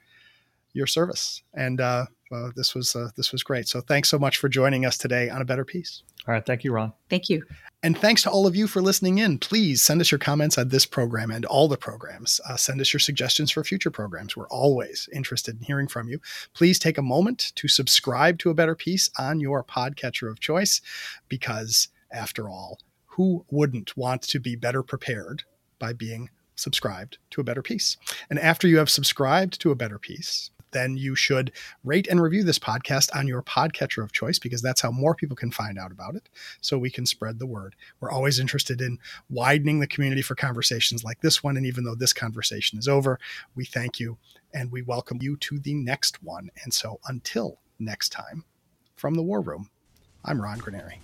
your 0.73 0.87
service, 0.87 1.43
and 1.55 1.81
uh, 1.81 2.07
uh, 2.33 2.51
this 2.55 2.75
was 2.75 2.95
uh, 2.95 3.09
this 3.17 3.33
was 3.33 3.43
great. 3.43 3.67
So 3.67 3.81
thanks 3.81 4.09
so 4.09 4.19
much 4.19 4.37
for 4.39 4.49
joining 4.49 4.87
us 4.87 4.97
today 4.97 5.29
on 5.29 5.43
a 5.43 5.45
Better 5.45 5.65
Peace. 5.65 6.03
All 6.29 6.35
right, 6.35 6.45
thank 6.45 6.65
you, 6.65 6.73
Ron. 6.73 6.93
Thank 7.09 7.29
you. 7.29 7.45
And 7.83 7.97
thanks 7.97 8.23
to 8.25 8.31
all 8.31 8.47
of 8.47 8.55
you 8.55 8.67
for 8.67 8.83
listening 8.83 9.19
in. 9.19 9.39
Please 9.39 9.83
send 9.83 10.03
us 10.03 10.11
your 10.11 10.19
comments 10.19 10.59
on 10.59 10.69
this 10.69 10.85
program 10.85 11.31
and 11.31 11.47
all 11.47 11.67
the 11.67 11.79
programs. 11.79 12.39
Uh, 12.47 12.57
send 12.57 12.79
us 12.81 12.93
your 12.93 13.01
suggestions 13.01 13.51
for 13.51 13.65
future 13.65 13.91
programs. 13.91 14.37
We're 14.37 14.49
always 14.49 15.09
interested 15.15 15.57
in 15.57 15.63
hearing 15.63 15.89
from 15.89 16.09
you. 16.09 16.21
Please 16.53 16.79
take 16.79 16.99
a 16.99 17.03
moment 17.03 17.53
to 17.55 17.69
subscribe 17.69 18.39
to 18.41 18.51
A 18.51 18.55
Better 18.55 18.75
Peace 18.75 19.11
on 19.19 19.41
your 19.41 19.65
podcatcher 19.65 20.31
of 20.31 20.41
choice, 20.41 20.83
because 21.29 21.89
after 22.13 22.51
all, 22.51 22.79
who 23.11 23.45
wouldn't 23.51 23.97
want 23.97 24.23
to 24.23 24.39
be 24.39 24.57
better 24.57 24.83
prepared 24.83 25.43
by 25.79 25.93
being 25.93 26.31
subscribed 26.55 27.19
to 27.31 27.41
a 27.41 27.45
Better 27.45 27.63
Peace? 27.63 27.97
And 28.29 28.39
after 28.39 28.69
you 28.69 28.79
have 28.79 28.91
subscribed 28.91 29.61
to 29.61 29.71
a 29.71 29.75
Better 29.75 29.99
Peace, 29.99 30.51
then 30.73 30.97
you 30.97 31.17
should 31.17 31.51
rate 31.85 32.07
and 32.09 32.23
review 32.23 32.45
this 32.45 32.59
podcast 32.59 33.15
on 33.17 33.27
your 33.27 33.43
podcatcher 33.43 34.05
of 34.05 34.13
choice 34.13 34.39
because 34.39 34.63
that's 34.63 34.81
how 34.81 34.91
more 34.91 35.15
people 35.15 35.37
can 35.37 35.51
find 35.51 35.79
out 35.79 35.91
about 35.91 36.15
it 36.15 36.29
so 36.61 36.79
we 36.79 36.91
can 36.91 37.07
spread 37.07 37.39
the 37.39 37.47
word. 37.47 37.75
We're 38.01 38.13
always 38.13 38.39
interested 38.39 38.81
in 38.81 38.99
widening 39.29 39.81
the 39.81 39.87
community 39.87 40.23
for 40.23 40.35
conversations 40.35 41.03
like 41.03 41.21
this 41.21 41.43
one. 41.43 41.57
And 41.57 41.67
even 41.67 41.85
though 41.85 41.97
this 41.97 42.13
conversation 42.13 42.79
is 42.79 42.89
over, 42.89 43.19
we 43.55 43.65
thank 43.65 43.99
you 43.99 44.19
and 44.55 44.71
we 44.71 44.83
welcome 44.83 45.19
you 45.21 45.37
to 45.39 45.59
the 45.59 45.75
next 45.75 46.23
one. 46.23 46.51
And 46.63 46.73
so 46.73 47.01
until 47.09 47.59
next 47.79 48.11
time, 48.11 48.45
from 48.95 49.15
the 49.15 49.23
War 49.23 49.41
Room, 49.41 49.71
I'm 50.25 50.41
Ron 50.41 50.59
Granieri. 50.59 50.99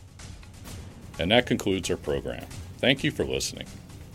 And 1.19 1.31
that 1.31 1.47
concludes 1.47 1.91
our 1.91 1.97
program. 1.97 2.45
Thank 2.79 3.03
you 3.03 3.11
for 3.11 3.25
listening. 3.25 3.67